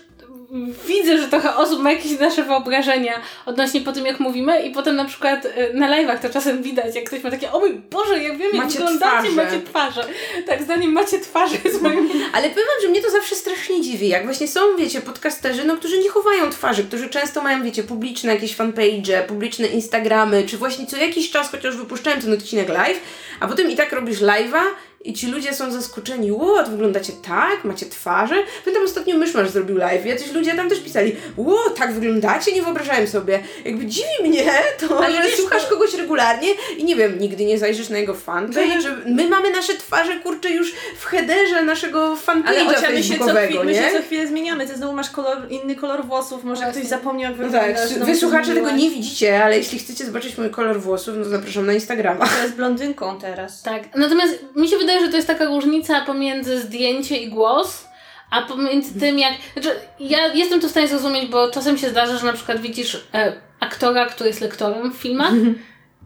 widzę, 0.88 1.18
że 1.18 1.28
trochę 1.28 1.56
osób 1.56 1.82
ma 1.82 1.91
jakieś 1.91 2.20
nasze 2.20 2.43
wyobrażenia 2.43 3.22
odnośnie 3.45 3.82
po 3.82 3.91
tym, 3.91 4.06
jak 4.06 4.20
mówimy 4.20 4.62
i 4.62 4.72
potem 4.72 4.95
na 4.95 5.06
przykład 5.06 5.45
e, 5.45 5.74
na 5.74 5.89
live'ach 5.89 6.20
to 6.20 6.30
czasem 6.30 6.64
widać, 6.64 6.95
jak 6.95 7.04
ktoś 7.04 7.24
ma 7.24 7.32
takie, 7.32 7.51
o 7.51 7.60
mój 7.60 7.74
Boże, 7.74 8.24
ja 8.24 8.36
wiem, 8.36 8.41
jak 8.54 8.64
Macie 8.64 8.78
wyglądacie, 8.78 9.30
twarze." 9.30 9.36
macie 9.36 9.62
twarze. 9.62 10.06
Tak, 10.45 10.64
zdaniem 10.64 10.91
macie 10.91 11.20
twarze 11.20 11.58
moim... 11.82 12.10
Ale 12.36 12.49
powiem 12.49 12.66
że 12.82 12.88
mnie 12.88 13.01
to 13.01 13.12
zawsze 13.12 13.36
strasznie 13.36 13.82
dziwi, 13.82 14.08
jak 14.08 14.26
właśnie 14.26 14.47
są, 14.47 14.60
wiecie, 14.78 15.01
podcasterzy, 15.01 15.66
no, 15.66 15.78
którzy 15.78 15.99
nie 15.99 16.10
chowają 16.10 16.49
twarzy, 16.49 16.84
którzy 16.84 17.10
często 17.10 17.41
mają, 17.41 17.64
wiecie, 17.64 17.84
publiczne 17.84 18.34
jakieś 18.34 18.56
fanpage, 18.56 19.24
publiczne 19.28 19.68
Instagramy, 19.68 20.43
czy 20.43 20.58
właśnie 20.58 20.86
co 20.86 20.97
jakiś 20.97 21.32
czas 21.32 21.51
chociaż 21.51 21.78
wypuszczają 21.78 22.22
ten 22.22 22.34
odcinek 22.34 22.70
live, 22.70 22.99
a 23.39 23.47
potem 23.47 23.72
i 23.72 23.76
tak 23.76 23.91
robisz 23.91 24.20
live'a 24.20 24.62
i 25.04 25.14
ci 25.14 25.28
ludzie 25.28 25.54
są 25.54 25.72
zaskoczeni, 25.72 26.32
ło, 26.32 26.64
to 26.64 26.72
wyglądacie 26.72 27.14
tak, 27.28 27.64
macie 27.64 27.86
twarze. 27.86 28.36
Pamiętam 28.66 28.86
ostatnio 28.86 29.18
Myszmasz 29.18 29.49
zrobił 29.49 29.78
live, 29.78 30.06
jacyś 30.06 30.32
ludzie 30.34 30.56
tam 30.56 30.70
też 30.70 30.80
pisali, 30.80 31.16
ło, 31.38 31.60
tak 31.78 31.93
wyglądacie, 31.93 32.51
nie 32.51 32.62
wyobrażałem 32.62 33.08
sobie. 33.08 33.39
Jakby 33.66 33.86
dziwi 33.86 34.08
mnie 34.30 34.43
to, 34.80 35.06
Ale 35.06 35.16
że 35.18 35.24
wiesz, 35.24 35.36
słuchasz 35.38 35.64
to- 35.64 35.70
kogoś 35.70 35.93
regularnie 35.93 36.47
i 36.78 36.84
nie 36.84 36.95
wiem, 36.95 37.20
nigdy 37.20 37.45
nie 37.45 37.58
zajrzysz 37.60 37.89
na 37.89 37.97
jego 37.97 38.14
fanpage, 38.14 38.82
że 38.82 38.97
my 39.06 39.28
mamy 39.30 39.51
nasze 39.51 39.74
twarze, 39.74 40.16
kurczę, 40.20 40.49
już 40.49 40.72
w 40.99 41.06
headerze 41.06 41.62
naszego 41.64 42.16
fanpage'a 42.28 42.70
Ocia, 42.78 42.89
my 42.89 43.04
się, 43.04 43.04
co 43.04 43.10
facebookowego, 43.10 43.47
chwilę, 43.47 43.64
my 43.66 43.74
się 43.76 43.82
nie? 43.82 43.91
co 43.91 44.01
chwilę 44.06 44.28
zmieniamy. 44.28 44.68
Ty 44.68 44.76
znowu 44.76 44.93
masz 44.93 45.10
kolor, 45.10 45.38
inny 45.49 45.76
kolor 45.76 46.06
włosów, 46.06 46.43
może 46.43 46.62
Właśnie. 46.62 46.82
ktoś 46.82 46.89
zapomniał 46.89 47.32
jak 47.32 47.39
No 47.41 47.45
wyglądasz. 47.45 47.80
tak, 47.80 47.88
znowu 47.89 48.06
wy 48.12 48.18
słuchacze 48.18 48.54
tego 48.54 48.72
nie 48.72 48.89
widzicie, 48.89 49.43
ale 49.43 49.58
jeśli 49.58 49.80
chcecie 49.80 50.06
zobaczyć 50.06 50.38
mój 50.38 50.49
kolor 50.49 50.82
włosów, 50.82 51.16
no 51.18 51.24
to 51.24 51.30
zapraszam 51.30 51.66
na 51.66 51.74
Instagrama. 51.74 52.28
To 52.28 52.41
jest 52.43 52.56
blondynką 52.56 53.20
teraz. 53.20 53.62
Tak, 53.62 53.84
natomiast 53.95 54.34
mi 54.56 54.68
się 54.68 54.78
wydaje, 54.78 54.93
że 55.00 55.10
to 55.10 55.16
jest 55.16 55.28
taka 55.28 55.46
różnica 55.46 56.02
pomiędzy 56.02 56.62
zdjęcie 56.62 57.18
i 57.18 57.30
głos, 57.30 57.88
a 58.32 58.41
pomiędzy 58.41 59.00
tym 59.00 59.20
jak... 59.20 59.34
Znaczy, 59.54 59.70
ja 60.00 60.28
jestem 60.28 60.62
to 60.62 60.68
w 60.68 60.72
stanie 60.72 60.88
zrozumieć, 60.88 61.26
bo 61.26 61.52
czasem 61.52 61.78
się 61.78 61.89
zdarza, 61.89 62.18
że 62.18 62.26
na 62.26 62.34
przykład 62.34 62.62
widzisz 62.62 63.08
e, 63.14 63.34
aktora, 63.60 64.06
który 64.06 64.30
jest 64.30 64.41
lektorem 64.41 64.91
w 64.91 64.96
filmach, 64.96 65.34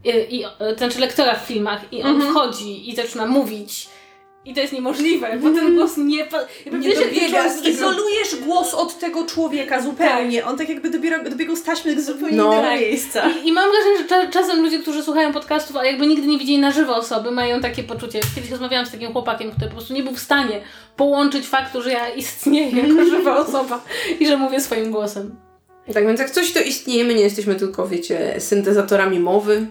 i, 0.04 0.36
i, 0.36 0.46
e, 0.46 0.50
to 0.74 0.78
znaczy 0.78 1.00
lektora 1.00 1.36
w 1.36 1.48
filmach 1.48 1.94
i 1.94 2.04
on 2.04 2.22
wchodzi 2.22 2.90
i 2.90 2.96
zaczyna 2.96 3.26
mówić 3.26 3.90
i 4.48 4.54
to 4.54 4.60
jest 4.62 4.74
niemożliwe, 4.74 5.38
bo 5.42 5.50
ten 5.50 5.76
głos 5.76 5.98
nie... 5.98 6.26
pa- 6.26 6.46
jakby 6.66 6.80
Nie 6.80 6.96
dobiega 6.96 7.46
Izolujesz 7.70 8.36
głos 8.46 8.74
od 8.74 9.00
tego 9.00 9.26
człowieka 9.26 9.82
zupełnie. 9.82 10.46
On 10.46 10.58
tak 10.58 10.70
jakby 10.70 10.90
dobiera, 10.90 11.24
dobiegł 11.24 11.56
z 11.56 11.64
taśmy 11.64 12.02
z 12.02 12.06
zupełnie 12.06 12.38
No. 12.38 12.46
innego 12.46 12.62
Tak. 12.62 12.80
miejsca. 12.80 13.30
I, 13.30 13.48
I 13.48 13.52
mam 13.52 13.70
wrażenie, 13.72 13.98
że 13.98 14.06
cza, 14.06 14.28
czasem 14.28 14.62
ludzie, 14.62 14.80
którzy 14.80 15.04
słuchają 15.04 15.34
podcastów, 15.34 15.76
a 15.76 15.86
jakby 15.86 16.08
nigdy 16.08 16.28
nie 16.28 16.38
widzieli 16.38 16.60
na 16.60 16.72
żywo 16.72 16.96
osoby, 16.96 17.32
mają 17.32 17.62
takie 17.62 17.84
poczucie. 17.84 18.20
Kiedyś 18.36 18.52
rozmawiałam 18.52 18.86
z 18.86 18.92
takim 18.92 19.12
chłopakiem, 19.14 19.52
który 19.52 19.68
po 19.68 19.74
prostu 19.74 19.94
nie 19.94 20.04
był 20.04 20.14
w 20.14 20.20
stanie 20.20 20.62
połączyć 20.96 21.48
faktu, 21.48 21.82
że 21.82 21.92
ja 21.92 22.10
istnieję 22.10 22.88
jako 22.88 23.06
żywa 23.16 23.38
osoba 23.38 23.82
i 24.20 24.28
że 24.28 24.38
mówię 24.38 24.60
swoim 24.62 24.92
głosem. 24.92 25.36
Tak 25.94 26.08
więc 26.08 26.20
jak 26.20 26.30
coś 26.30 26.52
to 26.52 26.60
istnieje, 26.62 27.04
my 27.04 27.14
nie 27.14 27.22
jesteśmy 27.24 27.56
tylko, 27.56 27.88
wiecie, 27.88 28.36
syntezatorami 28.40 29.20
mowy. 29.20 29.68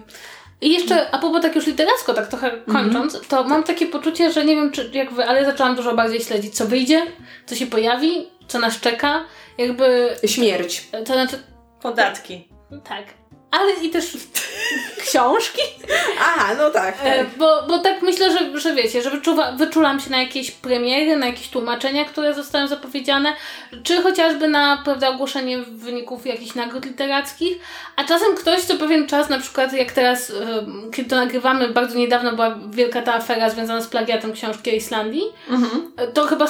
I 0.61 0.73
jeszcze, 0.73 1.11
a 1.11 1.17
propos 1.17 1.41
tak 1.41 1.55
już 1.55 1.67
literacko, 1.67 2.13
tak 2.13 2.27
trochę 2.27 2.51
kończąc, 2.71 3.27
to 3.27 3.43
mam 3.43 3.63
takie 3.63 3.87
poczucie, 3.87 4.31
że 4.31 4.45
nie 4.45 4.55
wiem 4.55 4.71
czy 4.71 4.89
jak 4.93 5.13
wy, 5.13 5.25
ale 5.25 5.45
zaczęłam 5.45 5.75
dużo 5.75 5.95
bardziej 5.95 6.19
śledzić, 6.21 6.55
co 6.55 6.65
wyjdzie, 6.65 7.01
co 7.45 7.55
się 7.55 7.67
pojawi, 7.67 8.27
co 8.47 8.59
nas 8.59 8.79
czeka, 8.79 9.23
jakby, 9.57 10.15
Śmierć. 10.25 10.87
to 10.91 11.13
znaczy, 11.13 11.43
Podatki. 11.81 12.47
tak. 12.83 13.03
Ale 13.59 13.73
i 13.73 13.89
też 13.89 14.05
książki, 15.01 15.61
Aha, 16.19 16.55
no 16.57 16.69
tak. 16.69 16.95
E, 17.03 17.17
tak. 17.17 17.27
bo, 17.37 17.63
bo 17.67 17.79
tak 17.79 18.01
myślę, 18.01 18.31
że, 18.31 18.59
że 18.59 18.75
wiecie, 18.75 19.01
że 19.01 19.09
wyczuwa, 19.09 19.51
wyczulam 19.51 19.99
się 19.99 20.09
na 20.09 20.17
jakieś 20.21 20.51
premiery, 20.51 21.17
na 21.17 21.25
jakieś 21.25 21.49
tłumaczenia, 21.49 22.05
które 22.05 22.33
zostały 22.33 22.67
zapowiedziane, 22.67 23.33
czy 23.83 24.01
chociażby 24.01 24.47
na 24.47 24.81
prawda, 24.85 25.09
ogłoszenie 25.09 25.57
wyników 25.57 26.25
jakichś 26.25 26.55
nagród 26.55 26.85
literackich, 26.85 27.57
a 27.95 28.03
czasem 28.03 28.35
ktoś 28.35 28.61
co 28.61 28.75
pewien 28.75 29.07
czas, 29.07 29.29
na 29.29 29.39
przykład 29.39 29.73
jak 29.73 29.91
teraz, 29.91 30.29
e, 30.29 30.33
kiedy 30.93 31.09
to 31.09 31.15
nagrywamy, 31.15 31.67
bardzo 31.69 31.97
niedawno 31.97 32.31
była 32.33 32.55
wielka 32.69 33.01
ta 33.01 33.13
afera 33.13 33.49
związana 33.49 33.81
z 33.81 33.87
plagiatem 33.87 34.33
książki 34.33 34.71
o 34.71 34.73
Islandii, 34.73 35.23
Mhm. 35.49 35.91
e, 35.97 36.07
to 36.07 36.25
chyba 36.27 36.47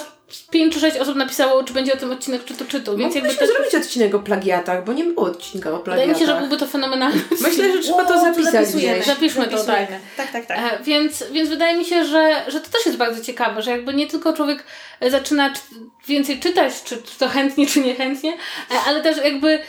pięć 0.51 0.73
czy 0.73 0.79
sześć 0.79 0.97
osób 0.97 1.15
napisało, 1.15 1.63
czy 1.63 1.73
będzie 1.73 1.93
o 1.93 1.97
tym 1.97 2.11
odcinek 2.11 2.45
czytu 2.45 2.65
czytu, 2.65 2.97
więc 2.97 3.15
jakby 3.15 3.35
też, 3.35 3.49
zrobić 3.49 3.75
odcinek 3.75 4.15
o 4.15 4.19
plagiatach, 4.19 4.85
bo 4.85 4.93
nie 4.93 5.03
było 5.03 5.25
odcinka 5.27 5.71
o 5.71 5.77
wydaje 5.77 6.07
mi 6.07 6.13
się, 6.13 6.19
że 6.19 6.25
plagiatach. 6.25 6.49
byłby 6.49 6.65
to 6.65 6.71
fenomenalny 6.71 7.21
Myślę, 7.41 7.73
że 7.73 7.79
trzeba 7.79 8.03
O, 8.03 8.05
to 8.05 8.21
zapisać 8.21 8.53
zapisujemy. 8.53 8.95
gdzieś. 8.95 9.07
Zapiszmy 9.07 9.47
to, 9.47 9.57
Zapisujemy. 9.57 9.99
Tak, 10.17 10.31
tak, 10.31 10.45
tak. 10.45 10.57
E, 10.57 10.83
więc, 10.83 11.23
więc 11.31 11.49
wydaje 11.49 11.77
mi 11.77 11.85
się, 11.85 12.05
że, 12.05 12.45
że 12.47 12.61
to 12.61 12.69
też 12.69 12.85
jest 12.85 12.97
bardzo 12.97 13.23
ciekawe, 13.23 13.61
że 13.61 13.71
jakby 13.71 13.93
nie 13.93 14.07
tylko 14.07 14.33
człowiek 14.33 14.63
e, 14.99 15.11
zaczyna 15.11 15.53
czy, 15.53 15.59
więcej 16.07 16.39
czytać, 16.39 16.83
czy, 16.83 16.97
czy 16.97 17.19
to 17.19 17.27
chętnie, 17.27 17.67
czy 17.67 17.79
niechętnie, 17.79 18.33
e, 18.71 18.75
ale 18.87 19.01
też 19.01 19.17
jakby 19.17 19.59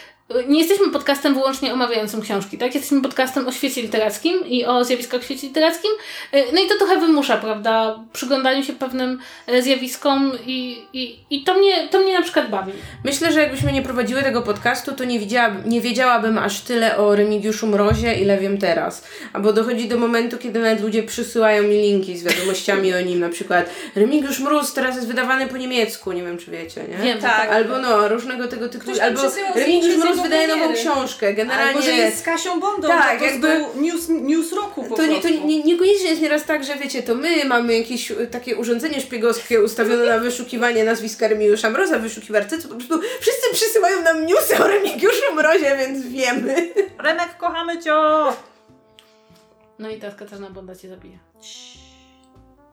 nie 0.48 0.58
jesteśmy 0.58 0.90
podcastem 0.90 1.34
wyłącznie 1.34 1.72
omawiającym 1.72 2.22
książki, 2.22 2.58
tak? 2.58 2.74
Jesteśmy 2.74 3.02
podcastem 3.02 3.48
o 3.48 3.52
świecie 3.52 3.82
literackim 3.82 4.46
i 4.46 4.64
o 4.64 4.84
zjawiskach 4.84 5.20
w 5.20 5.24
świecie 5.24 5.46
literackim. 5.46 5.90
E, 6.32 6.52
No 6.52 6.60
i 6.62 6.66
to 6.68 6.78
trochę 6.78 7.00
wymusza, 7.00 7.36
prawda? 7.36 7.98
Przyglądaniu 8.12 8.64
się 8.64 8.72
pewnym 8.72 9.18
e, 9.46 9.62
zjawiskom 9.62 10.32
i, 10.46 10.82
i, 10.92 11.18
i 11.30 11.44
to, 11.44 11.54
mnie, 11.54 11.88
to 11.88 11.98
mnie 11.98 12.14
na 12.14 12.22
przykład 12.22 12.50
bawi. 12.50 12.72
Myślę, 13.04 13.32
że 13.32 13.40
jakbyśmy 13.40 13.72
nie 13.72 13.82
prowadziły 13.82 14.22
tego 14.22 14.42
podcastu, 14.42 14.92
to 14.92 15.04
nie, 15.04 15.18
widziałabym, 15.18 15.62
nie 15.70 15.80
wiedziałabym 15.80 16.38
aż 16.38 16.60
tyle 16.60 16.96
o 16.96 17.16
Remigiuszu 17.16 17.66
Mrozie, 17.66 18.14
ile 18.14 18.38
wiem 18.38 18.58
teraz. 18.58 19.04
Albo 19.32 19.52
dochodzi 19.52 19.88
do 19.88 19.98
momentu, 19.98 20.38
kiedy 20.38 20.60
nawet 20.60 20.80
ludzie 20.82 21.02
przysyłają 21.02 21.62
mi 21.62 21.76
linki 21.76 22.18
z 22.18 22.24
wiadomościami 22.24 22.94
o 22.94 23.00
nim, 23.00 23.20
na 23.20 23.28
przykład 23.28 23.70
Remigiusz 23.94 24.40
Mróz 24.40 24.72
teraz 24.72 24.96
jest 24.96 25.08
wydawany 25.08 25.46
po 25.46 25.56
niemiecku, 25.56 26.12
nie 26.12 26.22
wiem 26.22 26.38
czy 26.38 26.50
wiecie, 26.50 26.84
nie? 26.88 27.04
Wiem, 27.04 27.18
Tak. 27.18 27.50
Albo 27.50 27.78
no, 27.78 28.08
różnego 28.08 28.48
tego 28.48 28.68
typu, 28.68 28.90
albo 29.02 29.20
Remigiusz 29.54 29.96
Mróz 29.96 30.17
jego 30.24 30.28
wydaje 30.28 30.48
nową 30.48 30.74
książkę, 30.74 31.34
generalnie... 31.34 31.68
Albo, 31.68 31.82
że 31.82 31.90
jest 31.90 32.18
z 32.18 32.22
Kasią 32.22 32.60
Bondą, 32.60 32.88
Tak, 32.88 33.18
prostu 33.18 33.46
jakby- 33.46 33.80
news, 33.80 34.08
news 34.08 34.52
roku 34.52 34.84
po 34.84 34.96
To, 34.96 35.06
nie, 35.06 35.14
to 35.16 35.20
prostu. 35.28 35.46
nie, 35.46 35.62
niekoniecznie 35.62 36.08
jest 36.10 36.22
nieraz 36.22 36.44
tak, 36.44 36.64
że 36.64 36.76
wiecie, 36.76 37.02
to 37.02 37.14
my 37.14 37.44
mamy 37.44 37.78
jakieś 37.78 38.10
e, 38.10 38.14
takie 38.26 38.56
urządzenie 38.56 39.00
szpiegowskie 39.00 39.62
ustawione 39.62 40.04
na 40.04 40.18
wyszukiwanie 40.18 40.84
nazwiska 40.84 41.28
Remigiusza 41.28 41.70
Mroza 41.70 41.98
w 41.98 42.02
wyszukiwarce, 42.02 42.58
to 42.58 42.68
po 42.68 42.74
prostu 42.74 43.00
wszyscy 43.20 43.52
przysyłają 43.52 44.02
nam 44.02 44.26
newsy 44.26 44.58
o 44.64 44.66
Remigiuszu 44.68 45.34
Mrozie, 45.34 45.76
więc 45.78 46.06
wiemy. 46.06 46.68
Remek, 46.98 47.36
kochamy 47.38 47.78
cię! 47.82 47.92
No 49.78 49.90
i 49.90 49.96
teraz 50.00 50.16
Katarzyna 50.16 50.50
Bonda 50.50 50.76
cię 50.76 50.88
zabije. 50.88 51.18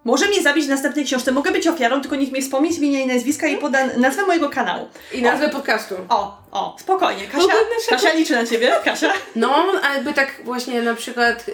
może 0.04 0.28
mnie 0.28 0.42
zabić 0.44 0.66
w 0.66 0.70
następnej 0.70 1.06
książce. 1.06 1.32
Mogę 1.32 1.52
być 1.52 1.68
ofiarą, 1.68 2.02
tylko 2.02 2.16
niech 2.16 2.32
mnie 2.32 2.42
wspomni 2.42 2.74
z 2.74 2.78
imienia 2.78 3.00
i 3.00 3.08
nazwiska 3.08 3.48
i 3.48 3.58
poda 3.58 3.80
nazwę 3.98 4.26
mojego 4.26 4.50
kanału. 4.50 4.88
I 5.14 5.22
nazwę 5.22 5.50
podcastu. 5.50 5.96
O, 6.10 6.38
o, 6.56 6.76
spokojnie. 6.80 7.28
Kasia, 7.28 7.54
Kasia 7.90 8.14
liczy 8.14 8.34
na 8.34 8.46
ciebie. 8.46 8.72
Kasia. 8.86 9.14
No, 9.36 9.66
jakby 9.94 10.14
tak 10.14 10.42
właśnie 10.44 10.82
na 10.82 10.94
przykład 10.94 11.46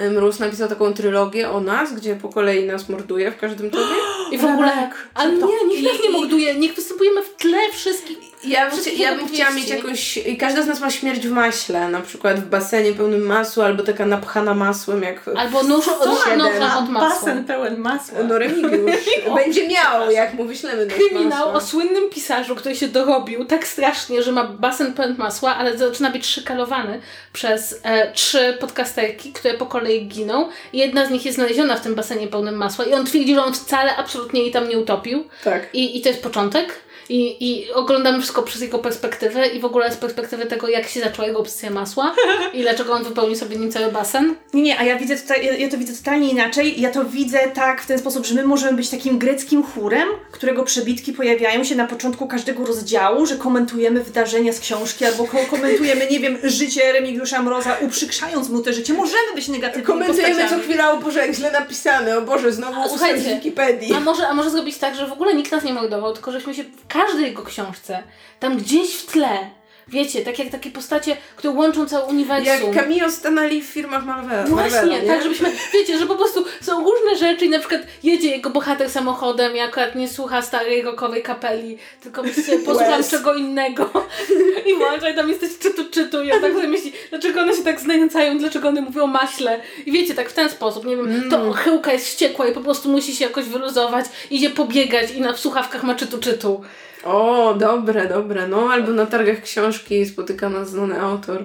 yy, 0.00 0.10
Mróz 0.10 0.38
napisał 0.38 0.68
taką 0.68 0.94
trylogię 0.94 1.50
o 1.50 1.60
nas, 1.60 1.92
gdzie 1.92 2.16
po 2.16 2.28
kolei 2.28 2.66
nas 2.66 2.88
morduje 2.88 3.30
w 3.30 3.36
każdym 3.36 3.70
tomie. 3.70 3.94
I 4.32 4.38
w 4.38 4.44
ogóle, 4.44 4.70
Remek, 4.70 5.08
ale 5.14 5.32
nie, 5.32 5.64
niech 5.68 5.82
nas 5.82 6.02
nie 6.04 6.10
morduje, 6.10 6.54
niech 6.54 6.74
występujemy 6.74 7.22
w 7.22 7.36
tle 7.36 7.58
wszystkich. 7.72 8.34
Ja, 8.46 8.70
bym 8.70 8.78
ja 8.96 9.14
bym 9.16 9.28
chciała 9.28 9.50
mieć 9.50 9.68
jakąś. 9.68 10.18
Każda 10.40 10.62
z 10.62 10.66
nas 10.66 10.80
ma 10.80 10.90
śmierć 10.90 11.26
w 11.26 11.30
maśle, 11.30 11.88
na 11.88 12.00
przykład 12.00 12.40
w 12.40 12.44
basenie 12.44 12.92
pełnym 12.92 13.26
masła, 13.26 13.64
albo 13.64 13.82
taka 13.82 14.06
napchana 14.06 14.54
masłem, 14.54 15.02
jak. 15.02 15.30
Albo 15.36 15.62
nóż, 15.62 15.86
nożem 16.06 16.40
od 16.78 16.90
masła. 16.90 17.10
Basen 17.10 17.44
pełen 17.44 17.78
masła. 17.78 18.18
No 18.28 18.38
Remigiusz. 18.38 19.04
Będzie 19.44 19.68
miał, 19.68 20.10
jak 20.10 20.34
mu 20.34 20.44
wyślemy 20.44 20.86
Kryminał 20.86 21.46
masła. 21.46 21.52
o 21.52 21.60
słynnym 21.60 22.10
pisarzu, 22.10 22.54
który 22.56 22.76
się 22.76 22.88
dorobił 22.88 23.44
tak 23.44 23.66
strasznie, 23.66 24.22
że 24.22 24.32
ma 24.34 24.44
basen 24.44 24.94
pełen 24.94 25.16
masła, 25.18 25.56
ale 25.56 25.78
zaczyna 25.78 26.10
być 26.10 26.26
szykalowany 26.26 27.00
przez 27.32 27.80
e, 27.82 28.12
trzy 28.12 28.56
podcasterki, 28.60 29.32
które 29.32 29.54
po 29.54 29.66
kolei 29.66 30.08
giną. 30.08 30.48
Jedna 30.72 31.06
z 31.06 31.10
nich 31.10 31.24
jest 31.24 31.36
znaleziona 31.36 31.76
w 31.76 31.80
tym 31.80 31.94
basenie 31.94 32.26
pełnym 32.26 32.54
masła 32.54 32.84
i 32.84 32.94
on 32.94 33.06
twierdzi, 33.06 33.34
że 33.34 33.44
on 33.44 33.54
wcale 33.54 33.96
absolutnie 33.96 34.42
jej 34.42 34.52
tam 34.52 34.68
nie 34.68 34.78
utopił. 34.78 35.24
Tak. 35.44 35.68
I, 35.72 35.98
I 35.98 36.02
to 36.02 36.08
jest 36.08 36.22
początek. 36.22 36.84
I, 37.08 37.36
I 37.50 37.72
oglądamy 37.72 38.18
wszystko 38.18 38.42
przez 38.42 38.62
jego 38.62 38.78
perspektywę 38.78 39.46
i 39.46 39.60
w 39.60 39.64
ogóle 39.64 39.92
z 39.92 39.96
perspektywy 39.96 40.46
tego, 40.46 40.68
jak 40.68 40.88
się 40.88 41.00
zaczęła 41.00 41.28
jego 41.28 41.40
obsesja 41.40 41.70
masła 41.70 42.14
i 42.52 42.62
dlaczego 42.62 42.92
on 42.92 43.04
wypełnił 43.04 43.36
sobie 43.36 43.56
nim 43.56 43.72
cały 43.72 43.92
basen. 43.92 44.34
Nie, 44.54 44.62
nie, 44.62 44.78
a 44.78 44.84
ja 44.84 44.98
widzę 44.98 45.16
tutaj, 45.16 45.46
ja, 45.46 45.56
ja 45.56 45.68
to 45.68 45.78
widzę 45.78 45.92
totalnie 46.04 46.28
inaczej. 46.30 46.80
Ja 46.80 46.90
to 46.90 47.04
widzę 47.04 47.38
tak 47.54 47.82
w 47.82 47.86
ten 47.86 47.98
sposób, 47.98 48.26
że 48.26 48.34
my 48.34 48.44
możemy 48.44 48.76
być 48.76 48.90
takim 48.90 49.18
greckim 49.18 49.62
chórem, 49.62 50.08
którego 50.32 50.62
przebitki 50.62 51.12
pojawiają 51.12 51.64
się 51.64 51.74
na 51.74 51.86
początku 51.86 52.26
każdego 52.26 52.66
rozdziału, 52.66 53.26
że 53.26 53.36
komentujemy 53.36 54.04
wydarzenia 54.04 54.52
z 54.52 54.60
książki 54.60 55.04
albo 55.04 55.24
ko- 55.24 55.38
komentujemy, 55.50 56.06
nie 56.10 56.20
wiem, 56.20 56.38
życie 56.42 56.92
Remigiusza 56.92 57.42
Mroza, 57.42 57.76
uprzykrzając 57.80 58.48
mu 58.48 58.60
te 58.60 58.72
życie. 58.72 58.92
Możemy 58.92 59.34
być 59.34 59.48
negatywnymi 59.48 59.86
Komentujemy 59.86 60.34
co 60.34 60.40
postaciami. 60.40 60.62
chwila, 60.62 60.92
o 60.92 60.96
Boże, 60.96 61.26
jak 61.26 61.34
źle 61.36 61.50
napisane, 61.50 62.18
o 62.18 62.22
Boże, 62.22 62.52
znowu 62.52 62.80
A, 62.82 62.88
słuchajcie, 62.88 63.20
z 63.20 63.24
Wikipedii. 63.28 63.94
A 63.94 64.00
może, 64.00 64.28
a 64.28 64.34
może 64.34 64.50
zrobić 64.50 64.78
tak, 64.78 64.94
że 64.96 65.06
w 65.06 65.12
ogóle 65.12 65.34
nikt 65.34 65.52
nas 65.52 65.64
nie 65.64 65.72
mordował, 65.74 66.12
tylko 66.12 66.32
żeśmy 66.32 66.54
się 66.54 66.64
każdej 66.94 67.24
jego 67.24 67.42
książce, 67.42 68.02
tam 68.40 68.58
gdzieś 68.58 68.94
w 68.94 69.06
tle, 69.06 69.50
wiecie, 69.88 70.22
tak 70.22 70.38
jak 70.38 70.48
takie 70.48 70.70
postacie, 70.70 71.16
które 71.36 71.54
łączą 71.54 71.86
całe 71.86 72.04
uniwersum. 72.04 72.74
Jak 72.74 72.74
Cameo 72.74 73.10
stanęli 73.10 73.62
w 73.62 73.66
firmach 73.66 74.04
Marvela. 74.04 74.46
Właśnie, 74.46 74.80
Marvela, 74.80 75.14
tak 75.14 75.22
żebyśmy, 75.22 75.52
wiecie, 75.72 75.98
że 75.98 76.06
po 76.06 76.16
prostu 76.16 76.44
są 76.60 76.84
różne 76.84 77.16
rzeczy 77.16 77.44
i 77.44 77.48
na 77.48 77.58
przykład 77.58 77.80
jedzie 78.02 78.28
jego 78.28 78.50
bohater 78.50 78.90
samochodem 78.90 79.56
i 79.56 79.60
akurat 79.60 79.94
nie 79.94 80.08
słucha 80.08 80.42
starej 80.42 80.82
rockowej 80.82 81.22
kapeli, 81.22 81.78
tylko 82.02 82.22
myśli, 82.22 82.58
posłucham 82.66 83.04
czego 83.10 83.34
innego 83.34 83.90
i 84.70 84.74
włącza 84.74 85.08
i 85.08 85.14
tam 85.14 85.28
jesteś 85.28 85.58
czytu, 85.58 85.84
czytu 85.90 86.22
i 86.22 86.32
on 86.32 86.40
tak 86.40 86.52
sobie 86.52 86.68
myśli, 86.68 86.92
dlaczego 87.10 87.40
one 87.40 87.56
się 87.56 87.62
tak 87.62 87.80
znęcają, 87.80 88.38
dlaczego 88.38 88.68
one 88.68 88.80
mówią 88.80 89.04
o 89.04 89.06
maśle 89.06 89.60
i 89.86 89.92
wiecie, 89.92 90.14
tak 90.14 90.30
w 90.30 90.32
ten 90.32 90.50
sposób, 90.50 90.84
nie 90.84 90.96
wiem, 90.96 91.30
to 91.30 91.52
chyłka 91.52 91.92
jest 91.92 92.06
wściekła 92.06 92.46
i 92.46 92.52
po 92.52 92.60
prostu 92.60 92.88
musi 92.88 93.16
się 93.16 93.24
jakoś 93.24 93.44
wyluzować, 93.44 94.06
idzie 94.30 94.50
pobiegać 94.50 95.10
i 95.10 95.20
na 95.20 95.36
słuchawkach 95.36 95.82
ma 95.84 95.94
czytu, 95.94 96.18
czytu. 96.18 96.64
O, 97.04 97.54
dobre, 97.58 98.06
dobre. 98.08 98.48
No, 98.48 98.68
albo 98.72 98.92
na 98.92 99.06
targach 99.06 99.40
książki 99.42 100.06
spotyka 100.06 100.48
nas 100.48 100.70
znany 100.70 101.00
autor, 101.00 101.44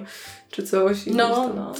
czy 0.50 0.62
coś. 0.62 1.06
i 1.06 1.10
No, 1.10 1.34
tam- 1.36 1.56
no. 1.56 1.74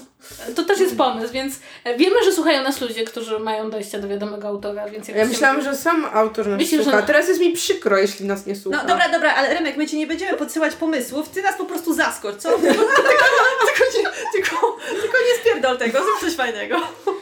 To 0.56 0.62
też 0.62 0.80
jest 0.80 0.96
pomysł, 0.96 1.32
więc 1.32 1.54
wiemy, 1.98 2.16
że 2.24 2.32
słuchają 2.32 2.62
nas 2.62 2.80
ludzie, 2.80 3.04
którzy 3.04 3.38
mają 3.38 3.70
dojścia 3.70 3.98
do 3.98 4.08
wiadomego 4.08 4.48
autora, 4.48 4.88
więc 4.88 5.08
Ja 5.08 5.14
się- 5.14 5.26
myślałam, 5.26 5.62
że 5.62 5.76
sam 5.76 6.06
autor 6.12 6.46
nas 6.46 6.62
że 6.62 6.76
słucha. 6.82 6.90
na- 6.96 7.02
Teraz 7.02 7.28
jest 7.28 7.40
mi 7.40 7.52
przykro, 7.52 7.98
jeśli 7.98 8.26
nas 8.26 8.46
nie 8.46 8.56
słucha. 8.56 8.82
No 8.82 8.88
dobra, 8.88 9.08
dobra, 9.08 9.34
ale 9.34 9.54
Remek, 9.54 9.76
my 9.76 9.86
ci 9.86 9.98
nie 9.98 10.06
będziemy 10.06 10.38
podsyłać 10.38 10.74
pomysłów, 10.74 11.28
ty 11.28 11.42
nas 11.42 11.56
po 11.56 11.64
prostu 11.64 11.94
zaskocz, 11.94 12.36
co? 12.36 12.48
tylko, 12.58 12.72
tylko, 12.72 13.84
nie, 13.98 14.04
tylko, 14.32 14.76
tylko 15.02 15.16
nie 15.18 15.40
spierdol 15.40 15.78
tego, 15.78 15.98
zrób 16.02 16.20
coś 16.20 16.34
fajnego. 16.34 16.76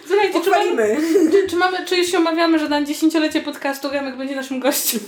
Słuchajcie, 0.09 0.41
czy, 0.45 0.51
mamy, 0.51 0.97
czy, 1.33 1.47
czy, 1.51 1.57
mamy, 1.57 1.87
czy 1.87 1.97
już 1.97 2.07
się 2.07 2.19
umawiamy, 2.19 2.59
że 2.59 2.69
na 2.69 2.83
dziesięciolecie 2.85 3.41
podcastu 3.41 3.89
Remek 3.91 4.17
będzie 4.17 4.37
naszym 4.37 4.61
gościem? 4.61 5.01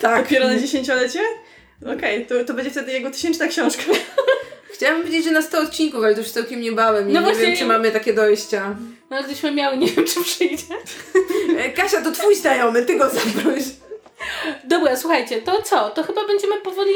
Tak. 0.00 0.22
Dopiero 0.24 0.48
na 0.48 0.58
dziesięciolecie? 0.58 1.20
Okej, 1.96 2.26
to, 2.26 2.44
to 2.44 2.54
będzie 2.54 2.70
wtedy 2.70 2.92
jego 2.92 3.10
tysięczna 3.10 3.48
książka. 3.48 3.82
Chciałam 4.74 5.00
powiedzieć, 5.00 5.24
że 5.24 5.30
na 5.30 5.42
100 5.42 5.58
odcinków, 5.60 6.04
ale 6.04 6.14
to 6.14 6.20
już 6.20 6.30
całkiem 6.30 6.60
niebawem 6.60 7.10
i 7.10 7.12
No 7.12 7.20
nie 7.20 7.26
właśnie- 7.26 7.46
wiem, 7.46 7.56
czy 7.56 7.64
mamy 7.66 7.90
takie 7.90 8.14
dojścia. 8.14 8.76
No 9.10 9.16
ale 9.16 9.26
gdyśmy 9.26 9.52
miały, 9.52 9.76
nie 9.76 9.86
wiem 9.86 10.04
czy 10.04 10.22
przyjdzie. 10.22 10.64
E, 11.58 11.70
Kasia, 11.70 12.00
to 12.02 12.12
twój 12.12 12.34
znajomy, 12.34 12.82
ty 12.82 12.96
go 12.98 13.10
zaproś. 13.10 13.62
Dobra, 14.64 14.96
słuchajcie, 14.96 15.42
to 15.42 15.62
co? 15.62 15.90
To 15.90 16.02
chyba 16.02 16.26
będziemy 16.26 16.60
powoli 16.60 16.92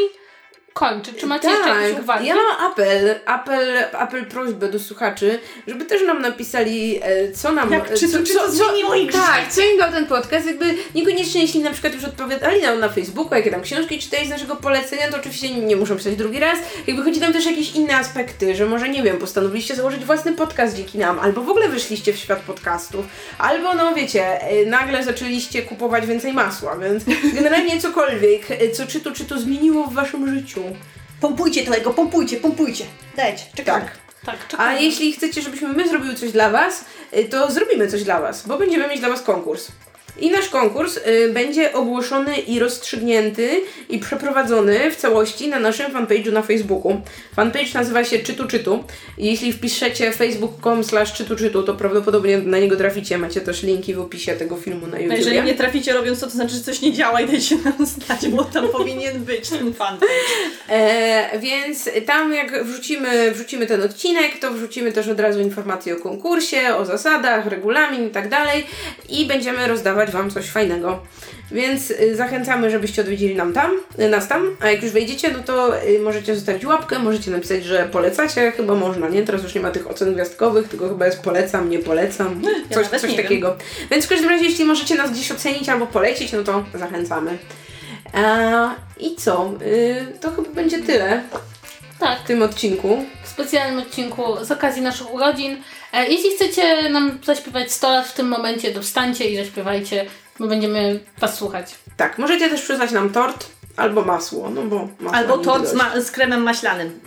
kończyć. 0.72 1.16
Czy 1.16 1.26
macie 1.26 1.50
jeszcze 1.50 1.68
jakieś 1.68 2.00
uwagi? 2.02 2.18
Tak. 2.18 2.26
ja 2.28 2.34
mam 2.34 2.70
apel, 2.72 3.14
apel, 3.26 3.84
apel 3.92 4.26
prośbę 4.26 4.68
do 4.68 4.78
słuchaczy, 4.78 5.38
żeby 5.66 5.84
też 5.84 6.02
nam 6.06 6.22
napisali, 6.22 7.00
e, 7.02 7.32
co 7.32 7.52
nam... 7.52 7.72
Jak, 7.72 7.94
czy, 7.94 8.08
to- 8.12 8.22
czy 8.22 8.34
to 8.34 8.50
zmieniło 8.52 8.94
ich 8.94 9.12
Tak, 9.12 9.48
co 9.50 9.60
im 9.60 9.78
dał 9.78 9.92
ten 9.92 10.06
podcast, 10.06 10.46
jakby 10.46 10.74
niekoniecznie 10.94 11.40
jeśli 11.42 11.60
na 11.60 11.70
przykład 11.70 11.94
już 11.94 12.04
odpowiadali 12.04 12.62
nam 12.62 12.80
na 12.80 12.88
Facebooku, 12.88 13.34
jakie 13.34 13.50
tam 13.50 13.62
książki 13.62 13.98
czytali 13.98 14.26
z 14.26 14.30
naszego 14.30 14.56
polecenia, 14.56 15.10
to 15.10 15.16
oczywiście 15.16 15.54
nie 15.54 15.76
muszą 15.76 15.96
pisać 15.96 16.16
drugi 16.16 16.40
raz. 16.40 16.58
Jakby 16.86 17.02
chodzi 17.02 17.20
tam 17.20 17.32
też 17.32 17.46
jakieś 17.46 17.72
inne 17.74 17.96
aspekty, 17.96 18.54
że 18.56 18.66
może 18.66 18.88
nie 18.88 19.02
wiem, 19.02 19.18
postanowiliście 19.18 19.74
założyć 19.74 20.04
własny 20.04 20.32
podcast 20.32 20.76
dzięki 20.76 20.98
nam, 20.98 21.18
albo 21.18 21.42
w 21.42 21.48
ogóle 21.50 21.68
wyszliście 21.68 22.12
w 22.12 22.16
świat 22.16 22.40
podcastów, 22.40 23.04
albo 23.38 23.74
no 23.74 23.94
wiecie, 23.94 24.40
e, 24.42 24.66
nagle 24.66 25.04
zaczęliście 25.04 25.62
kupować 25.62 26.06
więcej 26.06 26.32
masła, 26.32 26.76
więc 26.76 27.04
generalnie 27.34 27.80
cokolwiek, 27.80 28.50
e, 28.50 28.70
co 28.70 28.86
czy 28.86 29.00
to, 29.00 29.12
czy 29.12 29.24
to 29.24 29.38
zmieniło 29.38 29.86
w 29.86 29.94
waszym 29.94 30.34
życiu. 30.34 30.61
Pompujcie 31.20 31.64
tego, 31.64 31.90
pompujcie, 31.90 32.36
pompujcie. 32.36 32.84
Dajcie, 33.16 33.44
czekamy. 33.54 33.84
Tak. 33.84 34.02
Tak, 34.26 34.60
A 34.60 34.72
jeśli 34.72 35.12
chcecie, 35.12 35.42
żebyśmy 35.42 35.68
my 35.68 35.88
zrobiły 35.88 36.14
coś 36.14 36.32
dla 36.32 36.50
Was, 36.50 36.84
y, 37.16 37.24
to 37.24 37.50
zrobimy 37.52 37.88
coś 37.88 38.04
dla 38.04 38.20
Was, 38.20 38.46
bo 38.46 38.58
będziemy 38.58 38.88
mieć 38.88 39.00
dla 39.00 39.08
Was 39.08 39.22
konkurs. 39.22 39.68
I 40.20 40.30
nasz 40.30 40.48
konkurs 40.48 40.96
y, 40.96 41.32
będzie 41.32 41.72
ogłoszony 41.72 42.36
i 42.36 42.58
rozstrzygnięty 42.58 43.60
i 43.88 43.98
przeprowadzony 43.98 44.90
w 44.90 44.96
całości 44.96 45.48
na 45.48 45.58
naszym 45.58 45.92
fanpage'u 45.92 46.32
na 46.32 46.42
Facebooku. 46.42 47.00
Fanpage 47.36 47.74
nazywa 47.74 48.04
się 48.04 48.18
Czytu 48.18 48.46
Czytu. 48.46 48.84
Jeśli 49.18 49.52
wpiszecie 49.52 50.12
facebook.com 50.12 50.84
slash 50.84 51.12
czytu 51.12 51.36
czytu, 51.36 51.62
to 51.62 51.74
prawdopodobnie 51.74 52.38
na 52.38 52.58
niego 52.58 52.76
traficie. 52.76 53.18
Macie 53.18 53.40
też 53.40 53.62
linki 53.62 53.94
w 53.94 54.00
opisie 54.00 54.32
tego 54.32 54.56
filmu 54.56 54.86
na 54.86 54.98
YouTube. 54.98 55.18
jeżeli 55.18 55.42
nie 55.42 55.54
traficie 55.54 55.92
robiąc 55.92 56.20
to, 56.20 56.26
to 56.26 56.32
znaczy, 56.32 56.54
że 56.54 56.60
coś 56.60 56.80
nie 56.80 56.92
działa 56.92 57.20
i 57.20 57.26
dajcie 57.26 57.56
nam 57.64 57.86
znać, 57.86 58.28
bo 58.28 58.44
tam 58.44 58.68
powinien 58.68 59.24
być 59.24 59.48
ten 59.48 59.74
fan. 59.74 59.98
E, 60.68 61.38
więc 61.38 61.90
tam 62.06 62.34
jak 62.34 62.64
wrzucimy, 62.64 63.32
wrzucimy 63.32 63.66
ten 63.66 63.82
odcinek, 63.82 64.38
to 64.38 64.52
wrzucimy 64.52 64.92
też 64.92 65.08
od 65.08 65.20
razu 65.20 65.40
informacje 65.40 65.96
o 65.96 66.00
konkursie, 66.00 66.76
o 66.76 66.84
zasadach, 66.84 67.46
regulamin 67.46 68.06
i 68.06 68.10
tak 68.10 68.28
dalej 68.28 68.66
i 69.08 69.26
będziemy 69.26 69.68
rozdawać 69.68 70.01
Wam 70.10 70.30
coś 70.30 70.46
fajnego. 70.50 71.00
Więc 71.50 71.90
y, 71.90 72.16
zachęcamy, 72.16 72.70
żebyście 72.70 73.02
odwiedzili 73.02 73.34
nam 73.34 73.52
tam, 73.52 73.70
y, 73.98 74.08
nas 74.08 74.28
tam, 74.28 74.56
a 74.60 74.70
jak 74.70 74.82
już 74.82 74.92
wejdziecie, 74.92 75.30
no 75.32 75.38
to 75.42 75.82
y, 75.84 75.98
możecie 75.98 76.34
zostawić 76.34 76.64
łapkę, 76.64 76.98
możecie 76.98 77.30
napisać, 77.30 77.64
że 77.64 77.88
polecacie, 77.92 78.52
chyba 78.52 78.74
można, 78.74 79.08
nie? 79.08 79.22
Teraz 79.22 79.42
już 79.42 79.54
nie 79.54 79.60
ma 79.60 79.70
tych 79.70 79.90
ocen 79.90 80.14
gwiazdkowych, 80.14 80.68
tylko 80.68 80.88
chyba 80.88 81.06
jest 81.06 81.20
polecam, 81.22 81.70
nie 81.70 81.78
polecam, 81.78 82.42
ja 82.70 82.76
coś, 82.76 82.86
coś 82.86 83.02
nie 83.02 83.08
wiem. 83.16 83.22
takiego. 83.26 83.56
Więc 83.90 84.04
w 84.06 84.08
każdym 84.08 84.28
razie, 84.28 84.44
jeśli 84.44 84.64
możecie 84.64 84.94
nas 84.94 85.10
gdzieś 85.10 85.32
ocenić 85.32 85.68
albo 85.68 85.86
polecić, 85.86 86.32
no 86.32 86.42
to 86.42 86.64
zachęcamy. 86.74 87.38
A, 88.12 88.74
I 88.98 89.16
co? 89.16 89.52
To 90.20 90.30
chyba 90.30 90.50
będzie 90.50 90.78
tyle 90.82 91.22
Tak, 91.98 92.20
w 92.20 92.24
tym 92.26 92.42
odcinku. 92.42 93.04
w 93.24 93.28
specjalnym 93.28 93.78
odcinku 93.78 94.22
z 94.42 94.50
okazji 94.50 94.82
naszych 94.82 95.14
urodzin. 95.14 95.56
E, 95.92 96.06
jeśli 96.06 96.30
chcecie 96.30 96.88
nam 96.88 97.18
zaśpiewać 97.24 97.72
100 97.72 97.90
lat 97.90 98.06
w 98.06 98.14
tym 98.14 98.28
momencie, 98.28 98.72
to 98.72 98.82
wstańcie 98.82 99.30
i 99.30 99.36
zaśpiewajcie. 99.36 100.06
My 100.38 100.48
będziemy 100.48 101.00
Was 101.18 101.34
słuchać. 101.34 101.74
Tak, 101.96 102.18
możecie 102.18 102.50
też 102.50 102.62
przysłać 102.62 102.90
nam 102.90 103.10
tort 103.10 103.46
albo 103.76 104.02
masło, 104.02 104.50
no 104.50 104.62
bo 104.62 104.88
masła 105.00 105.18
Albo 105.18 105.38
tort 105.38 105.68
z, 105.68 105.74
ma- 105.74 106.00
z 106.00 106.10
kremem 106.10 106.42
maślanym. 106.42 107.00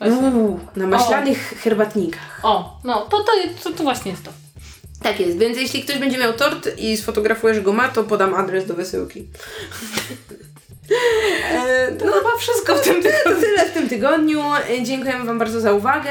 Uuu, 0.00 0.60
na 0.76 0.86
maślanych 0.86 1.38
herbatnikach. 1.62 2.40
O, 2.42 2.80
no 2.84 3.00
to, 3.00 3.18
to, 3.18 3.32
to, 3.64 3.70
to 3.70 3.82
właśnie 3.82 4.10
jest 4.10 4.24
to. 4.24 4.30
Tak 5.02 5.20
jest, 5.20 5.38
więc 5.38 5.58
jeśli 5.58 5.82
ktoś 5.82 5.98
będzie 5.98 6.18
miał 6.18 6.32
tort 6.32 6.68
i 6.78 6.96
sfotografujesz 6.96 7.56
że 7.56 7.62
go 7.62 7.72
ma, 7.72 7.88
to 7.88 8.04
podam 8.04 8.34
adres 8.34 8.66
do 8.66 8.74
wysyłki. 8.74 9.26
E, 11.52 11.92
To 11.92 12.04
chyba 12.12 12.30
wszystko 12.38 12.76
w 12.76 12.80
tym 12.80 13.02
To 13.24 13.30
tyle 13.40 13.66
w 13.66 13.72
tym 13.72 13.88
tygodniu. 13.88 14.42
E, 14.70 14.82
Dziękujemy 14.82 15.24
Wam 15.24 15.38
bardzo 15.38 15.60
za 15.60 15.72
uwagę. 15.72 16.10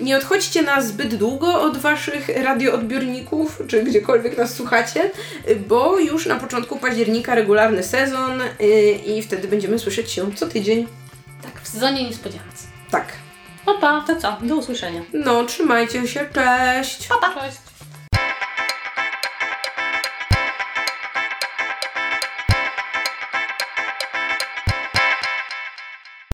Nie 0.00 0.16
odchodźcie 0.16 0.62
nas 0.62 0.86
zbyt 0.86 1.14
długo 1.14 1.60
od 1.62 1.76
Waszych 1.78 2.28
radioodbiorników, 2.42 3.62
czy 3.68 3.82
gdziekolwiek 3.82 4.38
nas 4.38 4.54
słuchacie, 4.54 5.10
bo 5.68 5.98
już 5.98 6.26
na 6.26 6.36
początku 6.36 6.76
października 6.78 7.34
regularny 7.34 7.82
sezon 7.82 8.40
e, 8.40 8.66
i 8.90 9.22
wtedy 9.22 9.48
będziemy 9.48 9.78
słyszeć 9.78 10.10
się 10.12 10.34
co 10.34 10.46
tydzień. 10.46 10.86
Tak, 11.42 11.60
w 11.62 11.68
sezonie 11.68 12.04
niespodzianic. 12.08 12.66
Tak. 12.90 13.06
Pa, 13.66 13.74
pa. 13.74 14.04
To 14.06 14.16
co? 14.16 14.36
Do 14.42 14.56
usłyszenia. 14.56 15.02
No, 15.12 15.44
trzymajcie 15.44 16.08
się, 16.08 16.26
cześć! 16.34 17.08
Cześć. 17.08 17.67